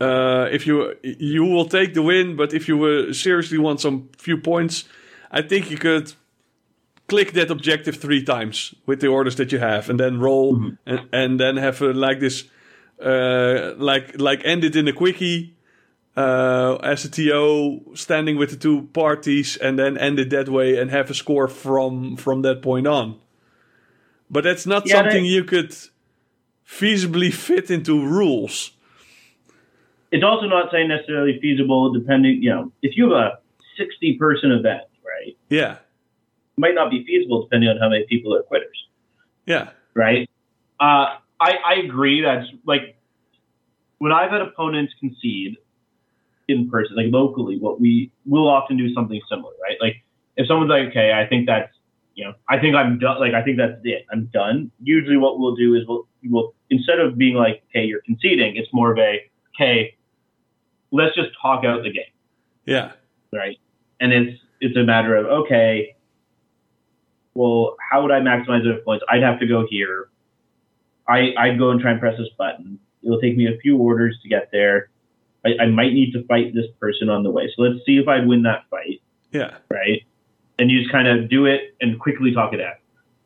uh, 0.00 0.48
if 0.50 0.66
you 0.66 0.94
you 1.02 1.44
will 1.44 1.68
take 1.68 1.92
the 1.92 2.02
win, 2.02 2.36
but 2.36 2.52
if 2.52 2.68
you 2.68 2.82
uh, 2.84 3.12
seriously 3.12 3.58
want 3.58 3.80
some 3.80 4.08
few 4.16 4.38
points, 4.38 4.84
I 5.30 5.42
think 5.42 5.70
you 5.70 5.76
could 5.76 6.14
click 7.06 7.32
that 7.32 7.50
objective 7.50 7.96
three 7.96 8.22
times 8.24 8.74
with 8.86 9.00
the 9.00 9.08
orders 9.08 9.34
that 9.36 9.52
you 9.52 9.58
have, 9.58 9.90
and 9.90 9.98
then 9.98 10.20
roll, 10.20 10.72
and, 10.86 11.08
and 11.12 11.38
then 11.38 11.56
have 11.56 11.82
a, 11.82 11.92
like 11.92 12.20
this, 12.20 12.44
uh, 13.04 13.74
like 13.76 14.18
like 14.18 14.40
end 14.44 14.64
it 14.64 14.74
in 14.76 14.88
a 14.88 14.92
quickie, 14.92 15.54
uh, 16.18 16.76
as 16.82 17.04
a 17.04 17.10
TO 17.10 17.94
standing 17.94 18.36
with 18.38 18.50
the 18.50 18.56
two 18.56 18.88
parties 18.92 19.56
and 19.56 19.78
then 19.78 19.96
end 19.96 20.18
it 20.18 20.30
that 20.30 20.48
way 20.48 20.76
and 20.80 20.90
have 20.90 21.10
a 21.10 21.14
score 21.14 21.46
from 21.48 22.16
from 22.16 22.42
that 22.42 22.60
point 22.62 22.86
on. 22.86 23.14
But 24.30 24.44
that's 24.44 24.66
not 24.66 24.86
Yeah, 24.86 24.96
something 24.96 25.22
they- 25.24 25.30
you 25.36 25.44
could 25.44 25.70
feasibly 26.66 27.32
fit 27.32 27.70
into 27.70 27.94
rules. 28.04 28.72
It's 30.10 30.24
also 30.24 30.46
not 30.46 30.70
saying 30.72 30.88
necessarily 30.88 31.38
feasible, 31.40 31.92
depending, 31.92 32.42
you 32.42 32.50
know, 32.50 32.72
if 32.82 32.96
you 32.96 33.12
have 33.12 33.32
a 33.32 33.38
60 33.76 34.16
person 34.18 34.50
event, 34.52 34.82
right, 35.04 35.36
Yeah, 35.50 35.72
it 36.56 36.58
might 36.58 36.74
not 36.74 36.90
be 36.90 37.04
feasible 37.04 37.42
depending 37.44 37.68
on 37.70 37.76
how 37.78 37.88
many 37.90 38.04
people 38.08 38.34
are 38.34 38.42
quitters, 38.42 38.78
yeah, 39.46 39.68
right? 39.94 40.28
Uh, 40.80 41.06
I, 41.40 41.50
I 41.64 41.74
agree. 41.84 42.22
That's 42.22 42.46
like 42.64 42.96
when 43.98 44.12
I've 44.12 44.30
had 44.30 44.40
opponents 44.40 44.94
concede 44.98 45.56
in 46.48 46.70
person, 46.70 46.96
like 46.96 47.06
locally, 47.10 47.58
what 47.58 47.80
we 47.80 48.10
will 48.26 48.48
often 48.48 48.76
do 48.76 48.92
something 48.92 49.20
similar, 49.28 49.52
right? 49.62 49.76
Like 49.80 49.96
if 50.36 50.46
someone's 50.46 50.70
like, 50.70 50.88
okay, 50.88 51.12
I 51.12 51.26
think 51.26 51.46
that's, 51.46 51.72
you 52.14 52.24
know, 52.24 52.32
I 52.48 52.58
think 52.58 52.74
I'm 52.74 52.98
done. 52.98 53.20
Like 53.20 53.34
I 53.34 53.42
think 53.42 53.58
that's 53.58 53.80
it. 53.84 54.06
I'm 54.10 54.26
done. 54.26 54.70
Usually, 54.82 55.16
what 55.16 55.38
we'll 55.38 55.54
do 55.54 55.74
is 55.74 55.82
we'll, 55.86 56.08
we'll 56.24 56.54
instead 56.70 56.98
of 56.98 57.16
being 57.16 57.34
like, 57.34 57.62
okay, 57.70 57.84
you're 57.84 58.02
conceding, 58.02 58.56
it's 58.56 58.68
more 58.72 58.92
of 58.92 58.98
a, 58.98 59.30
okay, 59.54 59.96
let's 60.90 61.14
just 61.14 61.30
talk 61.40 61.64
out 61.64 61.82
the 61.82 61.92
game 61.92 62.12
yeah, 62.68 62.92
right? 63.32 63.56
And 63.98 64.12
it's 64.12 64.38
it's 64.60 64.76
a 64.76 64.84
matter 64.84 65.16
of 65.16 65.26
okay, 65.44 65.96
well, 67.32 67.76
how 67.90 68.02
would 68.02 68.10
I 68.10 68.20
maximize 68.20 68.62
those 68.62 68.82
points? 68.84 69.04
I'd 69.08 69.22
have 69.22 69.40
to 69.40 69.46
go 69.46 69.66
here. 69.68 70.10
I 71.08 71.32
I'd 71.38 71.58
go 71.58 71.70
and 71.70 71.80
try 71.80 71.92
and 71.92 72.00
press 72.00 72.18
this 72.18 72.28
button. 72.36 72.78
It'll 73.02 73.20
take 73.20 73.38
me 73.38 73.46
a 73.46 73.56
few 73.62 73.78
orders 73.78 74.18
to 74.22 74.28
get 74.28 74.50
there. 74.52 74.90
I, 75.48 75.64
I 75.64 75.66
might 75.66 75.92
need 75.92 76.12
to 76.12 76.24
fight 76.26 76.54
this 76.54 76.66
person 76.80 77.08
on 77.08 77.22
the 77.22 77.30
way. 77.30 77.50
So 77.54 77.62
let's 77.62 77.84
see 77.84 77.98
if 77.98 78.08
I'd 78.08 78.26
win 78.26 78.42
that 78.42 78.64
fight, 78.70 79.00
yeah, 79.32 79.58
right? 79.70 80.02
And 80.58 80.70
you 80.70 80.80
just 80.80 80.92
kind 80.92 81.08
of 81.08 81.28
do 81.28 81.46
it 81.46 81.74
and 81.80 81.98
quickly 81.98 82.32
talk 82.32 82.52
it 82.52 82.60
out. 82.60 82.76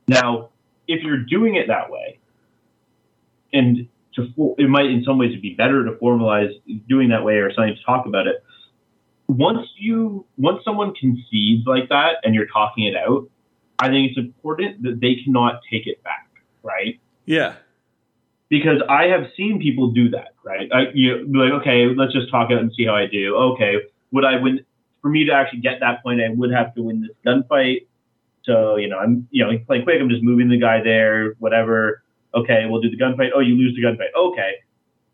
Now, 0.08 0.50
if 0.86 1.02
you're 1.02 1.24
doing 1.24 1.54
it 1.54 1.68
that 1.68 1.90
way, 1.90 2.18
and 3.52 3.88
to 4.14 4.54
it 4.58 4.68
might 4.68 4.86
in 4.86 5.04
some 5.04 5.18
ways 5.18 5.38
be 5.40 5.54
better 5.54 5.84
to 5.84 5.92
formalize 5.92 6.50
doing 6.88 7.08
that 7.10 7.24
way 7.24 7.34
or 7.34 7.52
something 7.52 7.74
to 7.74 7.82
talk 7.84 8.06
about 8.06 8.26
it. 8.26 8.44
Once 9.28 9.66
you 9.78 10.26
once 10.36 10.62
someone 10.64 10.94
concedes 10.94 11.66
like 11.66 11.88
that 11.88 12.16
and 12.22 12.34
you're 12.34 12.46
talking 12.46 12.84
it 12.84 12.96
out, 12.96 13.28
I 13.78 13.88
think 13.88 14.10
it's 14.10 14.18
important 14.18 14.82
that 14.82 15.00
they 15.00 15.16
cannot 15.24 15.60
take 15.70 15.86
it 15.86 16.02
back, 16.02 16.28
right? 16.62 17.00
yeah, 17.24 17.54
because 18.52 18.82
I 18.86 19.04
have 19.04 19.28
seen 19.34 19.58
people 19.62 19.92
do 19.92 20.10
that, 20.10 20.34
right? 20.44 20.68
I, 20.70 20.88
you 20.92 21.26
like, 21.32 21.62
okay, 21.62 21.86
let's 21.86 22.12
just 22.12 22.30
talk 22.30 22.50
out 22.50 22.60
and 22.60 22.70
see 22.76 22.84
how 22.84 22.94
I 22.94 23.06
do. 23.06 23.34
Okay, 23.34 23.76
would 24.10 24.26
I 24.26 24.36
win? 24.36 24.62
For 25.00 25.08
me 25.08 25.24
to 25.24 25.32
actually 25.32 25.60
get 25.60 25.80
that 25.80 26.02
point, 26.02 26.20
I 26.20 26.28
would 26.28 26.52
have 26.52 26.74
to 26.74 26.82
win 26.82 27.00
this 27.00 27.16
gunfight. 27.26 27.86
So 28.44 28.76
you 28.76 28.88
know, 28.88 28.98
I'm 28.98 29.26
you 29.30 29.42
know 29.42 29.58
playing 29.66 29.84
quick. 29.84 29.96
I'm 30.02 30.10
just 30.10 30.22
moving 30.22 30.50
the 30.50 30.58
guy 30.58 30.82
there, 30.82 31.32
whatever. 31.38 32.02
Okay, 32.34 32.66
we'll 32.68 32.82
do 32.82 32.90
the 32.90 32.98
gunfight. 32.98 33.30
Oh, 33.34 33.40
you 33.40 33.54
lose 33.54 33.74
the 33.74 33.80
gunfight. 33.80 34.12
Okay, 34.14 34.56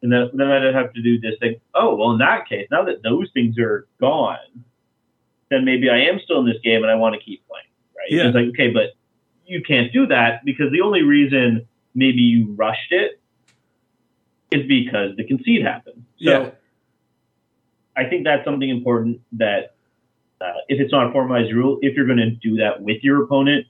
and 0.02 0.12
then 0.12 0.30
then 0.34 0.50
I'd 0.50 0.74
have 0.74 0.92
to 0.94 1.00
do 1.00 1.20
this 1.20 1.34
thing. 1.38 1.60
Oh, 1.76 1.94
well, 1.94 2.10
in 2.10 2.18
that 2.18 2.48
case, 2.48 2.66
now 2.72 2.82
that 2.86 3.04
those 3.04 3.30
things 3.34 3.56
are 3.56 3.86
gone, 4.00 4.64
then 5.48 5.64
maybe 5.64 5.88
I 5.88 6.00
am 6.10 6.18
still 6.18 6.40
in 6.40 6.46
this 6.46 6.60
game 6.64 6.82
and 6.82 6.90
I 6.90 6.96
want 6.96 7.14
to 7.14 7.20
keep 7.20 7.46
playing, 7.46 7.70
right? 7.96 8.10
Yeah. 8.10 8.26
It's 8.26 8.34
like 8.34 8.48
okay, 8.48 8.70
but 8.72 8.96
you 9.46 9.62
can't 9.62 9.92
do 9.92 10.08
that 10.08 10.44
because 10.44 10.72
the 10.72 10.80
only 10.80 11.02
reason 11.02 11.68
maybe 11.94 12.20
you 12.20 12.52
rushed 12.56 12.90
it 12.90 13.17
is 14.50 14.66
because 14.66 15.16
the 15.16 15.24
concede 15.24 15.62
happened. 15.62 16.04
So 16.20 16.30
Yeah. 16.30 16.50
I 17.96 18.04
think 18.08 18.24
that's 18.24 18.44
something 18.44 18.68
important 18.68 19.20
that 19.32 19.74
uh, 20.40 20.52
if 20.68 20.80
it's 20.80 20.92
not 20.92 21.08
a 21.08 21.12
formalized 21.12 21.52
rule, 21.52 21.78
if 21.82 21.96
you're 21.96 22.06
going 22.06 22.18
to 22.18 22.30
do 22.30 22.56
that 22.56 22.80
with 22.80 23.02
your 23.02 23.24
opponent, 23.24 23.66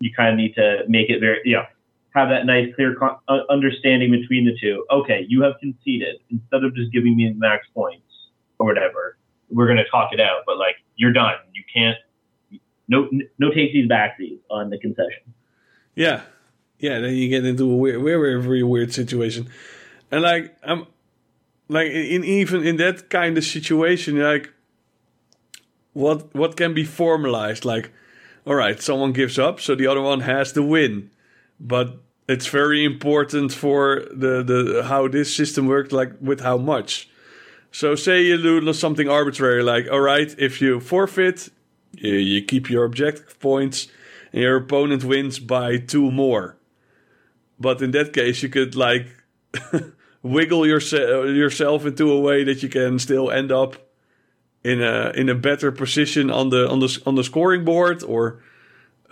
you 0.00 0.10
kind 0.16 0.30
of 0.30 0.36
need 0.38 0.54
to 0.54 0.84
make 0.88 1.10
it 1.10 1.20
very, 1.20 1.40
you 1.44 1.56
know, 1.56 1.64
have 2.14 2.30
that 2.30 2.46
nice, 2.46 2.74
clear 2.74 2.94
con- 2.94 3.18
uh, 3.28 3.40
understanding 3.50 4.10
between 4.10 4.46
the 4.46 4.56
two. 4.58 4.84
Okay, 4.90 5.26
you 5.28 5.42
have 5.42 5.54
conceded. 5.60 6.16
Instead 6.30 6.64
of 6.64 6.74
just 6.74 6.90
giving 6.92 7.14
me 7.14 7.28
the 7.28 7.34
max 7.34 7.66
points 7.74 8.06
or 8.58 8.66
whatever, 8.66 9.18
we're 9.50 9.66
going 9.66 9.76
to 9.76 9.88
talk 9.90 10.12
it 10.12 10.20
out. 10.20 10.42
But 10.46 10.56
like, 10.56 10.76
you're 10.96 11.12
done. 11.12 11.34
You 11.52 11.62
can't. 11.72 11.98
No, 12.88 13.08
no 13.38 13.50
take 13.50 13.72
takesies 13.74 13.88
backsies 13.88 14.38
on 14.50 14.70
the 14.70 14.78
concession. 14.78 15.34
yeah, 15.94 16.22
yeah. 16.80 16.98
Then 16.98 17.14
you 17.14 17.28
get 17.28 17.44
into 17.46 17.70
a 17.70 17.76
weird, 17.76 18.02
very, 18.02 18.42
very 18.42 18.62
weird 18.62 18.92
situation, 18.92 19.48
and 20.10 20.22
like 20.22 20.56
I'm, 20.64 20.86
like 21.68 21.90
in, 21.92 22.24
even 22.24 22.66
in 22.66 22.76
that 22.76 23.08
kind 23.10 23.38
of 23.38 23.44
situation, 23.44 24.18
like 24.18 24.52
what 25.92 26.34
what 26.34 26.56
can 26.56 26.74
be 26.74 26.84
formalized? 26.84 27.64
Like, 27.64 27.92
all 28.46 28.54
right, 28.54 28.80
someone 28.80 29.12
gives 29.12 29.38
up, 29.38 29.60
so 29.60 29.74
the 29.74 29.86
other 29.86 30.00
one 30.00 30.20
has 30.20 30.52
the 30.52 30.62
win, 30.62 31.10
but 31.58 31.98
it's 32.28 32.46
very 32.46 32.84
important 32.84 33.52
for 33.52 34.06
the 34.10 34.42
the 34.42 34.84
how 34.84 35.08
this 35.08 35.34
system 35.34 35.66
works, 35.66 35.92
like 35.92 36.12
with 36.20 36.40
how 36.40 36.56
much. 36.56 37.08
So 37.72 37.94
say 37.94 38.22
you 38.22 38.36
do 38.36 38.72
something 38.72 39.08
arbitrary, 39.08 39.62
like 39.62 39.88
all 39.90 40.00
right, 40.00 40.34
if 40.38 40.60
you 40.60 40.80
forfeit, 40.80 41.50
you, 41.92 42.14
you 42.14 42.42
keep 42.42 42.70
your 42.70 42.84
objective 42.84 43.38
points, 43.40 43.88
and 44.32 44.42
your 44.42 44.56
opponent 44.56 45.04
wins 45.04 45.38
by 45.38 45.78
two 45.78 46.10
more. 46.10 46.56
But 47.60 47.82
in 47.82 47.90
that 47.90 48.12
case, 48.12 48.42
you 48.42 48.48
could 48.48 48.74
like 48.74 49.06
wiggle 50.22 50.66
yourself 50.66 51.26
yourself 51.26 51.84
into 51.84 52.10
a 52.10 52.20
way 52.20 52.42
that 52.44 52.62
you 52.62 52.68
can 52.68 52.98
still 52.98 53.30
end 53.30 53.52
up 53.52 53.76
in 54.64 54.82
a 54.82 55.10
in 55.14 55.28
a 55.28 55.34
better 55.34 55.70
position 55.70 56.30
on 56.30 56.48
the 56.48 56.68
on 56.68 56.80
the 56.80 57.02
on 57.04 57.14
the 57.14 57.24
scoring 57.24 57.64
board, 57.64 58.02
or 58.02 58.42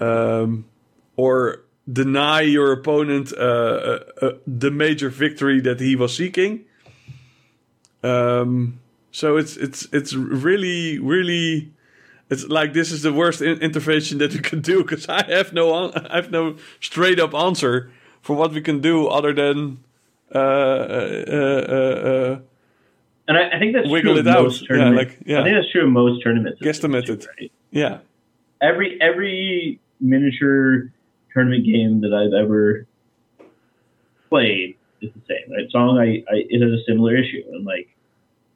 um, 0.00 0.64
or 1.16 1.62
deny 1.90 2.40
your 2.40 2.72
opponent 2.72 3.32
uh, 3.32 3.40
uh, 3.40 3.98
uh, 4.22 4.30
the 4.46 4.70
major 4.70 5.10
victory 5.10 5.60
that 5.60 5.80
he 5.80 5.94
was 5.94 6.16
seeking. 6.16 6.64
Um, 8.02 8.80
so 9.10 9.36
it's 9.36 9.56
it's 9.56 9.88
it's 9.92 10.14
really 10.14 10.98
really 10.98 11.72
it's 12.30 12.46
like 12.46 12.72
this 12.72 12.92
is 12.92 13.02
the 13.02 13.12
worst 13.12 13.42
in- 13.42 13.60
intervention 13.60 14.18
that 14.18 14.32
you 14.32 14.40
can 14.40 14.60
do 14.60 14.82
because 14.82 15.08
I 15.08 15.24
have 15.24 15.52
no 15.52 15.90
I 15.92 16.16
have 16.16 16.30
no 16.30 16.56
straight 16.80 17.18
up 17.18 17.34
answer 17.34 17.90
for 18.22 18.36
what 18.36 18.52
we 18.52 18.60
can 18.60 18.80
do 18.80 19.06
other 19.08 19.32
than 19.32 19.78
uh, 20.34 20.38
uh, 20.38 21.24
uh, 21.38 22.08
uh, 22.10 22.38
And 23.28 23.36
I, 23.38 23.56
I 23.56 23.58
think 23.58 23.74
that's 23.74 23.88
Wiggle 23.88 24.14
true 24.14 24.20
it 24.20 24.26
out. 24.28 24.42
most 24.44 24.62
Yeah, 24.62 24.68
tournaments. 24.68 24.98
like, 24.98 25.26
yeah. 25.26 25.40
I 25.40 25.44
think 25.44 25.56
that's 25.56 25.70
true 25.72 25.84
of 25.84 25.90
most 25.90 26.22
tournaments. 26.22 26.60
Guesstimate 26.60 27.08
it. 27.08 27.26
Right? 27.40 27.52
yeah 27.70 27.98
Every 28.60 28.98
every 29.00 29.78
miniature 30.00 30.90
tournament 31.32 31.64
game 31.64 32.00
that 32.02 32.12
I've 32.12 32.32
ever 32.44 32.86
played 34.28 34.76
is 35.00 35.10
the 35.14 35.20
same. 35.28 35.52
Right? 35.52 35.70
Song, 35.70 35.98
I, 35.98 36.24
I 36.32 36.36
it 36.48 36.60
has 36.60 36.72
a 36.80 36.82
similar 36.84 37.16
issue, 37.16 37.42
and 37.52 37.64
like 37.64 37.88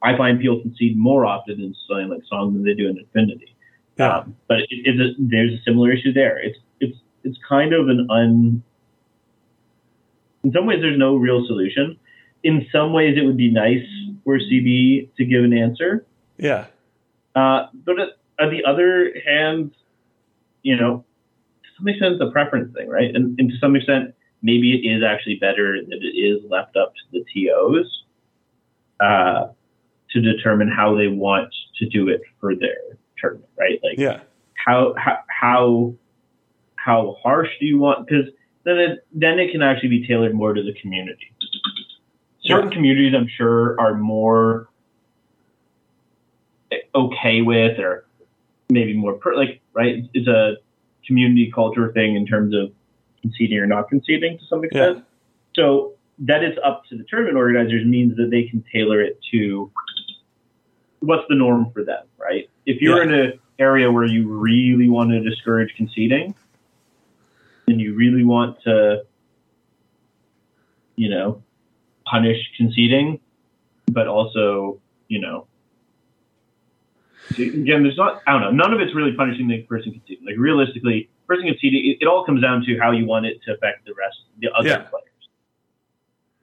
I 0.02 0.16
find 0.16 0.40
people 0.40 0.60
concede 0.60 0.96
more 0.98 1.24
often 1.26 1.60
in 1.60 1.74
something 1.88 2.08
like 2.08 2.22
Song 2.28 2.52
than 2.54 2.64
they 2.64 2.74
do 2.74 2.88
in 2.88 2.98
Infinity. 2.98 3.54
yeah 3.98 4.18
Um, 4.18 4.36
but 4.48 4.58
it, 4.60 4.66
it's 4.70 5.00
a, 5.00 5.08
there's 5.18 5.52
a 5.52 5.62
similar 5.62 5.92
issue 5.92 6.12
there. 6.12 6.38
It's 6.38 6.58
it's 6.80 6.98
it's 7.24 7.38
kind 7.48 7.72
of 7.72 7.88
an 7.88 8.08
un. 8.10 8.62
In 10.44 10.52
some 10.52 10.66
ways, 10.66 10.80
there's 10.80 10.98
no 10.98 11.16
real 11.16 11.46
solution. 11.46 11.98
In 12.42 12.66
some 12.72 12.92
ways, 12.92 13.16
it 13.16 13.24
would 13.24 13.36
be 13.36 13.50
nice 13.50 13.86
for 14.24 14.38
CB 14.38 15.14
to 15.16 15.24
give 15.24 15.44
an 15.44 15.52
answer. 15.52 16.06
yeah 16.36 16.66
Uh, 17.34 17.66
but 17.72 18.00
at, 18.00 18.08
on 18.40 18.50
the 18.50 18.64
other 18.64 19.12
hand, 19.26 19.72
you 20.62 20.76
know, 20.76 21.04
to 21.62 21.68
some 21.76 21.88
extent, 21.88 22.14
it's 22.14 22.22
a 22.22 22.30
preference 22.30 22.74
thing, 22.74 22.88
right? 22.88 23.14
And, 23.14 23.38
and 23.38 23.50
to 23.50 23.58
some 23.58 23.76
extent, 23.76 24.14
maybe 24.42 24.74
it 24.74 24.88
is 24.88 25.02
actually 25.02 25.36
better 25.36 25.78
that 25.80 25.98
it 26.00 26.16
is 26.16 26.42
left 26.50 26.76
up 26.76 26.92
to 26.94 27.02
the 27.12 27.24
TOs 27.32 28.04
uh, 29.00 29.48
to 30.10 30.20
determine 30.20 30.68
how 30.68 30.96
they 30.96 31.08
want 31.08 31.54
to 31.78 31.88
do 31.88 32.08
it 32.08 32.22
for 32.40 32.54
their 32.54 32.98
tournament, 33.18 33.48
right? 33.58 33.78
Like, 33.82 33.98
yeah 33.98 34.20
how 34.64 34.94
how 34.96 35.18
how 35.28 35.94
how 36.76 37.16
harsh 37.22 37.48
do 37.60 37.66
you 37.66 37.78
want? 37.78 38.06
Because 38.06 38.26
then 38.64 38.78
it 38.78 39.06
then 39.12 39.38
it 39.38 39.50
can 39.52 39.62
actually 39.62 39.88
be 39.88 40.06
tailored 40.06 40.34
more 40.34 40.52
to 40.54 40.62
the 40.62 40.72
community. 40.74 41.32
Certain 42.40 42.70
Yeah. 42.70 42.74
communities, 42.74 43.14
I'm 43.14 43.28
sure, 43.28 43.80
are 43.80 43.94
more 43.94 44.68
okay 46.94 47.42
with, 47.42 47.78
or 47.78 48.04
maybe 48.70 48.94
more 48.94 49.14
per, 49.14 49.34
like 49.36 49.60
right. 49.74 50.04
It's 50.14 50.28
a 50.28 50.56
community 51.06 51.50
culture 51.52 51.92
thing 51.92 52.14
in 52.16 52.26
terms 52.26 52.54
of 52.54 52.72
conceding 53.20 53.58
or 53.58 53.66
not 53.66 53.88
conceding 53.88 54.38
to 54.38 54.44
some 54.46 54.64
extent. 54.64 55.04
So 55.54 55.94
that 56.20 56.42
it's 56.42 56.58
up 56.64 56.84
to 56.88 56.96
the 56.96 57.04
tournament 57.04 57.36
organizers 57.36 57.84
means 57.84 58.16
that 58.16 58.30
they 58.30 58.44
can 58.44 58.64
tailor 58.72 59.00
it 59.00 59.18
to 59.32 59.70
what's 61.00 61.24
the 61.28 61.34
norm 61.34 61.70
for 61.72 61.84
them, 61.84 62.04
right? 62.18 62.48
If 62.66 62.80
you're 62.80 62.98
Yeah. 62.98 63.02
in 63.02 63.14
an 63.14 63.32
area 63.58 63.90
where 63.90 64.06
you 64.06 64.28
really 64.28 64.88
want 64.88 65.10
to 65.10 65.20
discourage 65.20 65.74
conceding 65.76 66.34
and 67.66 67.80
you 67.80 67.94
really 67.94 68.24
want 68.24 68.60
to, 68.64 69.02
you 70.96 71.08
know, 71.08 71.42
punish 72.04 72.38
conceding, 72.56 73.20
but 73.90 74.06
also, 74.06 74.80
you 75.08 75.20
know. 75.20 75.46
Again, 77.38 77.82
there's 77.82 77.96
not. 77.96 78.22
I 78.26 78.32
don't 78.32 78.42
know. 78.42 78.50
None 78.50 78.74
of 78.74 78.80
it's 78.80 78.94
really 78.94 79.12
punishing 79.12 79.48
the 79.48 79.62
person 79.62 79.92
conceding. 79.92 80.26
Like 80.26 80.36
realistically, 80.36 81.08
person 81.26 81.46
conceding, 81.46 81.90
it, 81.90 82.04
it 82.04 82.06
all 82.06 82.26
comes 82.26 82.42
down 82.42 82.62
to 82.66 82.78
how 82.78 82.90
you 82.90 83.06
want 83.06 83.24
it 83.24 83.40
to 83.46 83.54
affect 83.54 83.86
the 83.86 83.94
rest, 83.94 84.18
the 84.38 84.48
other 84.54 84.68
Yeah. 84.68 84.76
players. 84.82 85.08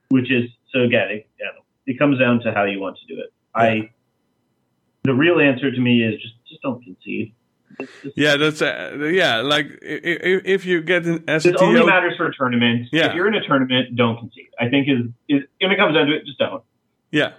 Which 0.08 0.30
is 0.32 0.50
so 0.72 0.80
again, 0.80 1.10
it, 1.10 1.28
you 1.38 1.44
know, 1.44 1.62
it 1.86 1.96
comes 1.98 2.18
down 2.18 2.40
to 2.40 2.52
how 2.52 2.64
you 2.64 2.80
want 2.80 2.98
to 2.98 3.14
do 3.14 3.20
it. 3.20 3.32
I. 3.54 3.90
The 5.04 5.14
real 5.14 5.40
answer 5.40 5.70
to 5.70 5.80
me 5.80 6.02
is 6.02 6.20
just 6.20 6.34
just 6.48 6.60
don't 6.60 6.82
concede. 6.82 7.32
Yeah, 8.14 8.36
that's 8.36 8.60
uh, 8.62 9.10
yeah. 9.12 9.40
Like 9.40 9.66
if, 9.82 10.42
if 10.44 10.64
you 10.66 10.82
get 10.82 11.06
an 11.06 11.24
a 11.28 11.36
It 11.36 11.56
only 11.60 11.84
matters 11.86 12.14
for 12.16 12.26
a 12.26 12.34
tournament. 12.34 12.88
Yeah. 12.92 13.08
If 13.08 13.14
you're 13.14 13.28
in 13.28 13.34
a 13.34 13.46
tournament, 13.46 13.96
don't 13.96 14.18
concede. 14.18 14.48
I 14.58 14.68
think 14.68 14.88
is 14.88 15.06
is 15.28 15.42
when 15.60 15.70
it 15.72 15.76
comes 15.78 15.94
down 15.94 16.06
to 16.06 16.12
it, 16.16 16.26
just 16.26 16.38
don't. 16.38 16.62
yeah, 17.10 17.32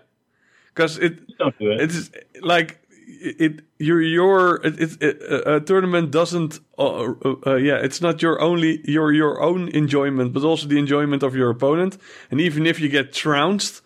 because 0.73 0.97
it 0.97 1.25
Just 1.27 1.37
don't 1.37 1.57
do 1.59 1.71
it. 1.71 1.81
it's 1.81 2.09
like 2.41 2.79
it 3.23 3.61
your 3.77 4.01
your 4.01 4.61
it, 4.65 4.79
it, 4.79 5.01
it, 5.01 5.21
a 5.45 5.59
tournament 5.59 6.11
doesn't 6.11 6.59
uh, 6.79 6.83
uh, 6.83 7.35
uh, 7.45 7.55
yeah 7.55 7.75
it's 7.75 8.01
not 8.01 8.21
your 8.21 8.41
only 8.41 8.81
your 8.89 9.11
your 9.11 9.41
own 9.41 9.67
enjoyment 9.69 10.33
but 10.33 10.43
also 10.43 10.67
the 10.67 10.79
enjoyment 10.79 11.21
of 11.21 11.35
your 11.35 11.49
opponent 11.51 11.97
and 12.31 12.41
even 12.41 12.65
if 12.65 12.79
you 12.79 12.89
get 12.89 13.13
trounced 13.13 13.81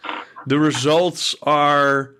the 0.47 0.57
results 0.59 1.35
are 1.43 2.11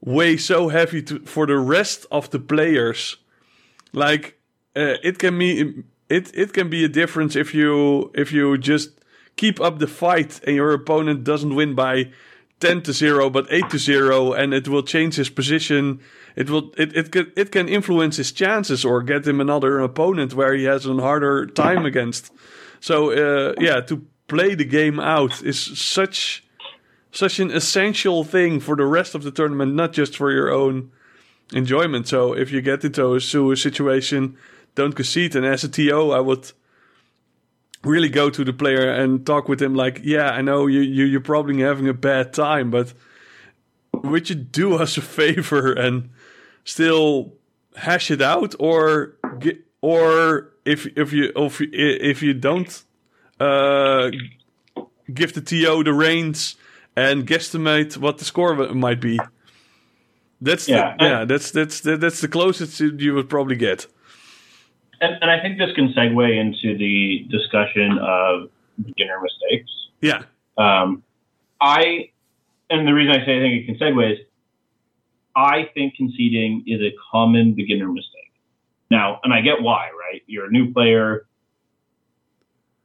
way 0.00 0.36
so 0.36 0.68
heavy 0.68 1.02
to, 1.02 1.18
for 1.26 1.46
the 1.46 1.58
rest 1.58 2.06
of 2.10 2.30
the 2.30 2.38
players 2.38 3.16
like 3.92 4.38
uh, 4.76 4.96
it 5.02 5.18
can 5.18 5.38
be 5.38 5.84
it 6.08 6.30
it 6.34 6.52
can 6.52 6.68
be 6.68 6.84
a 6.84 6.88
difference 6.88 7.36
if 7.36 7.54
you 7.54 8.10
if 8.14 8.32
you 8.32 8.58
just 8.58 8.90
keep 9.36 9.60
up 9.60 9.78
the 9.78 9.86
fight 9.86 10.40
and 10.46 10.56
your 10.56 10.72
opponent 10.72 11.24
doesn't 11.24 11.54
win 11.54 11.74
by 11.74 12.10
10 12.60 12.82
to 12.82 12.92
0 12.92 13.30
but 13.30 13.46
8 13.50 13.70
to 13.70 13.78
0 13.78 14.32
and 14.32 14.54
it 14.54 14.68
will 14.68 14.82
change 14.82 15.16
his 15.16 15.28
position. 15.28 16.00
It 16.36 16.48
will 16.48 16.72
it 16.76 16.96
it 16.96 17.12
can, 17.12 17.32
it 17.36 17.50
can 17.50 17.68
influence 17.68 18.16
his 18.16 18.32
chances 18.32 18.84
or 18.84 19.02
get 19.02 19.26
him 19.26 19.40
another 19.40 19.80
opponent 19.80 20.34
where 20.34 20.54
he 20.54 20.64
has 20.64 20.86
a 20.86 20.94
harder 20.94 21.46
time 21.46 21.84
against. 21.84 22.30
So 22.80 23.10
uh, 23.10 23.54
yeah 23.58 23.80
to 23.82 24.06
play 24.28 24.54
the 24.54 24.64
game 24.64 25.00
out 25.00 25.42
is 25.42 25.58
such 25.78 26.44
such 27.10 27.38
an 27.38 27.50
essential 27.50 28.24
thing 28.24 28.60
for 28.60 28.76
the 28.76 28.86
rest 28.86 29.14
of 29.14 29.22
the 29.22 29.30
tournament 29.30 29.74
not 29.74 29.92
just 29.92 30.16
for 30.16 30.32
your 30.32 30.50
own 30.50 30.90
enjoyment. 31.54 32.08
So 32.08 32.32
if 32.34 32.50
you 32.50 32.60
get 32.60 32.84
into 32.84 33.14
a, 33.14 33.16
a 33.16 33.56
situation 33.56 34.36
don't 34.74 34.94
concede. 34.94 35.36
And 35.36 35.44
as 35.44 35.64
a 35.64 35.68
TO 35.68 36.12
I 36.12 36.20
would 36.20 36.52
really 37.84 38.08
go 38.08 38.30
to 38.30 38.44
the 38.44 38.52
player 38.52 38.90
and 38.90 39.26
talk 39.26 39.48
with 39.48 39.60
him 39.60 39.74
like 39.74 40.00
yeah 40.04 40.30
i 40.30 40.40
know 40.40 40.68
you, 40.68 40.78
you 40.78 41.04
you're 41.04 41.20
probably 41.20 41.60
having 41.60 41.88
a 41.88 41.92
bad 41.92 42.32
time 42.32 42.70
but 42.70 42.94
would 43.92 44.28
you 44.28 44.36
do 44.36 44.74
us 44.74 44.96
a 44.96 45.00
favor 45.02 45.72
and 45.72 46.10
still 46.64 47.34
hash 47.76 48.10
it 48.10 48.20
out? 48.20 48.54
Or 48.58 49.14
gi- 49.38 49.60
or 49.80 50.52
if 50.64 50.86
if 50.96 51.12
you 51.12 51.32
if, 51.34 51.60
if 51.72 52.22
you 52.22 52.34
don't 52.34 52.82
uh 53.40 54.10
give 55.12 55.32
the 55.32 55.40
to 55.40 55.82
the 55.82 55.92
reins 55.92 56.56
and 56.94 57.26
guesstimate 57.26 57.96
what 57.96 58.18
the 58.18 58.24
score 58.24 58.54
might 58.74 59.00
be 59.00 59.18
that's 60.42 60.68
Yeah, 60.68 60.94
the, 60.98 61.04
yeah 61.04 61.24
that's 61.24 61.50
that's 61.50 61.80
that's 61.80 62.20
the 62.20 62.28
closest 62.28 62.78
you 62.80 62.94
you 62.98 63.14
would 63.14 63.28
probably 63.28 63.56
get 63.56 63.86
and, 65.02 65.16
and 65.20 65.30
I 65.30 65.40
think 65.40 65.58
this 65.58 65.72
can 65.74 65.92
segue 65.92 66.40
into 66.40 66.78
the 66.78 67.26
discussion 67.28 67.98
of 67.98 68.50
beginner 68.84 69.20
mistakes. 69.20 69.70
yeah 70.00 70.22
Um, 70.56 71.02
I, 71.60 72.10
and 72.70 72.86
the 72.86 72.92
reason 72.92 73.12
I 73.20 73.24
say 73.24 73.38
I 73.38 73.40
think 73.40 73.62
it 73.62 73.66
can 73.66 73.76
segue 73.76 74.12
is, 74.12 74.18
I 75.34 75.70
think 75.74 75.94
conceding 75.96 76.64
is 76.66 76.80
a 76.80 76.92
common 77.10 77.54
beginner 77.54 77.88
mistake. 77.88 78.32
Now, 78.90 79.20
and 79.24 79.32
I 79.32 79.40
get 79.40 79.62
why, 79.62 79.88
right? 79.88 80.22
You're 80.26 80.46
a 80.46 80.50
new 80.50 80.72
player. 80.72 81.26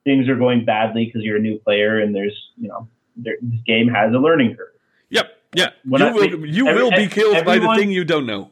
Things 0.06 0.30
are 0.30 0.38
going 0.38 0.64
badly 0.64 1.06
because 1.06 1.24
you're 1.24 1.38
a 1.38 1.42
new 1.42 1.60
player, 1.60 2.00
and 2.00 2.16
there's, 2.16 2.38
you 2.56 2.70
know, 2.70 2.88
there, 3.18 3.36
this 3.42 3.60
game 3.66 3.90
has 3.90 4.14
a 4.14 4.18
learning 4.18 4.56
curve. 4.56 4.77
Yeah. 5.56 5.70
When 5.86 6.02
you 6.02 6.08
I 6.08 6.12
will. 6.12 6.46
You 6.46 6.68
every- 6.68 6.84
will 6.84 6.92
be 6.92 7.08
killed 7.08 7.46
by 7.46 7.58
the 7.60 7.74
thing 7.76 7.92
you 7.92 8.04
don't 8.04 8.26
know. 8.26 8.52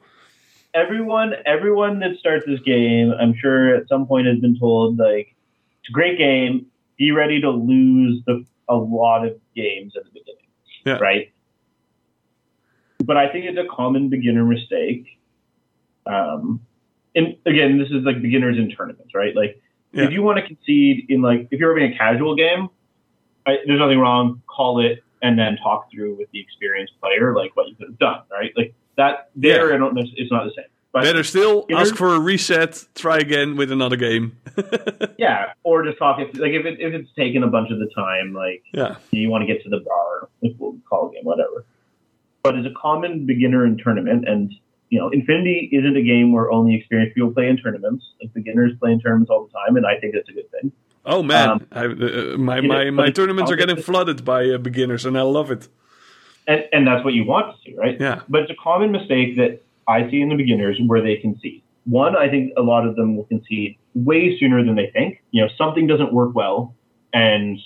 everyone 0.74 1.34
everyone 1.46 2.00
that 2.00 2.18
starts 2.20 2.46
this 2.46 2.60
game, 2.62 3.12
I'm 3.20 3.34
sure 3.40 3.76
at 3.76 3.88
some 3.88 4.06
point 4.08 4.28
has 4.28 4.40
been 4.40 4.58
told 4.60 4.98
like 4.98 5.36
it's 5.82 5.90
a 5.90 5.92
great 5.92 6.18
game. 6.18 6.68
Be 6.98 7.12
ready 7.12 7.42
to 7.42 7.50
lose 7.50 8.22
the, 8.26 8.46
a 8.70 8.76
lot 8.76 9.26
of 9.26 9.38
games 9.56 9.94
at 9.98 10.04
the 10.06 10.12
beginning, 10.12 10.48
Yeah. 10.86 10.98
right? 10.98 11.32
But 13.04 13.18
I 13.18 13.30
think 13.32 13.46
it's 13.46 13.58
a 13.58 13.66
common 13.70 14.10
beginner 14.10 14.46
mistake. 14.46 15.06
Um, 16.06 16.62
and 17.16 17.36
again, 17.46 17.78
this 17.78 17.90
is 17.90 18.04
like 18.04 18.22
beginners 18.22 18.58
in 18.58 18.72
tournaments, 18.72 19.14
right? 19.14 19.36
Like 19.36 19.62
Yeah. 19.92 20.06
if 20.06 20.12
you 20.12 20.24
want 20.24 20.40
to 20.40 20.46
concede 20.48 21.06
in 21.10 21.22
like 21.22 21.48
if 21.52 21.60
you're 21.60 21.76
having 21.78 21.94
a 21.94 21.98
casual 21.98 22.36
game, 22.36 22.70
I, 23.46 23.58
there's 23.68 23.80
nothing 23.80 24.00
wrong. 24.00 24.42
Call 24.48 24.80
it 24.80 25.04
and 25.26 25.40
then 25.40 25.58
talk 25.58 25.90
through 25.92 26.16
with 26.16 26.30
the 26.32 26.40
experienced 26.40 26.94
player 27.02 27.36
like 27.36 27.56
what 27.56 27.68
you 27.68 27.76
could 27.76 27.88
have 27.88 27.98
done, 27.98 28.22
right? 28.32 28.54
Like 28.56 28.76
that 28.96 29.32
there, 29.36 29.70
Yeah. 29.70 29.76
I 29.76 29.78
don't. 29.80 29.96
know, 29.96 30.04
It's 30.16 30.32
not 30.32 30.46
the 30.46 30.52
same. 30.56 30.66
But 30.94 31.04
Better 31.04 31.24
still, 31.24 31.66
ask 31.76 31.96
for 31.96 32.14
a 32.16 32.20
reset. 32.20 32.86
Try 32.94 33.18
again 33.18 33.58
with 33.58 33.70
another 33.70 33.98
game. 33.98 34.38
yeah, 35.18 35.52
or 35.64 35.84
just 35.84 35.98
talk 35.98 36.20
it 36.20 36.38
like 36.38 36.52
if 36.52 36.66
it, 36.66 36.80
if 36.80 36.94
it's 36.94 37.10
taken 37.18 37.44
a 37.44 37.48
bunch 37.48 37.70
of 37.70 37.80
the 37.80 37.90
time, 37.94 38.34
like 38.34 38.64
yeah. 38.72 38.96
you 39.12 39.30
want 39.30 39.42
to 39.42 39.46
get 39.46 39.62
to 39.64 39.70
the 39.70 39.80
bar, 39.80 40.30
like 40.42 40.54
we'll 40.58 40.78
call 40.88 41.10
a 41.10 41.14
game, 41.14 41.26
whatever. 41.26 41.66
But 42.44 42.56
it's 42.56 42.68
a 42.68 42.80
common 42.80 43.26
beginner 43.26 43.66
in 43.66 43.78
tournament, 43.78 44.26
and 44.26 44.54
you 44.90 45.00
know, 45.00 45.10
Infinity 45.10 45.70
isn't 45.74 45.98
a 45.98 46.02
game 46.02 46.32
where 46.32 46.50
only 46.50 46.76
experienced 46.76 47.16
people 47.16 47.34
play 47.34 47.50
in 47.50 47.58
tournaments. 47.58 48.06
Like 48.22 48.34
beginners 48.34 48.72
play 48.80 48.94
in 48.94 49.02
tournaments 49.02 49.30
all 49.30 49.48
the 49.48 49.52
time, 49.52 49.76
and 49.76 49.86
I 49.86 50.00
think 50.00 50.14
that's 50.14 50.30
a 50.30 50.34
good 50.34 50.50
thing. 50.52 50.72
Oh 51.06 51.22
man, 51.22 51.50
Um, 51.50 51.68
I, 51.72 51.86
uh, 51.86 52.38
my 52.38 52.62
my 52.62 52.90
my 52.90 53.10
tournaments 53.12 53.52
are 53.52 53.56
getting 53.56 53.78
flooded 53.78 54.26
by 54.26 54.50
uh, 54.50 54.58
beginners, 54.58 55.06
and 55.06 55.18
I 55.18 55.22
love 55.22 55.52
it. 55.52 55.68
And 56.48 56.64
and 56.74 56.88
that's 56.88 57.04
what 57.06 57.14
you 57.14 57.26
want 57.26 57.56
to 57.56 57.62
see, 57.62 57.76
right? 57.78 58.00
Yeah. 58.00 58.22
But 58.28 58.44
it's 58.44 58.52
a 58.52 58.56
common 58.56 58.92
mistake 58.92 59.38
that 59.38 59.62
I 59.88 60.10
see 60.10 60.22
in 60.22 60.30
the 60.30 60.36
beginners 60.36 60.80
where 60.86 61.02
they 61.02 61.18
concede. 61.18 61.62
One, 61.86 62.16
I 62.16 62.28
think 62.30 62.54
a 62.58 62.62
lot 62.62 62.88
of 62.88 62.96
them 62.96 63.16
will 63.16 63.26
concede 63.26 63.78
way 63.94 64.38
sooner 64.40 64.64
than 64.66 64.76
they 64.76 64.90
think. 64.92 65.22
You 65.32 65.44
know, 65.44 65.50
something 65.58 65.86
doesn't 65.86 66.12
work 66.12 66.34
well, 66.34 66.76
and 67.14 67.60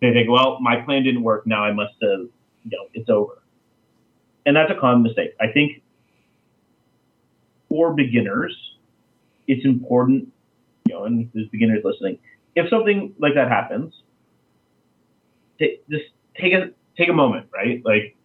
they 0.00 0.12
think, 0.12 0.30
well, 0.30 0.60
my 0.60 0.76
plan 0.82 1.02
didn't 1.02 1.22
work. 1.22 1.46
Now 1.46 1.64
I 1.64 1.72
must 1.72 1.94
have, 2.02 2.20
you 2.64 2.70
know, 2.70 2.86
it's 2.94 3.08
over. 3.08 3.42
And 4.44 4.54
that's 4.54 4.70
a 4.70 4.76
common 4.76 5.02
mistake. 5.02 5.34
I 5.40 5.48
think 5.48 5.82
for 7.68 7.94
beginners, 7.94 8.56
it's 9.48 9.64
important, 9.64 10.32
you 10.88 10.94
know, 10.94 11.04
and 11.04 11.26
if 11.26 11.32
there's 11.32 11.48
beginners 11.48 11.82
listening, 11.84 12.18
if 12.56 12.68
something 12.68 13.14
like 13.18 13.34
that 13.34 13.48
happens, 13.48 13.94
ta- 15.60 15.78
just 15.88 16.06
take 16.40 16.52
a 16.52 16.70
take 16.96 17.08
a 17.08 17.12
moment, 17.12 17.46
right? 17.54 17.82
Like 17.84 18.16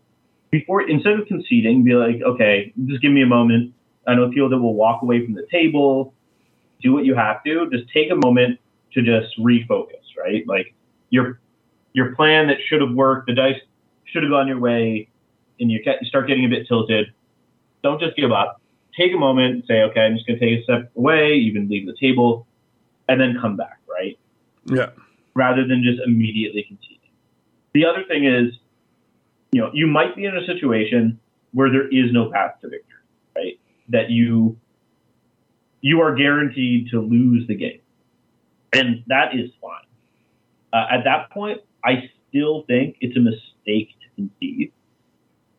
before, 0.49 0.81
instead 0.81 1.19
of 1.19 1.27
conceding, 1.27 1.83
be 1.83 1.93
like, 1.93 2.21
okay, 2.21 2.73
just 2.87 3.01
give 3.01 3.11
me 3.11 3.21
a 3.21 3.27
moment. 3.27 3.73
I 4.07 4.15
know 4.15 4.29
people 4.29 4.49
that 4.49 4.57
will 4.57 4.73
walk 4.73 5.03
away 5.03 5.23
from 5.23 5.35
the 5.35 5.45
table, 5.51 6.13
do 6.81 6.93
what 6.93 7.05
you 7.05 7.13
have 7.13 7.43
to. 7.43 7.69
Just 7.69 7.91
take 7.93 8.09
a 8.09 8.15
moment 8.15 8.59
to 8.93 9.01
just 9.01 9.37
refocus, 9.37 10.03
right? 10.17 10.43
Like 10.47 10.73
your 11.09 11.39
your 11.93 12.15
plan 12.15 12.47
that 12.47 12.57
should 12.67 12.81
have 12.81 12.91
worked, 12.91 13.27
the 13.27 13.35
dice 13.35 13.59
should 14.05 14.23
have 14.23 14.31
gone 14.31 14.47
your 14.47 14.59
way, 14.59 15.09
and 15.59 15.69
you, 15.69 15.83
get, 15.83 15.97
you 16.01 16.07
start 16.07 16.27
getting 16.27 16.45
a 16.45 16.49
bit 16.49 16.67
tilted. 16.67 17.07
Don't 17.83 17.99
just 17.99 18.15
give 18.15 18.31
up. 18.31 18.61
Take 18.97 19.13
a 19.13 19.17
moment, 19.17 19.65
say, 19.67 19.81
okay, 19.83 20.01
I'm 20.01 20.15
just 20.15 20.27
going 20.27 20.39
to 20.39 20.45
take 20.45 20.59
a 20.59 20.63
step 20.63 20.91
away, 20.97 21.35
even 21.35 21.69
leave 21.69 21.85
the 21.85 21.95
table, 21.99 22.47
and 23.07 23.19
then 23.19 23.37
come 23.41 23.57
back? 23.57 23.80
Yeah. 24.65 24.89
rather 25.33 25.65
than 25.67 25.83
just 25.83 26.01
immediately 26.05 26.63
conceding. 26.67 26.97
The 27.73 27.85
other 27.85 28.03
thing 28.07 28.25
is, 28.25 28.53
you 29.51 29.61
know, 29.61 29.71
you 29.73 29.87
might 29.87 30.15
be 30.15 30.25
in 30.25 30.35
a 30.35 30.45
situation 30.45 31.19
where 31.53 31.69
there 31.69 31.87
is 31.87 32.11
no 32.11 32.31
path 32.31 32.55
to 32.61 32.69
victory, 32.69 32.99
right? 33.35 33.59
That 33.89 34.09
you 34.09 34.57
you 35.81 36.01
are 36.01 36.15
guaranteed 36.15 36.89
to 36.91 36.99
lose 36.99 37.47
the 37.47 37.55
game, 37.55 37.81
and 38.71 39.03
that 39.07 39.33
is 39.33 39.51
fine. 39.61 39.81
Uh, 40.73 40.87
at 40.91 41.03
that 41.03 41.31
point, 41.31 41.61
I 41.83 42.09
still 42.29 42.63
think 42.67 42.97
it's 43.01 43.17
a 43.17 43.19
mistake 43.19 43.89
to 44.01 44.15
concede, 44.15 44.71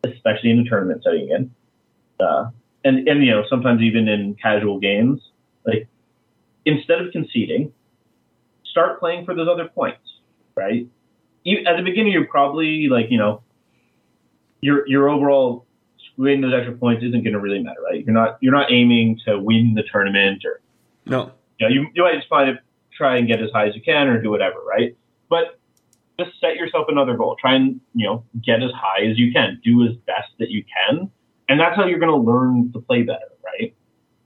especially 0.03 0.51
in 0.51 0.59
a 0.59 0.63
tournament 0.63 1.03
setting 1.03 1.25
again. 1.25 1.51
Uh, 2.19 2.49
and 2.83 3.07
and 3.07 3.23
you 3.23 3.31
know, 3.31 3.43
sometimes 3.49 3.81
even 3.81 4.07
in 4.07 4.35
casual 4.41 4.79
games, 4.79 5.21
like 5.65 5.87
instead 6.65 7.01
of 7.01 7.11
conceding, 7.11 7.73
start 8.73 8.99
playing 8.99 9.23
for 9.23 9.35
those 9.35 9.47
other 9.47 9.67
points, 9.67 10.01
right? 10.55 10.87
You, 11.43 11.59
at 11.67 11.77
the 11.77 11.83
beginning, 11.83 12.11
you're 12.11 12.25
probably 12.25 12.87
like, 12.89 13.11
you 13.11 13.19
know, 13.19 13.43
your 14.61 14.87
your 14.87 15.09
overall 15.09 15.65
getting 16.17 16.41
those 16.41 16.53
extra 16.53 16.75
points 16.75 17.03
isn't 17.03 17.23
going 17.23 17.33
to 17.33 17.39
really 17.39 17.61
matter, 17.61 17.81
right? 17.83 18.03
You're 18.03 18.13
not 18.13 18.37
you're 18.41 18.53
not 18.53 18.71
aiming 18.71 19.19
to 19.25 19.39
win 19.39 19.73
the 19.75 19.83
tournament, 19.91 20.43
or 20.45 20.61
No. 21.05 21.31
you 21.59 21.67
know, 21.67 21.73
you, 21.73 21.87
you 21.93 22.03
might 22.03 22.15
just 22.15 22.27
try 22.27 22.45
to 22.45 22.59
try 22.97 23.17
and 23.17 23.27
get 23.27 23.41
as 23.41 23.49
high 23.53 23.67
as 23.67 23.75
you 23.75 23.81
can, 23.81 24.07
or 24.07 24.21
do 24.21 24.29
whatever, 24.31 24.59
right? 24.67 24.97
But 25.29 25.59
just 26.19 26.39
set 26.39 26.55
yourself 26.55 26.85
another 26.89 27.15
goal. 27.17 27.35
Try 27.39 27.55
and 27.55 27.79
you 27.93 28.07
know 28.07 28.23
get 28.41 28.63
as 28.63 28.71
high 28.71 29.05
as 29.05 29.19
you 29.19 29.31
can. 29.31 29.59
Do 29.63 29.85
as 29.85 29.95
best 30.07 30.31
that 30.39 30.49
you 30.49 30.63
can, 30.63 31.11
and 31.49 31.59
that's 31.59 31.75
how 31.75 31.85
you're 31.85 31.99
going 31.99 32.11
to 32.11 32.31
learn 32.31 32.71
to 32.73 32.79
play 32.79 33.03
better, 33.03 33.31
right? 33.43 33.75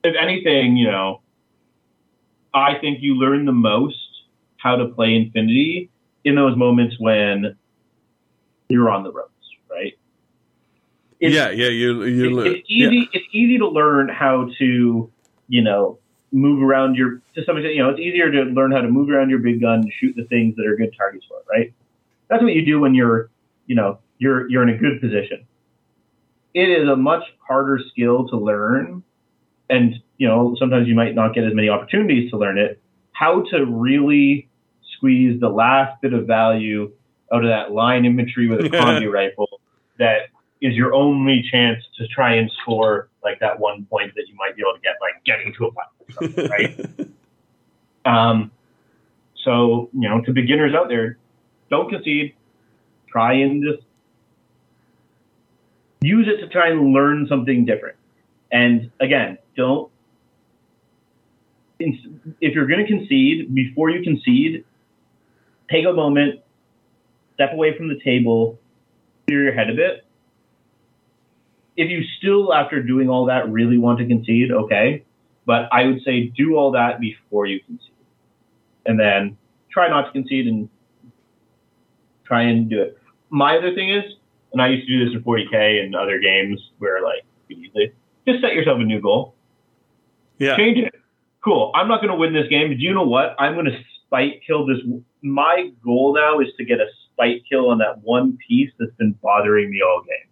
If 0.04 0.14
anything, 0.16 0.76
you 0.76 0.88
know, 0.90 1.20
I 2.54 2.78
think 2.78 2.98
you 3.00 3.14
learn 3.16 3.44
the 3.44 3.52
most 3.52 3.96
how 4.58 4.76
to 4.76 4.88
play 4.88 5.14
Infinity 5.14 5.90
in 6.24 6.34
those 6.34 6.56
moments 6.56 6.96
when 6.98 7.56
you're 8.68 8.90
on 8.90 9.02
the 9.02 9.12
ropes, 9.12 9.32
right? 9.70 9.94
It's, 11.20 11.34
yeah, 11.34 11.50
yeah, 11.50 11.68
you 11.68 12.04
you. 12.04 12.40
It, 12.40 12.46
it's 12.46 12.68
easy. 12.68 12.96
Yeah. 12.96 13.04
It's 13.12 13.26
easy 13.32 13.58
to 13.58 13.68
learn 13.68 14.08
how 14.08 14.50
to, 14.58 15.10
you 15.48 15.62
know, 15.62 15.98
move 16.30 16.62
around 16.62 16.94
your 16.96 17.20
to 17.34 17.44
some 17.44 17.56
extent. 17.56 17.74
You 17.74 17.82
know, 17.82 17.90
it's 17.90 18.00
easier 18.00 18.30
to 18.30 18.42
learn 18.42 18.70
how 18.72 18.82
to 18.82 18.88
move 18.88 19.10
around 19.10 19.30
your 19.30 19.38
big 19.38 19.60
gun 19.60 19.80
and 19.80 19.92
shoot 19.98 20.14
the 20.14 20.24
things 20.24 20.54
that 20.56 20.66
are 20.66 20.76
good 20.76 20.94
targets 20.96 21.24
for 21.26 21.38
it, 21.38 21.46
right? 21.50 21.74
That's 22.28 22.42
what 22.42 22.52
you 22.52 22.64
do 22.64 22.78
when 22.78 22.94
you're, 22.94 23.30
you 23.66 23.74
know, 23.74 23.98
you're 24.18 24.48
you're 24.50 24.62
in 24.62 24.68
a 24.68 24.76
good 24.76 25.00
position. 25.00 25.46
It 26.54 26.68
is 26.68 26.88
a 26.88 26.96
much 26.96 27.22
harder 27.46 27.80
skill 27.90 28.28
to 28.28 28.36
learn, 28.36 29.02
and 29.70 29.94
you 30.18 30.26
know, 30.26 30.56
sometimes 30.58 30.88
you 30.88 30.94
might 30.94 31.14
not 31.14 31.34
get 31.34 31.44
as 31.44 31.54
many 31.54 31.68
opportunities 31.68 32.30
to 32.30 32.36
learn 32.36 32.58
it. 32.58 32.80
How 33.12 33.42
to 33.50 33.64
really 33.64 34.47
squeeze 34.98 35.40
the 35.40 35.48
last 35.48 36.00
bit 36.02 36.12
of 36.12 36.26
value 36.26 36.92
out 37.32 37.44
of 37.44 37.48
that 37.48 37.72
line 37.72 38.04
infantry 38.04 38.48
with 38.48 38.60
a 38.60 38.68
combi 38.68 39.10
rifle 39.10 39.60
that 39.98 40.28
is 40.60 40.74
your 40.74 40.94
only 40.94 41.42
chance 41.50 41.82
to 41.96 42.06
try 42.08 42.34
and 42.34 42.50
score 42.62 43.08
like 43.22 43.38
that 43.40 43.58
one 43.58 43.86
point 43.86 44.12
that 44.16 44.24
you 44.28 44.34
might 44.36 44.56
be 44.56 44.62
able 44.62 44.74
to 44.74 44.80
get 44.80 44.94
by 45.00 45.10
getting 45.24 45.54
to 45.54 45.66
a 45.66 45.72
platform, 45.72 46.48
right? 46.50 47.08
um, 48.04 48.50
so 49.44 49.88
you 49.92 50.08
know, 50.08 50.20
to 50.22 50.32
beginners 50.32 50.74
out 50.74 50.88
there, 50.88 51.18
don't 51.70 51.88
concede. 51.88 52.34
Try 53.08 53.34
and 53.34 53.62
just 53.62 53.84
use 56.00 56.26
it 56.28 56.40
to 56.40 56.48
try 56.48 56.70
and 56.70 56.92
learn 56.92 57.26
something 57.28 57.64
different. 57.64 57.96
And 58.50 58.90
again, 59.00 59.38
don't. 59.56 59.90
If 61.80 62.54
you're 62.54 62.66
going 62.66 62.84
to 62.84 62.86
concede, 62.86 63.54
before 63.54 63.90
you 63.90 64.02
concede, 64.02 64.64
take 65.70 65.86
a 65.86 65.92
moment, 65.92 66.40
step 67.34 67.52
away 67.52 67.76
from 67.76 67.88
the 67.88 67.98
table, 68.04 68.58
clear 69.26 69.44
your 69.44 69.52
head 69.52 69.70
a 69.70 69.74
bit. 69.74 70.04
If 71.76 71.90
you 71.90 72.02
still, 72.18 72.52
after 72.52 72.82
doing 72.82 73.08
all 73.08 73.26
that, 73.26 73.48
really 73.50 73.78
want 73.78 73.98
to 74.00 74.06
concede, 74.06 74.50
okay. 74.50 75.04
But 75.46 75.68
I 75.72 75.84
would 75.86 76.02
say 76.04 76.26
do 76.36 76.56
all 76.56 76.72
that 76.72 77.00
before 77.00 77.46
you 77.46 77.60
concede. 77.60 77.92
And 78.84 78.98
then 78.98 79.36
try 79.70 79.88
not 79.88 80.06
to 80.06 80.12
concede 80.12 80.46
and 80.46 80.68
try 82.24 82.42
and 82.42 82.68
do 82.68 82.82
it. 82.82 82.98
My 83.30 83.56
other 83.56 83.74
thing 83.74 83.90
is, 83.90 84.04
and 84.52 84.62
I 84.62 84.68
used 84.68 84.88
to 84.88 84.98
do 84.98 85.04
this 85.04 85.14
in 85.14 85.22
40K 85.22 85.84
and 85.84 85.94
other 85.94 86.18
games 86.18 86.60
where, 86.78 87.02
like, 87.02 87.24
easily, 87.50 87.92
just 88.26 88.40
set 88.40 88.54
yourself 88.54 88.80
a 88.80 88.84
new 88.84 89.00
goal. 89.00 89.34
Yeah. 90.38 90.56
Change 90.56 90.78
it. 90.78 90.94
Cool. 91.44 91.70
I'm 91.74 91.88
not 91.88 92.00
going 92.00 92.10
to 92.10 92.16
win 92.16 92.32
this 92.32 92.48
game. 92.48 92.68
But 92.68 92.78
do 92.78 92.84
you 92.84 92.94
know 92.94 93.06
what? 93.06 93.36
I'm 93.38 93.54
going 93.54 93.66
to 93.66 93.78
spite 94.08 94.40
kill 94.46 94.66
this. 94.66 94.78
My 95.22 95.70
goal 95.84 96.14
now 96.14 96.40
is 96.40 96.48
to 96.56 96.64
get 96.64 96.80
a 96.80 96.86
spite 97.12 97.42
kill 97.48 97.70
on 97.70 97.78
that 97.78 98.00
one 98.02 98.38
piece 98.48 98.70
that's 98.78 98.94
been 98.98 99.12
bothering 99.22 99.70
me 99.70 99.80
all 99.86 100.02
game. 100.02 100.30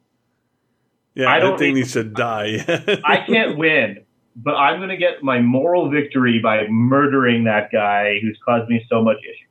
Yeah, 1.14 1.30
I 1.30 1.38
don't 1.38 1.60
need- 1.60 1.74
needs 1.74 1.92
to 1.92 2.04
die. 2.04 2.64
I 3.04 3.24
can't 3.26 3.56
win, 3.56 4.04
but 4.36 4.54
I'm 4.54 4.78
going 4.78 4.90
to 4.90 4.96
get 4.96 5.22
my 5.22 5.40
moral 5.40 5.90
victory 5.90 6.40
by 6.42 6.66
murdering 6.68 7.44
that 7.44 7.70
guy 7.72 8.18
who's 8.20 8.38
caused 8.44 8.68
me 8.68 8.84
so 8.88 9.02
much 9.02 9.18
issue. 9.18 9.48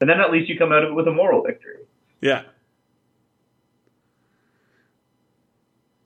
And 0.00 0.10
then 0.10 0.20
at 0.20 0.30
least 0.30 0.48
you 0.48 0.58
come 0.58 0.72
out 0.72 0.84
of 0.84 0.90
it 0.90 0.94
with 0.94 1.08
a 1.08 1.12
moral 1.12 1.42
victory. 1.42 1.78
Yeah. 2.20 2.42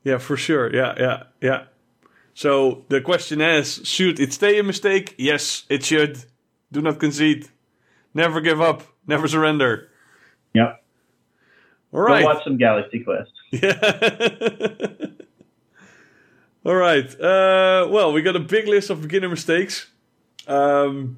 Yeah, 0.05 0.19
for 0.19 0.37
sure. 0.37 0.73
Yeah, 0.75 0.95
yeah, 0.99 1.23
yeah. 1.41 1.65
So 2.39 2.85
the 2.89 3.01
question 3.01 3.41
is 3.41 3.81
should 3.83 4.21
it 4.21 4.33
stay 4.33 4.61
a 4.61 4.63
mistake? 4.63 5.13
Yes, 5.19 5.65
it 5.69 5.83
should. 5.83 6.23
Do 6.71 6.81
not 6.81 7.01
concede. 7.01 7.49
Never 8.15 8.41
give 8.41 8.61
up. 8.61 8.85
Never 9.09 9.27
surrender. 9.27 9.89
Yep. 10.55 10.81
All 11.93 12.07
Go 12.07 12.23
watch 12.23 12.45
some 12.45 12.57
Galaxy 12.57 13.01
Quest. 13.01 13.33
Yeah. 13.51 13.73
All 16.65 16.77
right. 16.77 17.11
Uh, 17.21 17.89
well, 17.91 18.13
we 18.13 18.23
got 18.23 18.37
a 18.37 18.41
big 18.57 18.69
list 18.69 18.91
of 18.91 19.03
beginner 19.03 19.29
mistakes. 19.29 19.89
Um, 20.47 21.17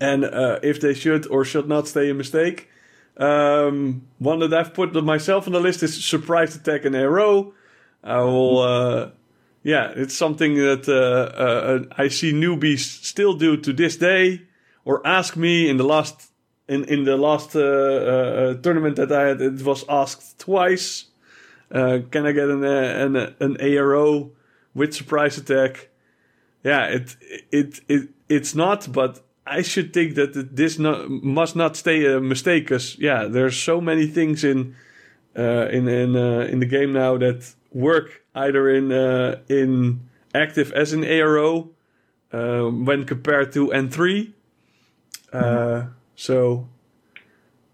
and 0.00 0.24
uh, 0.24 0.60
if 0.62 0.80
they 0.80 0.94
should 0.94 1.26
or 1.26 1.44
should 1.44 1.68
not 1.68 1.86
stay 1.86 2.08
a 2.08 2.14
mistake. 2.14 2.70
Um, 3.18 4.06
one 4.18 4.38
that 4.38 4.54
I've 4.54 4.72
put 4.72 4.94
myself 5.04 5.46
on 5.46 5.52
the 5.52 5.60
list 5.60 5.82
is 5.82 6.02
surprise 6.02 6.56
attack 6.56 6.86
and 6.86 6.94
ARO. 6.94 7.52
I 8.02 8.20
will, 8.20 8.58
uh, 8.60 9.10
yeah, 9.68 9.92
it's 9.94 10.16
something 10.16 10.54
that 10.54 10.88
uh, 10.88 10.94
uh, 11.44 12.02
I 12.02 12.08
see 12.08 12.32
newbies 12.32 13.04
still 13.04 13.34
do 13.34 13.58
to 13.58 13.72
this 13.74 13.98
day, 13.98 14.40
or 14.86 15.06
ask 15.06 15.36
me 15.36 15.68
in 15.68 15.76
the 15.76 15.84
last 15.84 16.32
in 16.66 16.84
in 16.84 17.04
the 17.04 17.18
last 17.18 17.54
uh, 17.54 17.60
uh, 17.60 18.54
tournament 18.62 18.96
that 18.96 19.12
I 19.12 19.28
had. 19.28 19.42
It 19.42 19.62
was 19.62 19.84
asked 19.86 20.38
twice. 20.38 21.08
Uh, 21.70 21.98
can 22.10 22.24
I 22.24 22.32
get 22.32 22.48
an 22.48 22.64
uh, 22.64 23.04
an 23.04 23.16
an 23.16 23.56
ARO 23.58 24.30
with 24.72 24.94
surprise 24.94 25.36
attack? 25.36 25.90
Yeah, 26.64 26.86
it 26.86 27.16
it 27.52 27.80
it 27.88 28.08
it's 28.26 28.54
not, 28.54 28.90
but 28.90 29.20
I 29.46 29.60
should 29.60 29.92
think 29.92 30.14
that 30.14 30.56
this 30.56 30.78
no, 30.78 31.06
must 31.08 31.56
not 31.56 31.76
stay 31.76 32.06
a 32.06 32.20
mistake 32.20 32.64
because 32.64 32.96
yeah, 32.98 33.26
there's 33.28 33.56
so 33.62 33.82
many 33.82 34.06
things 34.06 34.44
in 34.44 34.76
uh, 35.36 35.68
in 35.70 35.88
in 35.88 36.16
uh, 36.16 36.48
in 36.50 36.60
the 36.60 36.66
game 36.66 36.94
now 36.94 37.18
that 37.18 37.54
work 37.70 38.24
either 38.38 38.70
in 38.70 38.92
uh, 38.92 39.40
in 39.48 40.08
active 40.34 40.72
as 40.72 40.92
an 40.92 41.02
ARO 41.02 41.70
uh, 42.32 42.64
when 42.70 43.04
compared 43.04 43.52
to 43.52 43.68
N3. 43.68 44.32
Uh, 45.32 45.86
so 46.16 46.68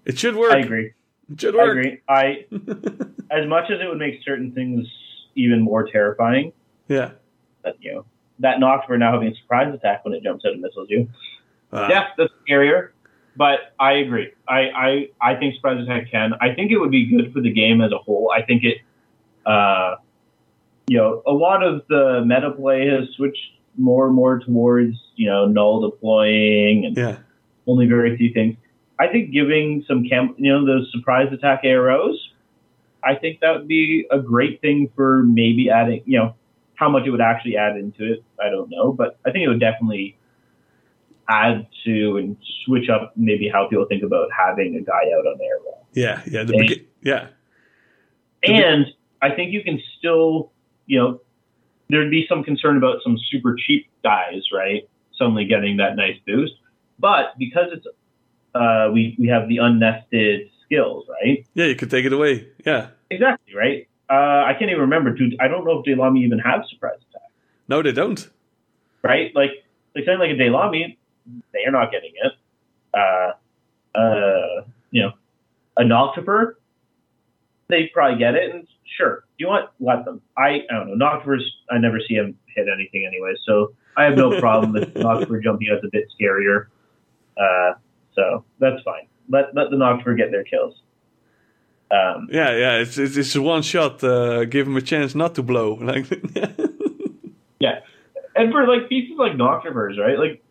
it 0.05 0.19
should 0.19 0.37
work. 0.37 0.53
I 0.53 0.59
agree. 0.59 0.93
It 1.33 1.41
should 1.41 1.55
I 1.55 1.59
work. 1.59 1.71
agree. 1.79 2.01
I, 2.09 2.47
as 3.31 3.47
much 3.47 3.71
as 3.71 3.81
it 3.81 3.89
would 3.89 3.99
make 3.99 4.21
certain 4.25 4.53
things 4.53 4.87
even 5.35 5.61
more 5.61 5.89
terrifying, 5.89 6.53
Yeah. 6.89 7.13
that 7.65 7.77
you 7.81 7.93
know 7.95 8.05
that 8.41 8.59
Nocturne 8.61 9.01
now 9.01 9.13
having 9.13 9.29
a 9.29 9.35
surprise 9.37 9.73
attack 9.73 10.05
when 10.05 10.15
it 10.15 10.23
jumps 10.23 10.45
out 10.45 10.53
and 10.53 10.61
missiles 10.61 10.89
you. 10.91 11.09
Uh, 11.73 11.87
yeah, 11.91 12.09
that's 12.17 12.33
scarier. 12.49 12.91
But 13.37 13.73
I 13.81 13.95
agree. 13.95 14.31
I, 14.49 14.61
I 14.71 15.09
I 15.21 15.35
think 15.37 15.55
surprise 15.57 15.83
attack 15.83 16.11
can. 16.11 16.35
I 16.41 16.55
think 16.55 16.71
it 16.71 16.79
would 16.79 16.91
be 16.93 17.07
good 17.07 17.33
for 17.33 17.41
the 17.41 17.51
game 17.53 17.81
as 17.81 17.91
a 17.91 17.99
whole. 17.99 18.31
I 18.31 18.43
think 18.43 18.63
it, 18.63 18.79
uh, 19.45 19.97
you 20.87 20.99
know, 20.99 21.23
a 21.27 21.33
lot 21.33 21.63
of 21.63 21.83
the 21.89 22.23
meta 22.27 22.51
play 22.51 22.87
has 22.89 23.09
switched 23.17 23.53
more 23.77 24.07
and 24.07 24.15
more 24.15 24.39
towards 24.39 24.97
you 25.17 25.29
know 25.29 25.47
null 25.47 25.81
deploying 25.91 26.85
and 26.87 26.97
Yeah. 26.97 27.17
only 27.67 27.87
very 27.87 28.17
few 28.17 28.33
things. 28.33 28.57
I 28.99 29.09
think 29.09 29.33
giving 29.33 29.85
some 29.89 30.05
camp, 30.09 30.37
you 30.39 30.53
know, 30.53 30.65
those 30.65 30.91
surprise 30.93 31.33
attack 31.33 31.63
AROs. 31.65 32.15
I 33.03 33.17
think 33.17 33.41
that 33.41 33.55
would 33.57 33.69
be 33.69 34.07
a 34.11 34.19
great 34.21 34.61
thing 34.61 34.89
for 34.95 35.25
maybe 35.25 35.69
adding, 35.69 36.03
you 36.07 36.19
know, 36.19 36.35
how 36.77 36.89
much 36.89 37.05
it 37.07 37.11
would 37.11 37.21
actually 37.21 37.57
add 37.57 37.77
into 37.77 38.13
it. 38.13 38.25
I 38.43 38.49
don't 38.51 38.71
know, 38.71 38.93
but 38.93 39.19
I 39.27 39.31
think 39.31 39.45
it 39.45 39.49
would 39.49 39.61
definitely 39.61 40.17
add 41.29 41.67
to 41.85 42.17
and 42.19 42.37
switch 42.65 42.89
up 42.89 43.13
maybe 43.17 43.49
how 43.49 43.67
people 43.69 43.87
think 43.87 44.03
about 44.03 44.29
having 44.37 44.77
a 44.77 44.81
guy 44.81 45.11
out 45.19 45.27
on 45.27 45.37
ARO. 45.39 45.85
Yeah. 45.93 46.23
Yeah. 46.31 46.45
The 46.45 46.53
begi- 46.55 46.85
yeah. 47.03 47.29
The 48.43 48.53
And 48.55 48.87
I 49.23 49.31
think 49.31 49.53
you 49.53 49.63
can 49.65 49.81
still, 49.99 50.53
you 50.87 50.99
know, 50.99 51.21
there'd 51.91 52.11
be 52.11 52.27
some 52.29 52.43
concern 52.45 52.77
about 52.77 52.99
some 53.03 53.17
super 53.31 53.55
cheap 53.57 53.87
guys, 54.03 54.43
right? 54.53 54.89
Suddenly 55.19 55.45
getting 55.47 55.77
that 55.79 55.97
nice 55.97 56.17
boost. 56.27 56.55
But 56.99 57.37
because 57.39 57.69
it's, 57.73 57.87
uh, 58.55 58.91
we, 58.93 59.17
we 59.19 59.29
have 59.29 59.49
the 59.49 59.59
unnested 59.59 60.51
skills, 60.65 61.07
right? 61.23 61.45
Yeah. 61.55 61.67
You 61.67 61.77
could 61.77 61.91
take 61.91 62.05
it 62.05 62.13
away. 62.13 62.49
Yeah. 62.65 62.89
Exactly, 63.11 63.55
right? 63.55 63.89
Uh, 64.11 64.45
I 64.47 64.55
can't 64.59 64.71
even 64.71 64.83
remember, 64.83 65.11
dude. 65.13 65.37
I 65.41 65.49
don't 65.49 65.65
know 65.65 65.79
if 65.81 65.85
Daylami 65.87 66.25
even 66.25 66.39
have 66.39 66.63
surprise 66.69 66.99
attack, 67.11 67.29
No, 67.69 67.83
they 67.83 67.93
don't. 67.93 68.29
right? 69.03 69.35
Like, 69.35 69.51
like 69.95 70.05
saying 70.05 70.19
like 70.19 70.31
a 70.31 70.35
Daylami, 70.35 70.97
they 71.53 71.65
are 71.67 71.71
not 71.71 71.91
getting 71.91 72.13
it. 72.23 72.33
Uh, 72.93 73.33
uh, 73.99 74.65
you 74.91 75.03
know, 75.03 75.13
a 75.77 75.83
Noctifer, 75.83 76.55
they 77.69 77.91
probably 77.93 78.19
get 78.19 78.35
it, 78.35 78.55
and 78.55 78.67
sure, 78.97 79.25
Do 79.39 79.45
you 79.45 79.49
want 79.49 79.71
let 79.81 80.05
them. 80.05 80.21
I, 80.37 80.63
I 80.71 80.75
don't 80.75 80.97
know. 80.99 81.05
Noctifers, 81.07 81.43
I 81.71 81.79
never 81.79 81.99
see 82.07 82.15
him 82.15 82.37
hit 82.55 82.67
anything 82.73 83.05
anyway, 83.07 83.35
so 83.47 83.75
I 83.97 84.05
have 84.05 84.17
no 84.17 84.39
problem 84.41 84.73
with 84.73 84.95
Noctifer 85.07 85.43
jumping 85.43 85.69
out's 85.73 85.85
a 85.85 85.89
bit 85.91 86.05
scarier. 86.21 86.67
Uh, 87.37 87.75
so 88.15 88.45
that's 88.59 88.83
fine. 88.85 89.07
Let 89.29 89.55
let 89.55 89.71
the 89.71 89.77
Noctifer 89.77 90.17
get 90.17 90.31
their 90.31 90.45
kills. 90.45 90.75
Um, 91.91 92.29
Yeah. 92.31 92.57
Yeah. 92.57 92.77
It's 92.79 92.99
it's, 92.99 93.17
it's 93.17 93.37
one 93.37 93.63
shot. 93.63 94.03
Uh, 94.05 94.45
give 94.45 94.67
him 94.67 94.77
a 94.77 94.83
chance 94.83 95.15
not 95.15 95.35
to 95.37 95.43
blow. 95.43 95.75
Like. 95.81 96.07
Yeah. 97.61 97.79
And 98.37 98.53
for 98.53 98.67
like 98.67 98.91
pieces 98.91 99.17
like 99.17 99.33
Noctifers, 99.33 99.97
right? 99.99 100.19
Like 100.19 100.43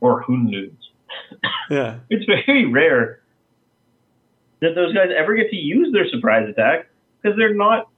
or 0.00 0.22
Hunludes. 0.22 0.76
yeah. 1.70 1.98
It's 2.08 2.24
very 2.26 2.66
rare 2.66 3.20
that 4.64 4.74
those 4.74 4.92
guys 4.94 5.08
ever 5.16 5.34
get 5.34 5.50
to 5.50 5.56
use 5.56 5.92
their 5.92 6.08
surprise 6.08 6.48
attack 6.48 6.88
because 7.22 7.36
they're 7.36 7.54
not 7.54 7.88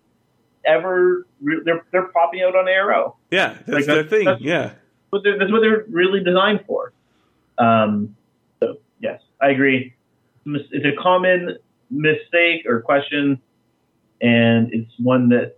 ever 0.64 1.26
re- 1.40 1.60
they're 1.64 1.84
they're 1.92 2.08
popping 2.08 2.42
out 2.42 2.54
on 2.56 2.66
ARO. 2.66 3.14
Yeah, 3.30 3.54
that's 3.66 3.68
Like, 3.68 3.86
the 3.86 3.92
that's- 3.94 4.10
thing. 4.10 4.24
that's- 4.24 4.42
yeah. 4.42 4.72
But 5.10 5.22
that's 5.24 5.50
what 5.52 5.60
they're 5.60 5.84
really 5.88 6.22
designed 6.22 6.64
for. 6.66 6.92
Um, 7.58 8.16
so 8.60 8.78
yes, 9.00 9.20
I 9.40 9.50
agree. 9.50 9.94
It's 10.44 10.84
a 10.84 11.00
common 11.00 11.56
mistake 11.90 12.66
or 12.66 12.80
question, 12.82 13.40
and 14.20 14.72
it's 14.72 14.92
one 14.98 15.28
that 15.30 15.56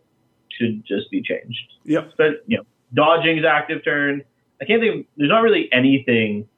should 0.50 0.84
just 0.84 1.10
be 1.10 1.22
changed. 1.22 1.72
Yep. 1.84 2.12
But 2.18 2.42
you 2.46 2.58
know, 2.58 2.64
dodging 2.94 3.38
is 3.38 3.44
active 3.44 3.82
turn. 3.84 4.22
I 4.60 4.64
can't 4.66 4.80
think. 4.82 5.00
Of, 5.00 5.06
there's 5.16 5.30
not 5.30 5.42
really 5.42 5.68
anything 5.72 6.48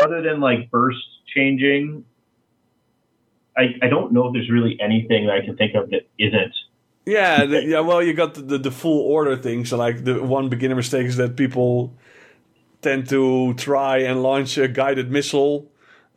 other 0.00 0.20
than 0.22 0.40
like 0.40 0.70
burst 0.70 0.98
changing. 1.34 2.04
I, 3.56 3.74
I 3.82 3.88
don't 3.88 4.12
know 4.12 4.26
if 4.28 4.32
there's 4.32 4.50
really 4.50 4.78
anything 4.80 5.26
that 5.26 5.34
I 5.36 5.44
can 5.44 5.56
think 5.56 5.74
of 5.74 5.90
that 5.90 6.08
isn't. 6.18 6.54
Yeah, 7.04 7.44
the, 7.44 7.62
yeah. 7.64 7.80
Well, 7.80 8.02
you 8.02 8.14
got 8.14 8.34
the, 8.34 8.42
the, 8.42 8.58
the 8.58 8.70
full 8.70 9.00
order 9.00 9.36
thing. 9.36 9.64
So, 9.64 9.76
like 9.76 10.04
the 10.04 10.22
one 10.22 10.48
beginner 10.48 10.74
mistake 10.76 11.06
is 11.06 11.16
that 11.16 11.36
people 11.36 11.94
tend 12.80 13.08
to 13.10 13.54
try 13.54 13.98
and 13.98 14.22
launch 14.22 14.56
a 14.58 14.68
guided 14.68 15.10
missile 15.10 15.70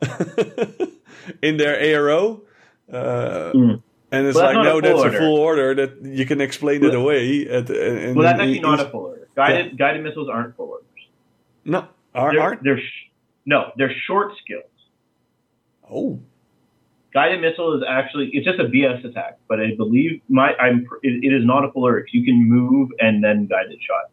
in 1.42 1.56
their 1.56 1.76
ARO, 1.80 2.40
uh, 2.92 3.52
Mm. 3.52 3.82
and 4.12 4.26
it's 4.26 4.36
Well, 4.36 4.54
like, 4.54 4.64
no, 4.64 4.78
a 4.78 4.82
that's 4.82 5.00
order. 5.00 5.16
a 5.16 5.18
full 5.20 5.36
order. 5.38 5.74
That 5.74 6.02
you 6.04 6.24
can 6.26 6.40
explain 6.40 6.84
it 6.84 6.94
away. 6.94 7.46
At, 7.48 7.68
and 7.70 8.16
Well, 8.16 8.24
that's 8.24 8.40
actually 8.40 8.60
not 8.60 8.80
a 8.80 8.88
full 8.90 9.00
order. 9.06 9.28
Guided 9.34 9.76
guided 9.76 10.02
missiles 10.02 10.28
aren't 10.28 10.56
full 10.56 10.68
orders. 10.70 10.86
no. 11.64 11.88
Are, 12.14 12.32
They're, 12.32 12.40
are? 12.42 12.58
they're 12.62 12.78
sh- 12.78 13.10
no, 13.44 13.72
they're 13.76 13.92
short 14.06 14.32
skills. 14.42 14.64
Oh, 15.90 16.18
Guided 17.16 17.40
missile 17.40 17.74
is 17.78 17.82
actually 17.88 18.28
it's 18.34 18.44
just 18.44 18.58
a 18.60 18.64
BS 18.64 19.02
attack, 19.08 19.38
but 19.48 19.58
I 19.58 19.74
believe 19.74 20.20
my 20.28 20.48
I'm 20.56 20.86
it, 21.02 21.24
it 21.24 21.32
is 21.32 21.44
not 21.46 21.64
a 21.64 21.72
full. 21.72 21.86
If 21.96 22.12
you 22.12 22.22
can 22.28 22.36
move 22.56 22.90
and 23.00 23.24
then 23.24 23.46
guided 23.46 23.78
shot, 23.88 24.06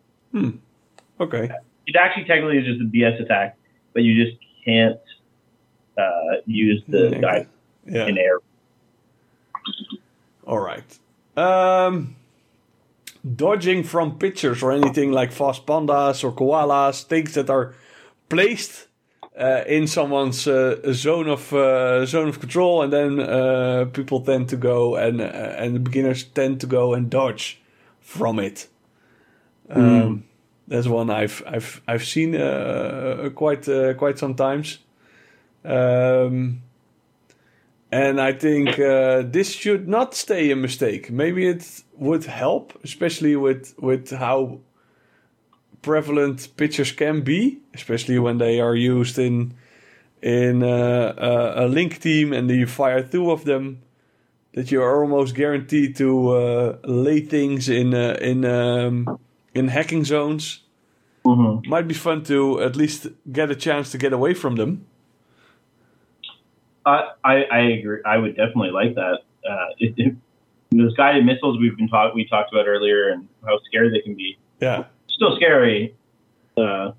okay. 1.20 1.49
it 1.86 1.95
actually 1.97 2.24
technically 2.24 2.60
is 2.60 2.66
just 2.66 2.80
a 2.80 2.86
BS 2.86 3.22
attack, 3.22 3.58
but 3.93 4.04
you 4.04 4.14
just 4.24 4.38
can't 4.64 5.01
uh, 5.97 6.04
use 6.45 6.82
the 6.88 7.08
Okay. 7.08 7.20
guide 7.20 7.47
Yeah. 7.86 8.08
in 8.08 8.18
air. 8.18 8.38
All 10.47 10.60
right. 10.60 10.89
Um, 11.36 12.16
dodging 13.36 13.84
from 13.84 14.18
pitchers 14.18 14.64
or 14.64 14.72
anything 14.72 15.12
like 15.12 15.34
fast 15.34 15.66
pandas 15.66 16.24
or 16.24 16.32
koalas, 16.32 17.04
things 17.04 17.34
that 17.34 17.49
are 17.49 17.76
placed 18.30 18.88
uh, 19.40 19.64
in 19.68 19.88
someone's 19.88 20.48
uh, 20.48 20.76
zone 20.94 21.30
of 21.32 21.54
uh, 21.54 22.06
zone 22.06 22.30
of 22.30 22.40
control, 22.40 22.82
and 22.82 22.92
then 22.92 23.20
uh, 23.20 23.86
people 23.94 24.22
tend 24.22 24.50
to 24.50 24.58
go 24.58 24.96
and 24.96 25.22
uh, 25.22 25.26
and 25.58 25.76
the 25.76 25.80
beginners 25.80 26.24
tend 26.24 26.60
to 26.62 26.68
go 26.68 26.94
and 26.94 27.10
dodge 27.10 27.62
from 28.00 28.40
it. 28.40 28.68
Um, 29.70 30.24
That's 30.68 30.88
one 30.88 31.10
I've 31.10 31.44
I've 31.46 31.82
I've 31.88 32.06
seen 32.06 32.36
uh, 32.36 33.30
quite 33.36 33.68
uh, 33.68 33.94
quite 33.96 34.18
sometimes. 34.18 34.80
Um, 35.66 36.62
and 37.92 38.20
I 38.20 38.34
think 38.34 38.80
uh, 38.80 39.24
this 39.32 39.52
should 39.52 39.88
not 39.88 40.16
stay 40.16 40.52
a 40.52 40.56
mistake. 40.56 41.12
Maybe 41.12 41.48
it 41.48 41.84
would 41.98 42.26
help, 42.26 42.74
especially 42.84 43.36
with 43.36 43.76
with 43.78 44.12
how 44.12 44.60
prevalent 45.84 46.50
pitchers 46.58 46.92
can 46.92 47.22
be, 47.22 47.60
especially 47.76 48.18
when 48.18 48.40
they 48.40 48.60
are 48.60 48.76
used 48.76 49.20
in 49.20 49.54
in 50.22 50.64
uh, 50.64 51.14
a, 51.18 51.66
a 51.66 51.68
link 51.68 52.00
team 52.00 52.34
and 52.34 52.50
you 52.50 52.66
fire 52.66 53.04
two 53.04 53.30
of 53.30 53.46
them. 53.46 53.84
That 54.54 54.72
you 54.72 54.82
are 54.84 55.02
almost 55.02 55.36
guaranteed 55.36 55.96
to 55.98 56.30
uh, 56.30 56.78
lay 56.84 57.22
things 57.22 57.70
in 57.70 57.94
uh, 57.94 58.18
in 58.22 58.46
um, 58.46 59.20
in 59.54 59.68
hacking 59.68 60.06
zones. 60.06 60.62
Mm-hmm. 61.26 61.70
Might 61.70 61.88
be 61.88 61.94
fun 61.94 62.24
to 62.26 62.62
at 62.62 62.76
least 62.76 63.08
get 63.32 63.50
a 63.50 63.56
chance 63.56 63.92
to 63.92 63.98
get 63.98 64.14
away 64.14 64.34
from 64.34 64.56
them. 64.56 64.86
I, 66.86 67.46
I 67.52 67.60
agree. 67.80 68.00
I 68.06 68.18
would 68.18 68.36
definitely 68.36 68.72
like 68.72 68.96
that. 68.96 69.20
Uh, 69.50 69.68
it, 69.80 69.94
it, 69.98 70.16
those 70.72 70.96
guided 70.96 71.26
missiles 71.26 71.58
we've 71.60 71.78
been 71.78 71.88
talk 71.88 72.14
we 72.14 72.28
talked 72.28 72.52
about 72.52 72.68
earlier 72.68 73.10
and 73.10 73.28
how 73.46 73.60
scary 73.68 73.90
they 73.90 74.02
can 74.02 74.16
be. 74.16 74.38
Yeah, 74.60 74.86
Still 75.14 75.36
scary, 75.36 75.95
uh, 76.57 76.91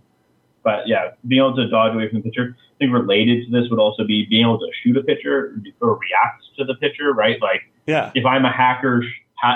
but 0.63 0.87
yeah, 0.87 1.11
being 1.27 1.43
able 1.43 1.57
to 1.57 1.69
dodge 1.69 1.95
away 1.95 2.09
from 2.09 2.23
the 2.23 2.25
pitcher. 2.25 2.57
I 2.57 2.77
think 2.79 2.93
related 2.93 3.47
to 3.47 3.51
this 3.51 3.69
would 3.71 3.79
also 3.79 4.05
be 4.05 4.27
being 4.27 4.45
able 4.45 4.59
to 4.59 4.69
shoot 4.83 4.97
a 4.97 5.03
pitcher 5.03 5.61
or 5.81 5.99
react 5.99 6.45
to 6.59 6.65
the 6.65 6.75
pitcher. 6.77 7.13
Right, 7.13 7.41
like 7.41 7.63
yeah, 7.87 8.13
if 8.15 8.25
I'm 8.25 8.45
a 8.45 8.53
hacker, 8.53 9.03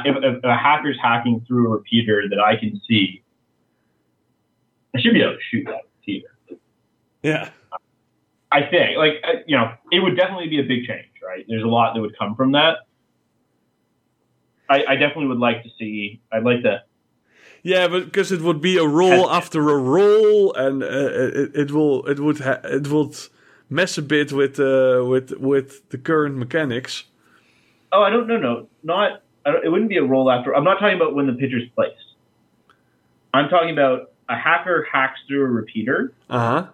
if, 0.04 0.16
if 0.16 0.44
a 0.44 0.56
hacker's 0.56 0.98
hacking 1.00 1.44
through 1.46 1.68
a 1.68 1.70
repeater 1.70 2.24
that 2.28 2.40
I 2.40 2.56
can 2.56 2.80
see, 2.88 3.22
I 4.94 5.00
should 5.00 5.14
be 5.14 5.22
able 5.22 5.34
to 5.34 5.38
shoot 5.50 5.64
that 5.66 5.82
repeater. 6.00 6.28
yeah. 7.22 7.50
I 8.50 8.62
think, 8.62 8.96
like, 8.96 9.22
uh, 9.24 9.40
you 9.46 9.56
know, 9.56 9.74
it 9.92 10.00
would 10.00 10.16
definitely 10.16 10.48
be 10.48 10.58
a 10.58 10.62
big 10.62 10.86
change, 10.86 11.12
right? 11.22 11.44
There's 11.48 11.62
a 11.62 11.68
lot 11.68 11.94
that 11.94 12.00
would 12.00 12.18
come 12.18 12.34
from 12.34 12.52
that. 12.52 12.78
I, 14.70 14.84
I 14.88 14.96
definitely 14.96 15.26
would 15.26 15.38
like 15.38 15.62
to 15.64 15.68
see. 15.78 16.20
I'd 16.32 16.44
like 16.44 16.62
to. 16.62 16.82
Yeah, 17.62 17.88
but 17.88 18.04
because 18.04 18.32
it 18.32 18.40
would 18.40 18.60
be 18.60 18.78
a 18.78 18.86
roll 18.86 19.30
after 19.30 19.68
a 19.68 19.76
roll, 19.76 20.54
and 20.54 20.82
uh, 20.82 20.86
it, 20.86 21.56
it 21.56 21.70
will 21.72 22.06
it 22.06 22.20
would 22.20 22.38
ha- 22.40 22.60
it 22.64 22.86
would 22.88 23.16
mess 23.68 23.98
a 23.98 24.02
bit 24.02 24.32
with 24.32 24.58
uh, 24.60 25.04
with 25.06 25.32
with 25.38 25.88
the 25.90 25.98
current 25.98 26.36
mechanics. 26.36 27.04
Oh, 27.92 28.02
I 28.02 28.10
don't 28.10 28.26
know. 28.28 28.38
No, 28.38 28.66
not. 28.82 29.22
It 29.46 29.70
wouldn't 29.70 29.88
be 29.88 29.96
a 29.96 30.04
roll 30.04 30.30
after. 30.30 30.54
I'm 30.54 30.64
not 30.64 30.78
talking 30.78 30.96
about 30.96 31.14
when 31.14 31.26
the 31.26 31.32
pitcher's 31.32 31.68
placed. 31.74 31.94
I'm 33.32 33.48
talking 33.48 33.70
about 33.70 34.12
a 34.28 34.36
hacker 34.36 34.86
hacks 34.90 35.20
through 35.26 35.44
a 35.44 35.48
repeater. 35.48 36.12
Uh 36.28 36.38
huh. 36.38 36.66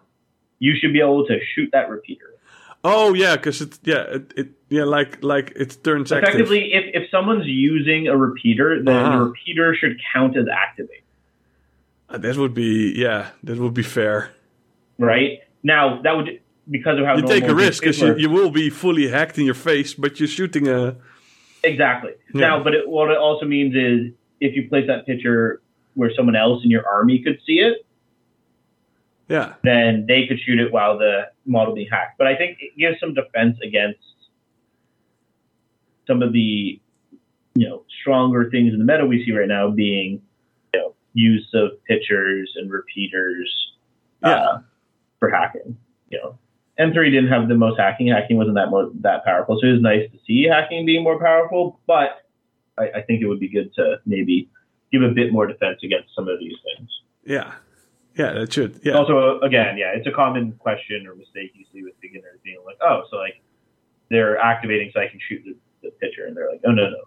You 0.59 0.75
should 0.77 0.93
be 0.93 1.01
able 1.01 1.27
to 1.27 1.39
shoot 1.55 1.71
that 1.73 1.89
repeater. 1.89 2.34
Oh 2.85 3.15
yeah, 3.15 3.37
because 3.37 3.63
it 3.63 3.79
yeah 3.83 4.03
it, 4.17 4.33
it 4.37 4.49
yeah 4.69 4.85
like 4.85 5.25
like 5.25 5.53
it 5.57 5.83
turns 5.83 6.13
active. 6.13 6.29
Effectively, 6.35 6.73
if, 6.75 7.03
if 7.05 7.11
someone's 7.11 7.47
using 7.47 8.09
a 8.09 8.17
repeater, 8.17 8.83
then 8.83 8.95
Uh-huh. 8.95 9.19
the 9.19 9.25
repeater 9.31 9.75
should 9.75 9.99
count 10.13 10.37
as 10.37 10.47
activate. 10.49 11.03
Uh, 12.11 12.19
That 12.19 12.37
would 12.37 12.53
be 12.55 12.93
yeah, 12.95 13.31
that 13.43 13.59
would 13.59 13.73
be 13.75 13.83
fair. 13.83 14.31
Right 14.99 15.41
now, 15.63 16.03
that 16.03 16.15
would 16.17 16.41
because 16.71 16.99
of 16.99 17.07
how 17.07 17.17
You 17.17 17.27
take 17.27 17.45
a 17.45 17.55
risk 17.55 17.83
because 17.83 18.01
you, 18.01 18.17
you 18.17 18.31
will 18.31 18.51
be 18.51 18.69
fully 18.71 19.09
hacked 19.09 19.39
in 19.39 19.45
your 19.47 19.55
face, 19.55 19.95
but 19.95 20.21
you're 20.21 20.29
shooting 20.29 20.69
a 20.69 20.97
Exactly. 21.63 22.13
Yeah. 22.35 22.41
Now, 22.49 22.63
but 22.63 22.75
it, 22.75 22.89
what 22.89 23.11
it 23.11 23.17
also 23.17 23.47
means 23.47 23.75
is 23.75 24.13
if 24.41 24.55
you 24.55 24.69
place 24.69 24.87
that 24.87 25.07
pitcher 25.07 25.63
where 25.95 26.11
someone 26.15 26.37
else 26.37 26.63
in 26.65 26.71
your 26.71 26.87
army 26.87 27.23
could 27.23 27.39
see 27.47 27.61
it, 27.61 27.84
yeah 29.35 29.49
then 29.63 30.05
they 30.11 30.21
could 30.27 30.39
shoot 30.45 30.59
it 30.65 30.71
while 30.77 30.95
the 31.05 31.15
model 31.55 31.75
being 31.75 31.89
hacked. 31.97 32.17
But 32.19 32.27
I 32.33 32.35
think 32.41 32.59
it 32.67 32.73
gives 32.83 32.97
some 33.03 33.13
defense 33.15 33.57
against 33.69 34.01
some 36.07 36.23
of 36.23 36.33
the 36.33 36.81
you 37.55 37.69
know 37.69 37.85
stronger 38.01 38.51
things 38.51 38.73
in 38.73 38.79
the 38.79 38.85
meta 38.91 39.07
we 39.07 39.25
see 39.25 39.33
right 39.33 39.49
now 39.49 39.71
being 39.71 40.21
you 40.73 40.81
know 40.81 40.95
use 41.15 41.49
of 41.55 41.83
pitchers 41.85 42.53
and 42.57 42.71
repeaters 42.71 43.51
uh, 44.23 44.29
Yeah. 44.31 44.59
for 45.21 45.31
hacking. 45.31 45.77
You 46.11 46.19
know, 46.21 46.39
N3 46.79 47.11
didn't 47.11 47.29
have 47.31 47.49
the 47.49 47.55
most 47.55 47.79
hacking. 47.79 48.09
Hacking 48.09 48.37
wasn't 48.37 48.57
that 48.57 48.71
mo- 48.71 48.93
that 49.01 49.25
powerful, 49.25 49.59
so 49.61 49.67
it 49.69 49.73
was 49.73 49.81
nice 49.81 50.11
to 50.13 50.19
see 50.27 50.45
hacking 50.45 50.85
being 50.87 51.03
more 51.03 51.19
powerful. 51.19 51.81
But 51.87 52.11
I, 52.79 52.85
I 52.99 53.01
think 53.03 53.23
it 53.23 53.27
would 53.27 53.41
be 53.41 53.49
good 53.49 53.73
to 53.75 53.97
maybe 54.07 54.49
give 54.93 55.03
a 55.03 55.09
bit 55.11 55.33
more 55.33 55.47
defense 55.47 55.79
against 55.83 56.09
some 56.15 56.29
of 56.29 56.39
these 56.39 56.55
things. 56.67 56.91
yeah 57.25 57.53
yeah 58.17 58.33
that 58.33 58.53
should 58.53 58.81
yeah 58.83 58.95
Also, 58.95 59.41
again, 59.41 59.77
yeah, 59.77 59.93
it's 59.95 60.07
a 60.07 60.13
common 60.13 60.53
question 60.53 61.07
or 61.07 61.15
mistake 61.15 61.53
you 61.55 61.65
see 61.73 61.83
with 61.83 61.99
beginners 62.01 62.39
being 62.45 62.59
like, 62.65 62.77
oh, 62.83 63.03
so 63.11 63.17
like 63.17 63.41
they're 64.11 64.39
activating 64.39 64.91
so 64.95 65.01
I 65.01 65.09
can 65.09 65.21
shoot 65.29 65.43
the, 65.45 65.57
the 65.83 65.91
pitcher, 66.01 66.27
and 66.27 66.37
they're 66.37 66.51
like, 66.51 66.61
oh 66.67 66.73
no 66.73 66.89
no, 66.91 67.05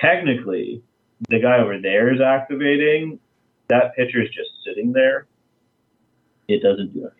technically 0.00 0.82
the 1.28 1.40
guy 1.40 1.58
over 1.58 1.78
there 1.80 2.12
is 2.12 2.20
activating. 2.20 3.18
That 3.68 3.94
pitcher 3.96 4.22
is 4.22 4.28
just 4.28 4.50
sitting 4.64 4.92
there. 4.92 5.26
It 6.48 6.62
doesn't 6.62 6.92
do 6.92 7.00
anything. 7.00 7.18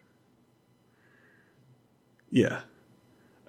Yeah. 2.31 2.61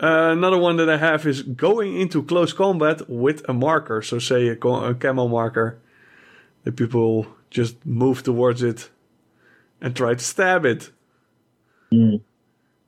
Uh, 0.01 0.32
another 0.32 0.58
one 0.58 0.78
that 0.78 0.89
I 0.89 0.97
have 0.97 1.26
is 1.26 1.41
going 1.41 1.99
into 1.99 2.22
close 2.24 2.53
combat 2.53 3.10
with 3.10 3.47
a 3.49 3.53
marker. 3.53 4.01
So, 4.01 4.20
say 4.20 4.47
a, 4.49 4.56
co- 4.56 4.84
a 4.84 4.93
camo 4.93 5.28
marker, 5.28 5.80
that 6.64 6.76
people 6.76 7.28
just 7.49 7.86
move 7.86 8.24
towards 8.24 8.62
it 8.62 8.89
and 9.86 9.95
try 9.95 10.15
to 10.15 10.23
stab 10.23 10.65
it. 10.65 10.89
Mm. 11.93 12.21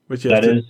But 0.09 0.23
you 0.23 0.31
have 0.31 0.43
to, 0.43 0.57
is 0.57 0.65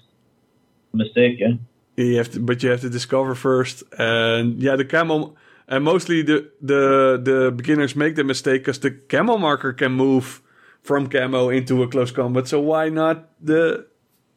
mistake, 0.93 1.39
yeah. 1.39 1.53
you 1.95 2.17
have 2.17 2.31
to, 2.33 2.39
but 2.41 2.61
you 2.61 2.69
have 2.69 2.81
to 2.81 2.89
discover 2.89 3.33
first. 3.33 3.83
And 3.97 4.61
yeah, 4.61 4.75
the 4.75 4.83
camo, 4.83 5.35
and 5.67 5.83
mostly 5.85 6.21
the 6.21 6.51
the 6.61 7.19
the 7.23 7.51
beginners 7.55 7.95
make 7.95 8.15
the 8.15 8.25
mistake 8.25 8.61
because 8.61 8.79
the 8.79 8.91
camo 8.91 9.37
marker 9.37 9.71
can 9.71 9.93
move 9.93 10.41
from 10.81 11.07
camo 11.07 11.49
into 11.49 11.81
a 11.81 11.87
close 11.87 12.11
combat. 12.11 12.47
So 12.47 12.59
why 12.59 12.89
not 12.89 13.29
the 13.41 13.87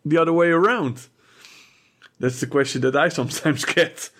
the 0.04 0.16
other 0.16 0.32
way 0.32 0.50
around? 0.50 1.08
That's 2.20 2.38
the 2.38 2.46
question 2.46 2.82
that 2.82 2.94
I 2.94 3.08
sometimes 3.20 3.64
get. 3.64 4.10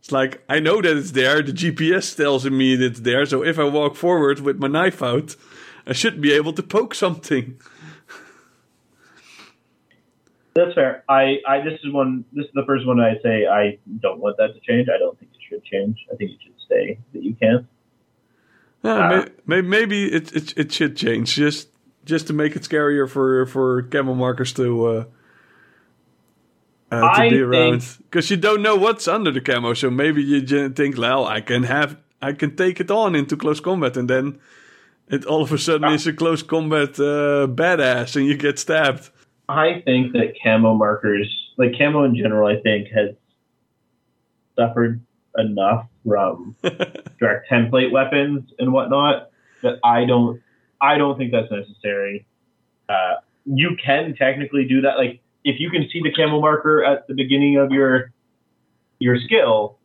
It's 0.00 0.12
like 0.12 0.42
I 0.50 0.60
know 0.60 0.82
that 0.82 0.96
it's 0.98 1.12
there. 1.12 1.40
The 1.40 1.52
GPS 1.52 2.14
tells 2.14 2.44
me 2.44 2.76
that 2.76 2.84
it's 2.84 3.00
there. 3.00 3.24
So 3.24 3.42
if 3.42 3.58
I 3.58 3.64
walk 3.64 3.96
forward 3.96 4.40
with 4.40 4.58
my 4.58 4.68
knife 4.68 5.02
out, 5.02 5.36
I 5.86 5.92
should 5.92 6.20
be 6.20 6.32
able 6.32 6.52
to 6.54 6.62
poke 6.62 6.94
something. 6.94 7.60
That's 10.54 10.74
fair. 10.74 11.04
I, 11.08 11.38
I 11.46 11.60
this 11.62 11.78
is 11.84 11.92
one. 11.92 12.24
This 12.32 12.46
is 12.46 12.50
the 12.54 12.64
first 12.66 12.86
one 12.86 13.00
I 13.00 13.14
say 13.22 13.46
I 13.46 13.78
don't 14.00 14.20
want 14.20 14.36
that 14.38 14.54
to 14.54 14.60
change. 14.60 14.88
I 14.94 14.98
don't 14.98 15.18
think 15.18 15.30
it 15.32 15.40
should 15.48 15.64
change. 15.64 15.96
I 16.12 16.16
think 16.16 16.32
it 16.32 16.38
should 16.42 16.54
stay 16.64 16.98
that 17.12 17.22
you 17.22 17.34
can. 17.34 17.68
Yeah, 18.82 18.94
Uh, 18.94 19.08
may, 19.46 19.60
may, 19.60 19.68
maybe 19.68 20.12
it, 20.12 20.32
it 20.34 20.58
it 20.58 20.72
should 20.72 20.96
change 20.96 21.34
just 21.34 21.68
just 22.04 22.26
to 22.26 22.32
make 22.32 22.56
it 22.56 22.62
scarier 22.62 23.08
for 23.08 23.46
for 23.46 23.82
camo 23.82 24.14
markers 24.14 24.52
to 24.54 24.86
uh, 24.86 25.04
uh, 26.90 27.00
to 27.00 27.22
I 27.22 27.30
be 27.30 27.40
around 27.40 27.98
because 28.10 28.30
you 28.30 28.36
don't 28.36 28.62
know 28.62 28.74
what's 28.76 29.06
under 29.06 29.30
the 29.30 29.40
camo. 29.40 29.74
So 29.74 29.90
maybe 29.90 30.22
you 30.22 30.68
think, 30.70 30.98
well, 30.98 31.26
I 31.26 31.40
can 31.40 31.62
have 31.64 31.96
I 32.20 32.32
can 32.32 32.56
take 32.56 32.80
it 32.80 32.90
on 32.90 33.14
into 33.14 33.36
close 33.36 33.60
combat, 33.60 33.96
and 33.96 34.10
then 34.10 34.40
it 35.10 35.24
all 35.24 35.42
of 35.42 35.52
a 35.52 35.58
sudden 35.58 35.92
is 35.92 36.06
a 36.06 36.12
close 36.12 36.42
combat 36.42 36.98
uh, 36.98 37.46
badass, 37.46 38.16
and 38.16 38.26
you 38.26 38.36
get 38.36 38.58
stabbed. 38.58 39.10
I 39.48 39.82
think 39.84 40.12
that 40.12 40.34
camo 40.42 40.74
markers, 40.74 41.28
like 41.56 41.72
camo 41.76 42.04
in 42.04 42.14
general, 42.14 42.46
I 42.46 42.60
think 42.60 42.88
has 42.88 43.10
suffered 44.56 45.00
enough 45.36 45.86
from 46.06 46.56
direct 47.18 47.50
template 47.50 47.90
weapons 47.90 48.50
and 48.58 48.72
whatnot 48.72 49.30
that 49.62 49.78
I 49.82 50.04
don't, 50.04 50.40
I 50.80 50.98
don't 50.98 51.18
think 51.18 51.32
that's 51.32 51.50
necessary. 51.50 52.26
Uh, 52.88 53.16
you 53.44 53.76
can 53.84 54.14
technically 54.16 54.66
do 54.66 54.82
that. 54.82 54.98
Like 54.98 55.20
if 55.44 55.58
you 55.58 55.70
can 55.70 55.88
see 55.92 56.00
the 56.02 56.12
camo 56.12 56.40
marker 56.40 56.84
at 56.84 57.08
the 57.08 57.14
beginning 57.14 57.56
of 57.56 57.72
your 57.72 58.12
your 58.98 59.18
skill, 59.18 59.78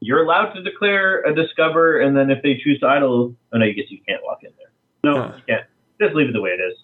you're 0.00 0.22
allowed 0.24 0.52
to 0.54 0.62
declare 0.62 1.22
a 1.22 1.34
discover, 1.34 2.00
and 2.00 2.16
then 2.16 2.30
if 2.30 2.42
they 2.42 2.60
choose 2.62 2.78
to 2.80 2.86
idle, 2.86 3.34
oh 3.52 3.58
no, 3.58 3.64
I 3.64 3.72
guess 3.72 3.86
you 3.88 3.98
can't 4.06 4.22
walk 4.24 4.40
in 4.42 4.50
there. 4.58 4.70
No, 5.12 5.22
Huh. 5.22 5.32
you 5.36 5.42
can't. 5.48 5.66
Just 6.00 6.14
leave 6.14 6.28
it 6.28 6.32
the 6.32 6.40
way 6.40 6.50
it 6.50 6.60
is. 6.60 6.78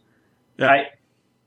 Yeah. 0.59 0.71
I, 0.71 0.85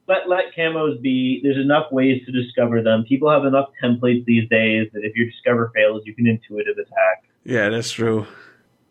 let 0.07 0.29
let 0.29 0.45
camos 0.57 1.01
be. 1.01 1.41
There's 1.43 1.57
enough 1.57 1.91
ways 1.91 2.21
to 2.25 2.31
discover 2.31 2.81
them. 2.81 3.03
People 3.07 3.29
have 3.29 3.43
enough 3.45 3.69
templates 3.83 4.23
these 4.25 4.47
days 4.49 4.87
that 4.93 5.03
if 5.03 5.15
your 5.15 5.25
discover 5.29 5.71
fails, 5.75 6.03
you 6.05 6.15
can 6.15 6.27
intuitive 6.27 6.77
attack. 6.77 7.23
Yeah, 7.43 7.67
that's 7.69 7.91
true. 7.91 8.25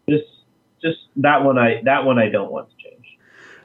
Just 0.09 0.24
just 0.83 0.99
that 1.16 1.43
one 1.43 1.57
I 1.59 1.81
that 1.85 2.05
one 2.05 2.18
I 2.18 2.29
don't 2.29 2.53
want 2.53 2.68
to 2.68 2.74
change. 2.77 3.07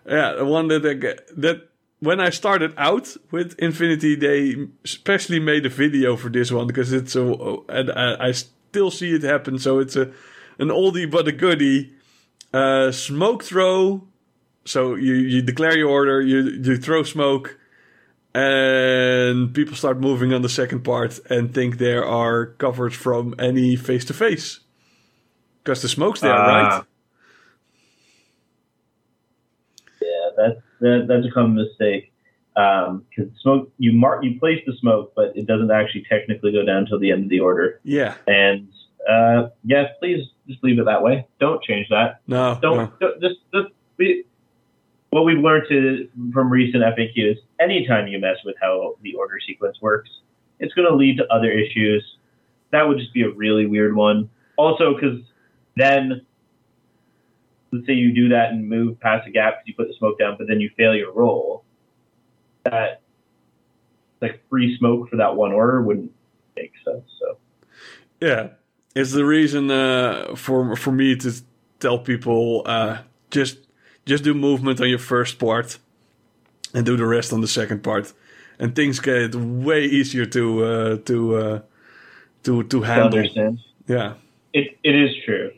Yeah, 0.08 0.34
the 0.34 0.46
one 0.46 0.70
that 0.70 0.86
I 0.86 0.94
get, 0.94 1.28
that 1.42 1.68
when 2.00 2.20
I 2.22 2.30
started 2.30 2.74
out 2.78 3.16
with 3.32 3.54
Infinity, 3.60 4.16
they 4.16 4.56
especially 4.86 5.40
made 5.40 5.66
a 5.66 5.70
video 5.70 6.16
for 6.16 6.30
this 6.30 6.52
one 6.52 6.68
because 6.68 6.94
it's 6.94 7.16
a 7.18 7.24
and 7.68 7.92
I, 7.92 8.30
I 8.30 8.34
still 8.72 8.90
see 8.92 9.14
it 9.14 9.24
happen. 9.24 9.60
So 9.60 9.80
it's 9.80 9.98
a 9.98 10.06
an 10.58 10.70
oldie 10.70 11.10
but 11.10 11.28
a 11.28 11.32
goodie. 11.34 11.92
Uh, 12.54 12.92
smoke 12.92 13.44
throw. 13.44 14.08
So 14.66 14.96
you 14.96 15.14
you 15.14 15.42
declare 15.42 15.78
your 15.78 15.90
order, 15.90 16.22
you 16.22 16.40
you 16.64 16.78
throw 16.78 17.04
smoke, 17.04 17.58
and 18.34 19.54
people 19.54 19.76
start 19.76 20.00
moving 20.00 20.34
on 20.34 20.42
the 20.42 20.50
second 20.50 20.84
part 20.84 21.20
and 21.30 21.54
think 21.54 21.78
there 21.78 22.06
are 22.06 22.46
covers 22.58 22.94
from 22.96 23.36
any 23.40 23.76
face 23.76 24.06
to 24.06 24.14
face 24.14 24.62
because 25.64 25.82
the 25.82 25.90
smoke's 25.90 26.22
there, 26.22 26.34
Ah. 26.34 26.48
right? 26.54 26.84
Yeah, 30.02 30.30
that's 30.38 30.60
that, 30.80 31.06
that's 31.08 31.26
a 31.28 31.32
common 31.32 31.56
mistake. 31.56 32.11
Because 32.54 33.32
smoke, 33.42 33.72
you 33.78 33.94
mark, 33.94 34.24
you 34.24 34.40
place 34.40 34.62
the 34.66 34.74
smoke, 34.80 35.14
but 35.16 35.36
it 35.36 35.48
doesn't 35.48 35.72
actually 35.72 36.06
technically 36.10 36.52
go 36.52 36.66
down 36.66 36.86
till 36.86 37.00
the 37.00 37.12
end 37.12 37.24
of 37.24 37.30
the 37.30 37.40
order. 37.40 37.80
Yeah. 37.84 38.16
And 38.28 38.68
uh, 39.10 39.50
yes, 39.64 39.92
please 40.00 40.28
just 40.48 40.64
leave 40.64 40.80
it 40.80 40.86
that 40.86 41.02
way. 41.02 41.28
Don't 41.40 41.64
change 41.64 41.88
that. 41.90 42.22
No. 42.28 42.60
Don't, 42.62 42.78
no. 42.78 42.94
don't 43.00 43.22
just, 43.22 43.36
just 43.54 43.70
we, 43.98 44.26
what 45.12 45.24
we've 45.24 45.40
learned 45.40 45.66
to, 45.70 46.10
from 46.34 46.50
recent 46.52 46.84
FAQs, 46.84 47.38
anytime 47.60 48.08
you 48.08 48.20
mess 48.20 48.38
with 48.44 48.56
how 48.62 48.96
the 49.02 49.14
order 49.16 49.40
sequence 49.46 49.78
works, 49.82 50.10
it's 50.60 50.74
going 50.74 50.88
to 50.88 50.96
lead 50.96 51.18
to 51.18 51.28
other 51.34 51.52
issues. 51.52 52.04
That 52.72 52.88
would 52.88 52.98
just 52.98 53.14
be 53.14 53.24
a 53.24 53.30
really 53.30 53.66
weird 53.66 53.96
one. 53.96 54.30
Also, 54.58 54.94
because 54.94 55.20
then, 55.76 56.26
let's 57.72 57.86
say 57.88 57.94
you 57.94 58.14
do 58.14 58.30
that 58.30 58.52
and 58.52 58.68
move 58.68 59.00
past 59.00 59.28
a 59.28 59.32
gap 59.32 59.56
because 59.56 59.68
you 59.68 59.74
put 59.74 59.88
the 59.88 59.94
smoke 59.98 60.20
down, 60.20 60.36
but 60.38 60.48
then 60.48 60.60
you 60.60 60.70
fail 60.78 60.94
your 60.96 61.12
roll. 61.14 61.66
That 62.64 63.02
like 64.22 64.42
free 64.50 64.78
smoke 64.78 65.10
for 65.10 65.18
that 65.18 65.36
one 65.36 65.52
order 65.52 65.82
wouldn't 65.82 66.12
make 66.56 66.74
sense. 66.86 67.04
So 67.20 67.38
Yeah, 68.22 68.50
it's 68.96 69.12
the 69.12 69.26
reason 69.26 69.72
uh, 69.72 70.36
for 70.36 70.76
for 70.76 70.92
me 70.92 71.16
to 71.18 71.32
tell 71.80 72.00
people 72.00 72.64
uh, 72.66 73.00
just 73.32 73.58
just 74.06 74.24
do 74.24 74.34
movement 74.34 74.80
on 74.80 74.90
your 74.90 75.00
first 75.00 75.40
part 75.40 75.80
and 76.74 76.86
do 76.86 76.96
the 76.96 77.06
rest 77.06 77.34
on 77.34 77.42
the 77.42 77.48
second 77.48 77.84
part, 77.84 78.14
and 78.60 78.76
things 78.76 79.00
get 79.00 79.36
way 79.36 79.86
easier 79.86 80.26
to 80.26 80.64
uh, 80.64 80.98
to 81.06 81.36
uh, 81.36 81.60
to 82.44 82.64
to 82.64 82.82
handle. 82.82 83.24
Yeah, 83.88 84.14
it 84.54 84.78
it 84.84 84.96
is 84.96 85.16
true. 85.26 85.52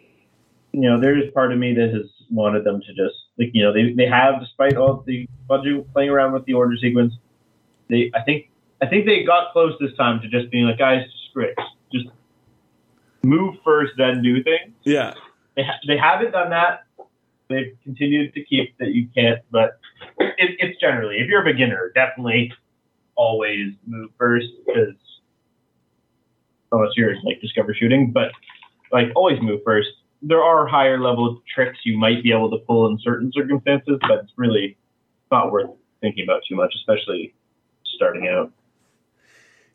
You 0.72 0.90
know, 0.90 1.00
there 1.00 1.18
is 1.18 1.32
part 1.34 1.52
of 1.52 1.60
me 1.60 1.74
that 1.76 1.94
has 1.94 2.10
wanted 2.32 2.64
them 2.64 2.82
to 2.82 2.88
just 2.88 3.23
like 3.38 3.50
you 3.54 3.64
know 3.64 3.74
they 3.74 3.94
they 3.94 4.08
have 4.08 4.40
despite 4.40 4.76
all 4.78 5.04
the 5.06 5.28
budget 5.48 5.92
playing 5.94 6.10
around 6.10 6.34
with 6.34 6.46
the 6.46 6.54
order 6.54 6.76
sequence. 6.78 7.14
They 7.90 8.12
I 8.14 8.22
think 8.22 8.50
I 8.82 8.86
think 8.88 9.06
they 9.06 9.24
got 9.24 9.52
close 9.54 9.74
this 9.80 9.94
time 9.98 10.22
to 10.22 10.28
just 10.28 10.52
being 10.52 10.66
like 10.66 10.78
guys 10.78 11.06
screw 11.30 11.46
it, 11.46 11.56
just 11.92 12.08
move 13.24 13.56
first 13.64 13.94
then 13.98 14.22
do 14.22 14.44
things. 14.44 14.74
yeah, 14.84 15.14
They 15.56 15.64
ha- 15.64 15.80
they 15.88 15.98
haven't 15.98 16.32
done 16.32 16.50
that. 16.50 16.84
They've 17.50 17.76
continued 17.84 18.34
to 18.34 18.44
keep 18.44 18.78
that 18.80 18.90
you 18.90 19.08
can't, 19.16 19.40
but 19.52 19.80
it, 20.20 20.56
it's 20.60 20.80
generally 20.80 21.18
if 21.18 21.28
you're 21.28 21.42
a 21.42 21.46
beginner, 21.46 21.92
definitely 21.96 22.52
always 23.16 23.74
move 23.86 24.10
first 24.18 24.48
because 24.66 24.96
unless 26.72 26.92
you're 26.96 27.16
like 27.24 27.40
discover 27.42 27.74
shooting, 27.74 28.12
but 28.12 28.32
like 28.92 29.08
always 29.16 29.42
move 29.42 29.62
first. 29.66 29.90
There 30.26 30.42
are 30.42 30.66
higher 30.66 31.00
level 31.00 31.42
tricks 31.54 31.80
you 31.84 31.98
might 31.98 32.24
be 32.24 32.32
able 32.32 32.50
to 32.52 32.58
pull 32.66 32.88
in 32.88 32.98
certain 33.00 33.32
circumstances, 33.34 33.98
but 34.02 34.24
it's 34.24 34.32
really 34.38 34.78
not 35.32 35.52
worth 35.52 35.70
thinking 36.02 36.24
about 36.24 36.42
too 36.48 36.56
much, 36.56 36.74
especially 36.76 37.34
starting 37.96 38.28
out. 38.28 38.52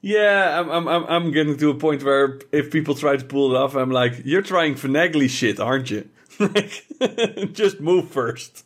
yeah. 0.01 0.61
I'm 0.61 0.89
I'm 0.89 1.05
I'm 1.07 1.31
getting 1.33 1.57
to 1.59 1.71
a 1.71 1.75
point 1.75 2.03
where 2.03 2.39
if 2.53 2.71
people 2.71 2.95
try 2.95 3.17
to 3.17 3.25
pull 3.25 3.55
it 3.55 3.59
off, 3.59 3.75
I'm 3.75 3.91
like, 3.91 4.23
you're 4.25 4.43
trying 4.43 4.75
finagly 4.75 5.29
shit, 5.29 5.61
aren't 5.61 5.91
you? 5.91 6.09
Like, 6.41 6.85
just 7.53 7.81
move 7.81 8.11
first. 8.11 8.65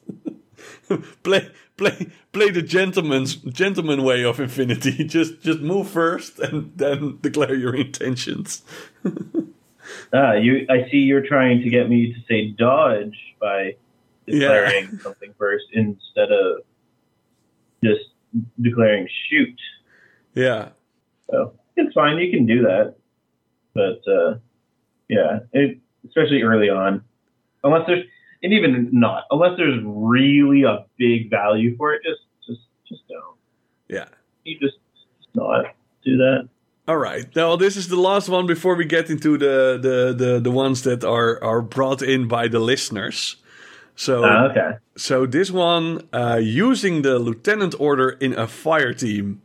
play 1.22 1.50
play 1.78 2.08
play 2.32 2.50
the 2.50 2.60
gentleman's 2.60 3.36
gentleman 3.36 4.02
way 4.02 4.24
of 4.24 4.38
infinity. 4.40 5.04
Just 5.04 5.40
just 5.40 5.60
move 5.60 5.88
first 5.88 6.38
and 6.38 6.72
then 6.76 7.18
declare 7.22 7.54
your 7.54 7.74
intentions. 7.74 8.62
Ah, 10.12 10.34
you. 10.34 10.66
I 10.68 10.88
see 10.90 10.98
you're 10.98 11.26
trying 11.26 11.62
to 11.62 11.70
get 11.70 11.88
me 11.88 12.12
to 12.12 12.20
say 12.28 12.48
dodge 12.58 13.16
by 13.40 13.76
declaring 14.26 14.98
something 15.02 15.34
first 15.38 15.64
instead 15.72 16.30
of 16.30 16.62
just 17.82 18.04
declaring 18.60 19.08
shoot. 19.28 19.58
Yeah. 20.34 20.70
So 21.30 21.54
it's 21.76 21.94
fine. 21.94 22.18
You 22.18 22.30
can 22.30 22.46
do 22.46 22.62
that, 22.62 22.94
but 23.74 24.02
uh, 24.10 24.38
yeah, 25.08 25.40
it, 25.52 25.78
especially 26.06 26.42
early 26.42 26.68
on, 26.68 27.02
unless 27.64 27.86
there's 27.86 28.04
and 28.42 28.52
even 28.52 28.88
not 28.92 29.24
unless 29.30 29.56
there's 29.56 29.80
really 29.84 30.64
a 30.64 30.84
big 30.98 31.30
value 31.30 31.76
for 31.76 31.92
it, 31.94 32.02
just 32.04 32.20
just 32.46 32.60
just 32.88 33.02
don't. 33.08 33.36
Yeah. 33.88 34.08
You 34.44 34.58
just, 34.58 34.78
just 35.18 35.34
not 35.34 35.66
do 36.04 36.16
that. 36.16 36.48
All 36.88 36.96
right. 36.96 37.26
Now 37.36 37.56
this 37.56 37.76
is 37.76 37.88
the 37.88 37.96
last 38.00 38.28
one 38.28 38.46
before 38.46 38.74
we 38.74 38.84
get 38.84 39.08
into 39.10 39.38
the 39.38 39.78
the 39.80 40.12
the, 40.24 40.40
the 40.40 40.50
ones 40.50 40.82
that 40.82 41.04
are 41.04 41.42
are 41.42 41.62
brought 41.62 42.02
in 42.02 42.28
by 42.28 42.48
the 42.48 42.58
listeners. 42.58 43.36
So 43.94 44.24
Ah, 44.24 44.50
okay. 44.50 44.70
so 44.96 45.26
this 45.26 45.50
one 45.50 46.08
uh, 46.12 46.40
using 46.42 47.02
the 47.02 47.18
lieutenant 47.18 47.74
order 47.78 48.10
in 48.20 48.32
a 48.38 48.46
fire 48.46 48.92
team. 48.94 49.40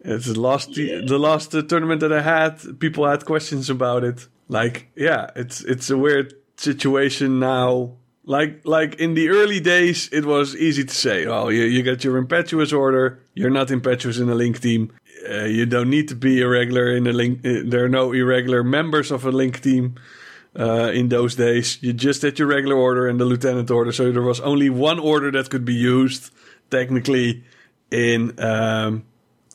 It's 0.00 0.26
the 0.26 0.40
last 0.40 0.76
Yeah. 0.76 1.00
the 1.06 1.18
last 1.18 1.54
uh, 1.54 1.62
tournament 1.62 2.00
that 2.00 2.12
I 2.12 2.22
had. 2.22 2.78
People 2.78 3.06
had 3.08 3.24
questions 3.24 3.68
about 3.70 4.04
it. 4.04 4.28
Like, 4.48 4.90
yeah, 4.94 5.30
it's 5.34 5.62
it's 5.64 5.90
a 5.90 5.96
weird 5.96 6.34
situation 6.56 7.38
now. 7.40 7.96
Like 8.24 8.60
like 8.64 8.94
in 9.00 9.14
the 9.14 9.28
early 9.30 9.58
days, 9.60 10.08
it 10.12 10.24
was 10.24 10.54
easy 10.54 10.84
to 10.84 10.94
say, 10.94 11.26
"Oh, 11.26 11.48
you 11.48 11.62
you 11.64 11.82
get 11.82 12.04
your 12.04 12.16
impetuous 12.18 12.72
order. 12.72 13.18
You're 13.34 13.50
not 13.50 13.70
impetuous 13.70 14.18
in 14.18 14.28
a 14.28 14.34
link 14.34 14.60
team. 14.60 14.90
Uh, 15.28 15.44
you 15.44 15.66
don't 15.66 15.90
need 15.90 16.08
to 16.08 16.14
be 16.14 16.40
irregular 16.40 16.94
in 16.94 17.06
a 17.06 17.12
link. 17.12 17.44
Uh, 17.44 17.62
there 17.64 17.84
are 17.84 17.88
no 17.88 18.12
irregular 18.12 18.62
members 18.62 19.10
of 19.10 19.24
a 19.24 19.32
link 19.32 19.60
team." 19.60 19.96
uh, 20.58 20.90
in 20.92 21.08
those 21.08 21.34
days. 21.34 21.78
You 21.82 21.92
just 21.92 22.22
had 22.22 22.38
your 22.38 22.48
regular 22.48 22.76
order 22.76 23.06
and 23.06 23.20
the 23.20 23.24
lieutenant 23.24 23.70
order, 23.70 23.92
so 23.92 24.10
there 24.10 24.22
was 24.22 24.40
only 24.40 24.70
one 24.70 24.98
order 24.98 25.30
that 25.30 25.50
could 25.50 25.64
be 25.64 25.74
used 25.74 26.30
technically 26.70 27.44
in 27.90 28.38
um, 28.40 29.04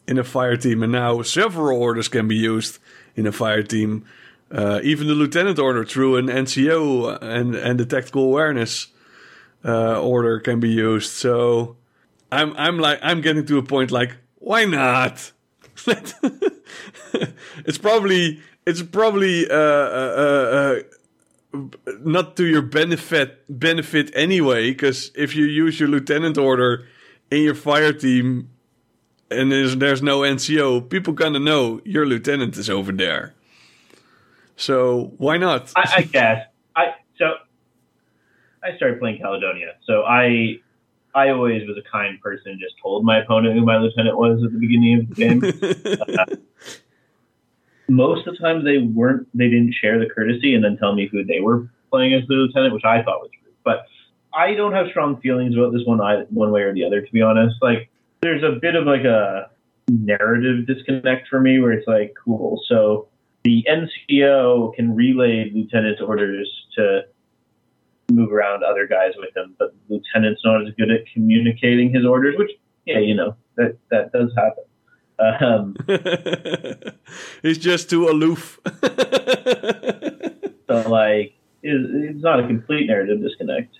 in 0.07 0.17
a 0.17 0.23
fire 0.23 0.57
team, 0.57 0.83
and 0.83 0.91
now 0.91 1.21
several 1.21 1.81
orders 1.81 2.07
can 2.07 2.27
be 2.27 2.35
used 2.35 2.79
in 3.15 3.27
a 3.27 3.31
fire 3.31 3.63
team. 3.63 4.05
Even 4.51 5.07
the 5.07 5.15
lieutenant 5.15 5.57
order 5.57 5.83
through 5.83 6.17
an 6.17 6.27
NCO 6.27 7.21
and 7.21 7.55
and 7.55 7.79
the 7.79 7.85
tactical 7.85 8.23
awareness 8.23 8.87
order 9.63 10.39
can 10.39 10.59
be 10.59 10.69
used. 10.69 11.11
So 11.11 11.75
I'm 12.31 12.53
I'm 12.55 12.77
like 12.77 12.99
I'm 13.01 13.21
getting 13.21 13.45
to 13.47 13.57
a 13.57 13.63
point 13.63 13.91
like 13.91 14.15
why 14.35 14.65
not? 14.65 15.31
it's 17.65 17.77
probably 17.77 18.41
it's 18.65 18.81
probably 18.81 19.49
uh, 19.49 19.55
uh, 19.55 20.13
uh, 20.15 20.79
uh, 21.53 21.59
not 22.03 22.35
to 22.37 22.45
your 22.45 22.61
benefit 22.61 23.43
benefit 23.49 24.11
anyway. 24.15 24.71
Because 24.71 25.11
if 25.15 25.35
you 25.35 25.45
use 25.45 25.79
your 25.79 25.89
lieutenant 25.89 26.37
order 26.37 26.87
in 27.31 27.41
your 27.41 27.55
fire 27.55 27.93
team 27.93 28.49
and 29.29 29.51
there's 29.51 29.75
there's 29.77 30.01
no 30.01 30.19
NCO, 30.19 30.89
people 30.89 31.13
gonna 31.13 31.39
know 31.39 31.81
your 31.83 32.05
lieutenant 32.05 32.57
is 32.57 32.69
over 32.69 32.91
there. 32.91 33.33
So 34.55 35.13
why 35.17 35.37
not? 35.37 35.71
I, 35.75 35.93
I 35.97 36.01
guess 36.03 36.47
I 36.75 36.95
so 37.17 37.33
I 38.63 38.75
started 38.77 38.99
playing 38.99 39.19
Caledonia, 39.19 39.75
so 39.85 40.03
I 40.03 40.59
I 41.15 41.29
always 41.29 41.67
was 41.67 41.77
a 41.77 41.89
kind 41.89 42.19
person, 42.21 42.57
just 42.59 42.75
told 42.81 43.05
my 43.05 43.21
opponent 43.21 43.55
who 43.55 43.65
my 43.65 43.77
lieutenant 43.77 44.17
was 44.17 44.43
at 44.43 44.51
the 44.51 44.59
beginning 44.59 44.99
of 44.99 45.09
the 45.09 45.15
game. 45.15 45.43
uh, 46.19 46.35
most 47.87 48.27
of 48.27 48.35
the 48.35 48.39
time, 48.39 48.63
they 48.63 48.79
weren't. 48.79 49.27
They 49.33 49.49
didn't 49.49 49.73
share 49.73 49.99
the 49.99 50.07
courtesy 50.07 50.55
and 50.55 50.63
then 50.63 50.77
tell 50.77 50.95
me 50.95 51.07
who 51.11 51.23
they 51.23 51.39
were 51.39 51.67
playing 51.91 52.13
as 52.13 52.27
the 52.27 52.35
lieutenant, 52.35 52.73
which 52.73 52.85
I 52.85 53.03
thought 53.03 53.21
was 53.21 53.29
rude. 53.45 53.55
But 53.63 53.85
I 54.33 54.55
don't 54.55 54.73
have 54.73 54.87
strong 54.89 55.21
feelings 55.21 55.55
about 55.55 55.71
this 55.71 55.83
one, 55.85 55.99
one 56.29 56.51
way 56.51 56.61
or 56.61 56.73
the 56.73 56.83
other. 56.83 57.01
To 57.01 57.11
be 57.11 57.21
honest, 57.21 57.55
like 57.61 57.89
there's 58.21 58.43
a 58.43 58.57
bit 58.59 58.75
of 58.75 58.85
like 58.85 59.03
a 59.03 59.49
narrative 59.89 60.65
disconnect 60.65 61.27
for 61.27 61.39
me, 61.39 61.59
where 61.59 61.73
it's 61.73 61.87
like, 61.87 62.13
cool, 62.23 62.61
so 62.67 63.07
the 63.43 63.65
NCO 63.69 64.73
can 64.75 64.95
relay 64.95 65.51
lieutenant's 65.53 66.01
orders 66.01 66.49
to 66.75 67.01
move 68.11 68.31
around 68.31 68.63
other 68.63 68.87
guys 68.87 69.13
with 69.17 69.35
him, 69.35 69.55
but 69.57 69.73
the 69.87 69.95
lieutenant's 69.95 70.41
not 70.43 70.65
as 70.65 70.73
good 70.75 70.91
at 70.91 71.01
communicating 71.13 71.93
his 71.93 72.05
orders, 72.05 72.35
which, 72.37 72.51
yeah, 72.85 72.99
you 72.99 73.15
know, 73.15 73.35
that, 73.57 73.77
that 73.91 74.11
does 74.11 74.31
happen. 74.35 74.63
Um, 75.19 75.75
He's 77.41 77.57
just 77.57 77.89
too 77.89 78.09
aloof. 78.09 78.59
so, 80.67 80.89
like, 80.89 81.33
it's, 81.61 81.89
it's 81.93 82.23
not 82.23 82.39
a 82.39 82.47
complete 82.47 82.87
narrative 82.87 83.21
disconnect. 83.21 83.75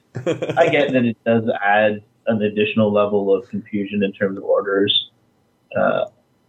I 0.58 0.70
get 0.70 0.94
that 0.94 1.06
it 1.06 1.18
does 1.26 1.44
add 1.64 2.02
an 2.28 2.42
additional 2.42 2.92
level 2.92 3.34
of 3.34 3.48
confusion 3.50 4.04
in 4.04 4.14
terms 4.14 4.38
of 4.38 4.44
orders. 4.44 5.10
Uh, 5.76 6.06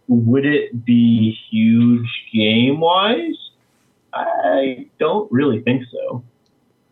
would 0.07 0.45
it 0.45 0.85
be 0.85 1.37
huge 1.49 2.07
game 2.31 2.79
wise? 2.79 3.35
I 4.13 4.87
don't 4.99 5.29
really 5.31 5.61
think 5.61 5.83
so. 5.91 6.23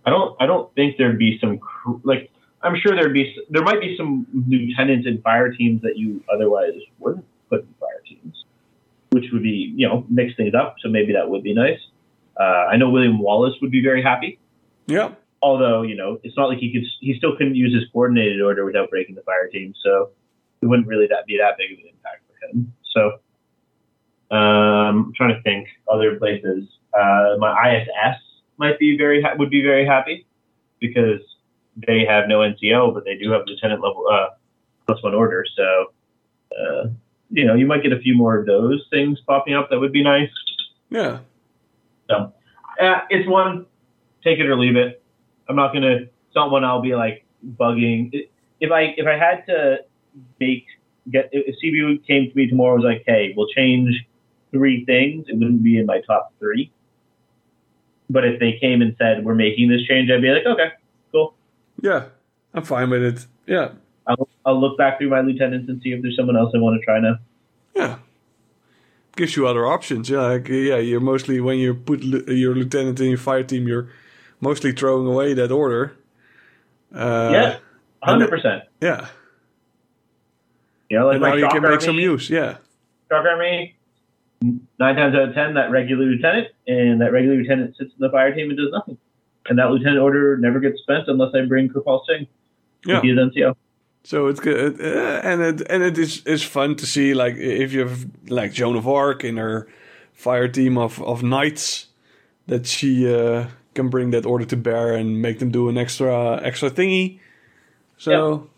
I 0.05 0.09
don't. 0.09 0.35
I 0.39 0.45
don't 0.45 0.73
think 0.75 0.97
there'd 0.97 1.19
be 1.19 1.37
some 1.39 1.59
like. 2.03 2.29
I'm 2.61 2.75
sure 2.75 2.95
there'd 2.95 3.13
be. 3.13 3.35
There 3.49 3.63
might 3.63 3.81
be 3.81 3.95
some 3.97 4.27
lieutenants 4.47 5.07
in 5.07 5.21
fire 5.21 5.51
teams 5.51 5.81
that 5.81 5.97
you 5.97 6.23
otherwise 6.33 6.73
wouldn't 6.99 7.25
put 7.49 7.61
in 7.61 7.73
fire 7.79 8.01
teams, 8.07 8.45
which 9.11 9.25
would 9.31 9.43
be 9.43 9.73
you 9.75 9.87
know 9.87 10.05
mix 10.09 10.35
things 10.35 10.53
up. 10.53 10.75
So 10.81 10.89
maybe 10.89 11.13
that 11.13 11.29
would 11.29 11.43
be 11.43 11.53
nice. 11.53 11.79
Uh, 12.39 12.67
I 12.71 12.77
know 12.77 12.89
William 12.89 13.19
Wallace 13.19 13.55
would 13.61 13.71
be 13.71 13.81
very 13.81 14.01
happy. 14.01 14.39
Yeah. 14.87 15.11
Although 15.41 15.83
you 15.83 15.95
know 15.95 16.19
it's 16.23 16.35
not 16.35 16.49
like 16.49 16.59
he 16.59 16.71
could. 16.71 16.83
He 16.99 17.15
still 17.17 17.35
couldn't 17.37 17.55
use 17.55 17.73
his 17.73 17.83
coordinated 17.91 18.41
order 18.41 18.65
without 18.65 18.89
breaking 18.89 19.15
the 19.15 19.21
fire 19.21 19.47
team. 19.47 19.73
So 19.83 20.09
it 20.61 20.65
wouldn't 20.65 20.87
really 20.87 21.07
that 21.07 21.25
be 21.27 21.37
that 21.37 21.57
big 21.57 21.73
of 21.73 21.79
an 21.79 21.91
impact 21.91 22.23
for 22.27 22.47
him. 22.47 22.73
So 22.93 24.35
um, 24.35 25.07
I'm 25.07 25.13
trying 25.15 25.35
to 25.35 25.41
think 25.43 25.67
other 25.91 26.17
places. 26.17 26.67
Uh, 26.93 27.35
my 27.39 27.77
ISS 27.77 28.21
might 28.63 28.79
be 28.79 28.97
very 28.97 29.21
ha- 29.21 29.35
would 29.37 29.49
be 29.49 29.61
very 29.61 29.85
happy 29.85 30.25
because 30.79 31.21
they 31.87 32.05
have 32.05 32.27
no 32.27 32.39
NCO, 32.39 32.93
but 32.93 33.03
they 33.05 33.17
do 33.17 33.31
have 33.31 33.41
lieutenant 33.45 33.81
level 33.81 34.05
uh, 34.11 34.29
plus 34.85 35.01
one 35.03 35.13
order. 35.13 35.45
So 35.57 35.67
uh, 36.59 36.83
you 37.29 37.45
know, 37.45 37.55
you 37.55 37.65
might 37.65 37.83
get 37.83 37.91
a 37.91 37.99
few 37.99 38.15
more 38.15 38.37
of 38.37 38.45
those 38.45 38.85
things 38.91 39.19
popping 39.27 39.55
up. 39.55 39.69
That 39.69 39.79
would 39.79 39.91
be 39.91 40.03
nice. 40.03 40.29
Yeah. 40.89 41.19
So 42.09 42.33
uh, 42.79 42.99
it's 43.09 43.27
one. 43.27 43.65
Take 44.23 44.39
it 44.39 44.47
or 44.47 44.57
leave 44.57 44.75
it. 44.75 45.03
I'm 45.49 45.55
not 45.55 45.73
gonna. 45.73 45.95
It's 46.27 46.35
not 46.35 46.51
one 46.51 46.63
I'll 46.63 46.81
be 46.81 46.95
like 46.95 47.25
bugging. 47.59 48.11
If 48.59 48.71
I 48.71 48.93
if 48.97 49.07
I 49.07 49.17
had 49.17 49.45
to 49.47 49.79
make 50.39 50.65
get 51.11 51.29
if 51.31 51.55
CBU 51.61 52.05
came 52.07 52.29
to 52.29 52.35
me 52.35 52.47
tomorrow 52.47 52.75
was 52.75 52.85
like, 52.85 53.03
hey, 53.05 53.33
we'll 53.35 53.47
change 53.47 53.93
three 54.51 54.85
things. 54.85 55.25
It 55.27 55.37
wouldn't 55.37 55.63
be 55.63 55.77
in 55.79 55.85
my 55.85 56.01
top 56.07 56.33
three. 56.39 56.71
But 58.13 58.25
if 58.25 58.39
they 58.39 58.57
came 58.61 58.81
and 58.81 58.95
said 58.97 59.25
we're 59.25 59.35
making 59.35 59.69
this 59.69 59.81
change, 59.87 60.09
I'd 60.11 60.21
be 60.21 60.29
like, 60.29 60.45
okay, 60.45 60.71
cool. 61.11 61.33
Yeah, 61.81 62.05
I'm 62.53 62.63
fine 62.63 62.89
with 62.89 63.03
it. 63.03 63.25
Yeah. 63.47 63.71
I'll, 64.05 64.27
I'll 64.45 64.59
look 64.59 64.77
back 64.77 64.99
through 64.99 65.09
my 65.09 65.21
lieutenants 65.21 65.67
and 65.69 65.81
see 65.81 65.93
if 65.93 66.01
there's 66.01 66.15
someone 66.15 66.37
else 66.37 66.51
I 66.53 66.59
want 66.59 66.79
to 66.79 66.85
try 66.85 66.99
now. 66.99 67.15
Yeah. 67.75 67.97
Gives 69.15 69.35
you 69.35 69.47
other 69.47 69.65
options. 69.65 70.09
Yeah, 70.09 70.21
like, 70.21 70.47
yeah. 70.47 70.77
You're 70.77 70.99
mostly 70.99 71.39
when 71.39 71.57
you 71.57 71.73
put 71.73 72.03
your 72.03 72.53
lieutenant 72.53 72.99
in 72.99 73.09
your 73.09 73.17
fire 73.17 73.43
team, 73.43 73.67
you're 73.67 73.89
mostly 74.39 74.71
throwing 74.73 75.07
away 75.07 75.33
that 75.33 75.51
order. 75.51 75.95
Uh, 76.93 77.29
yeah, 77.31 77.57
hundred 78.01 78.29
percent. 78.29 78.63
Yeah. 78.81 79.07
Know, 80.91 81.07
like 81.07 81.15
and 81.15 81.23
now 81.23 81.33
you 81.33 81.47
can 81.49 81.61
make 81.63 81.71
army, 81.71 81.85
some 81.85 81.95
use. 81.95 82.29
Yeah. 82.29 82.57
Shock 83.09 83.25
army. 83.25 83.75
Nine 84.77 84.95
times 84.95 85.15
out 85.15 85.29
of 85.29 85.33
ten, 85.35 85.53
that 85.53 85.71
regular 85.71 86.05
lieutenant 86.05 86.47
and 86.67 86.99
that 86.99 87.13
regular 87.13 87.37
lieutenant 87.37 87.77
sits 87.77 87.91
in 87.91 87.99
the 87.99 88.09
fire 88.09 88.33
team 88.35 88.49
and 88.49 88.57
does 88.57 88.71
nothing, 88.73 88.97
and 89.47 89.57
that 89.57 89.69
lieutenant 89.71 89.99
order 89.99 90.35
never 90.37 90.59
gets 90.59 90.81
spent 90.81 91.07
unless 91.07 91.33
I 91.33 91.45
bring 91.45 91.69
Kirpal 91.69 92.01
Singh. 92.05 92.27
Yeah. 92.85 93.01
He 93.01 93.11
is 93.11 93.17
NCO. 93.17 93.55
So 94.03 94.27
it's 94.27 94.41
good, 94.41 94.81
uh, 94.81 95.21
and 95.23 95.41
it 95.41 95.61
and 95.69 95.81
it 95.81 95.97
is 95.97 96.25
is 96.25 96.43
fun 96.43 96.75
to 96.75 96.85
see 96.85 97.13
like 97.13 97.35
if 97.37 97.71
you 97.71 97.81
have 97.81 98.05
like 98.27 98.51
Joan 98.51 98.75
of 98.75 98.85
Arc 98.85 99.23
in 99.23 99.37
her 99.37 99.65
fire 100.11 100.49
team 100.49 100.77
of 100.77 101.01
of 101.01 101.23
knights 101.23 101.87
that 102.47 102.65
she 102.65 103.07
uh, 103.07 103.47
can 103.73 103.89
bring 103.89 104.11
that 104.11 104.25
order 104.25 104.43
to 104.43 104.57
bear 104.57 104.93
and 104.93 105.21
make 105.21 105.39
them 105.39 105.51
do 105.51 105.69
an 105.69 105.77
extra 105.77 106.41
extra 106.43 106.69
thingy. 106.69 107.19
So 107.97 108.49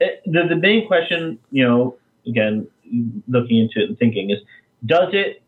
yeah. 0.00 0.06
it, 0.06 0.22
the 0.24 0.48
the 0.48 0.56
main 0.56 0.86
question, 0.86 1.38
you 1.50 1.68
know, 1.68 1.96
again 2.26 2.66
looking 3.28 3.58
into 3.58 3.80
it 3.82 3.88
and 3.88 3.98
thinking 3.98 4.30
is, 4.30 4.38
does 4.84 5.08
it 5.12 5.42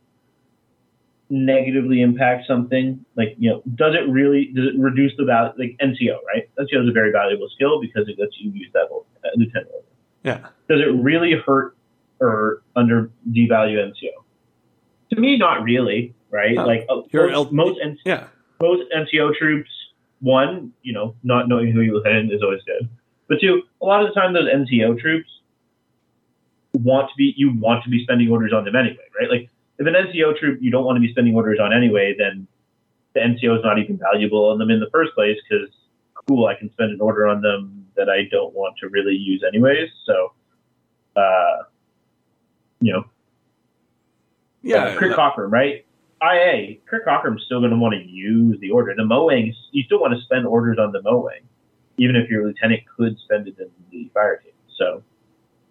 negatively 1.28 2.00
impact 2.02 2.46
something? 2.46 3.04
Like, 3.16 3.34
you 3.38 3.50
know, 3.50 3.62
does 3.74 3.94
it 3.94 4.08
really, 4.10 4.52
does 4.54 4.66
it 4.74 4.78
reduce 4.78 5.12
the 5.16 5.24
value, 5.24 5.52
like 5.58 5.76
NCO, 5.82 6.18
right? 6.26 6.48
NCO 6.58 6.82
is 6.82 6.88
a 6.88 6.92
very 6.92 7.12
valuable 7.12 7.48
skill 7.54 7.80
because 7.80 8.08
it 8.08 8.16
lets 8.18 8.32
you 8.38 8.50
use 8.50 8.70
that 8.72 8.88
uh, 8.92 9.28
lieutenant 9.36 9.68
order. 9.72 9.86
Yeah. 10.22 10.38
Does 10.68 10.80
it 10.80 10.92
really 11.02 11.34
hurt 11.34 11.76
or 12.20 12.62
under 12.74 13.10
devalue 13.30 13.78
NCO? 13.78 14.24
To 15.10 15.20
me, 15.20 15.36
not 15.36 15.62
really, 15.62 16.14
right? 16.30 16.56
Oh, 16.58 16.64
like 16.64 16.86
uh, 16.88 17.02
most, 17.12 17.52
most, 17.52 17.80
yeah. 18.04 18.26
most 18.60 18.82
NCO 18.96 19.34
troops, 19.34 19.70
one, 20.20 20.72
you 20.82 20.92
know, 20.92 21.14
not 21.22 21.48
knowing 21.48 21.70
who 21.72 21.80
your 21.80 21.96
lieutenant 21.96 22.32
is 22.32 22.42
always 22.42 22.62
good. 22.66 22.88
But 23.28 23.40
two, 23.40 23.62
a 23.80 23.84
lot 23.84 24.02
of 24.02 24.08
the 24.08 24.20
time 24.20 24.32
those 24.32 24.48
NCO 24.48 24.98
troops 24.98 25.28
want 26.78 27.08
to 27.10 27.14
be, 27.16 27.34
you 27.36 27.52
want 27.58 27.84
to 27.84 27.90
be 27.90 28.02
spending 28.02 28.30
orders 28.30 28.52
on 28.52 28.64
them 28.64 28.76
anyway, 28.76 29.04
right? 29.18 29.30
Like 29.30 29.50
if 29.78 29.86
an 29.86 29.94
NCO 29.94 30.36
troop 30.38 30.58
you 30.60 30.70
don't 30.70 30.84
want 30.84 30.96
to 30.96 31.00
be 31.00 31.10
spending 31.10 31.34
orders 31.34 31.58
on 31.60 31.72
anyway, 31.72 32.14
then 32.18 32.46
the 33.14 33.20
NCO 33.20 33.58
is 33.58 33.64
not 33.64 33.78
even 33.78 33.98
valuable 33.98 34.46
on 34.50 34.58
them 34.58 34.70
in 34.70 34.80
the 34.80 34.90
first 34.92 35.14
place 35.14 35.36
because 35.48 35.68
cool, 36.26 36.46
I 36.46 36.54
can 36.54 36.70
spend 36.72 36.92
an 36.92 37.00
order 37.00 37.26
on 37.26 37.40
them 37.40 37.86
that 37.96 38.08
I 38.08 38.28
don't 38.30 38.54
want 38.54 38.76
to 38.78 38.88
really 38.88 39.14
use 39.14 39.42
anyways. 39.46 39.88
So, 40.04 40.32
uh, 41.16 41.64
you 42.80 42.92
know, 42.92 43.04
yeah, 44.62 44.84
uh, 44.84 44.98
Kirk 44.98 45.16
Cockrum, 45.16 45.50
right? 45.50 45.86
IA, 46.22 46.76
Kirk 46.86 47.06
Cockrum's 47.06 47.42
still 47.44 47.60
going 47.60 47.70
to 47.70 47.76
want 47.76 47.94
to 47.94 48.02
use 48.02 48.58
the 48.60 48.70
order. 48.70 48.94
The 48.96 49.02
Moang, 49.02 49.52
you 49.70 49.82
still 49.84 50.00
want 50.00 50.14
to 50.14 50.20
spend 50.22 50.46
orders 50.46 50.78
on 50.78 50.92
the 50.92 51.00
Moang, 51.00 51.42
even 51.98 52.16
if 52.16 52.28
your 52.28 52.46
lieutenant 52.46 52.82
could 52.96 53.18
spend 53.18 53.48
it 53.48 53.56
in 53.58 53.70
the 53.90 54.10
fire 54.12 54.38
team. 54.38 54.52
So, 54.76 55.02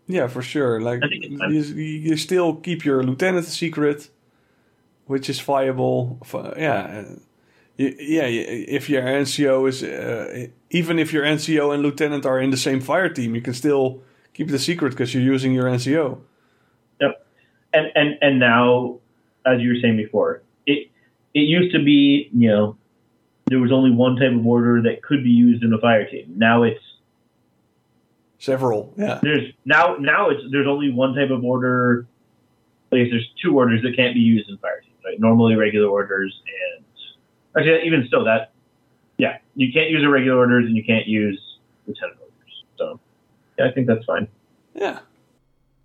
yeah, 0.08 0.28
for 0.28 0.42
sure. 0.42 0.82
Like 0.82 1.02
you, 1.12 1.62
you 1.62 2.18
still 2.18 2.56
keep 2.56 2.86
your 2.86 3.04
lieutenant 3.04 3.46
secret, 3.46 4.10
which 5.06 5.30
is 5.30 5.40
viable. 5.40 6.20
Yeah, 6.58 7.06
yeah. 7.78 8.26
If 8.26 8.90
your 8.90 9.02
NCO 9.02 9.68
is, 9.68 9.84
uh, 9.84 10.48
even 10.70 11.00
if 11.00 11.12
your 11.12 11.24
NCO 11.24 11.74
and 11.74 11.82
lieutenant 11.82 12.26
are 12.26 12.40
in 12.40 12.52
the 12.52 12.58
same 12.58 12.82
fire 12.82 13.10
team, 13.10 13.36
you 13.36 13.42
can 13.42 13.54
still 13.54 14.02
keep 14.34 14.50
the 14.50 14.60
secret 14.60 14.92
because 14.92 15.14
you're 15.14 15.24
using 15.24 15.54
your 15.54 15.66
NCO. 15.66 16.20
Yep. 17.02 17.28
And 17.74 17.92
and 17.96 18.18
and 18.22 18.40
now, 18.40 19.00
as 19.46 19.60
you 19.60 19.70
were 19.70 19.80
saying 19.82 19.98
before, 19.98 20.44
it 20.68 20.90
it 21.34 21.42
used 21.42 21.74
to 21.74 21.84
be 21.84 22.30
you 22.32 22.50
know 22.50 22.78
there 23.48 23.60
was 23.60 23.72
only 23.72 23.92
one 23.92 24.16
type 24.16 24.32
of 24.32 24.46
order 24.46 24.82
that 24.84 25.02
could 25.02 25.24
be 25.24 25.30
used 25.30 25.64
in 25.64 25.74
a 25.74 25.80
fire 25.80 26.08
team. 26.10 26.34
Now 26.36 26.64
it's 26.64 26.84
Several. 28.40 28.94
Yeah. 28.98 29.20
There's 29.22 29.54
now 29.66 29.96
now 30.00 30.30
it's 30.30 30.42
there's 30.52 30.68
only 30.68 30.92
one 30.92 31.16
type 31.16 31.30
of 31.30 31.44
order. 31.44 32.08
Like 32.92 33.10
there's 33.10 33.30
two 33.42 33.56
orders 33.58 33.82
that 33.84 33.96
can't 33.96 34.14
be 34.14 34.20
used 34.20 34.50
in 34.50 34.58
fire 34.58 34.82
teams, 34.82 34.96
right? 35.04 35.20
Normally 35.20 35.56
regular 35.56 35.88
orders 35.88 36.34
and 36.76 36.86
actually 37.58 37.86
even 37.88 38.06
still 38.08 38.26
that 38.26 38.52
yeah, 39.18 39.38
you 39.56 39.72
can't 39.72 39.90
use 39.90 40.04
irregular 40.04 40.38
orders 40.38 40.66
and 40.66 40.76
you 40.76 40.84
can't 40.84 41.08
use 41.08 41.40
lieutenant 41.88 42.20
orders. 42.20 42.64
So 42.78 43.00
yeah, 43.58 43.68
I 43.68 43.72
think 43.72 43.88
that's 43.88 44.06
fine. 44.06 44.28
Yeah. 44.74 45.00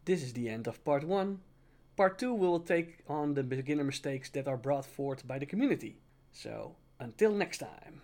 This 0.05 0.23
is 0.23 0.33
the 0.33 0.49
end 0.49 0.67
of 0.67 0.83
part 0.85 1.05
one. 1.05 1.41
Part 1.97 2.19
two 2.19 2.35
will 2.35 2.61
take 2.61 2.99
on 3.09 3.35
the 3.35 3.43
beginner 3.43 3.85
mistakes 3.85 4.31
that 4.31 4.49
are 4.49 4.57
brought 4.57 4.87
forth 4.87 5.27
by 5.27 5.39
the 5.39 5.47
community. 5.47 5.99
So 6.33 6.77
until 6.99 7.33
next 7.33 7.59
time. 7.59 8.03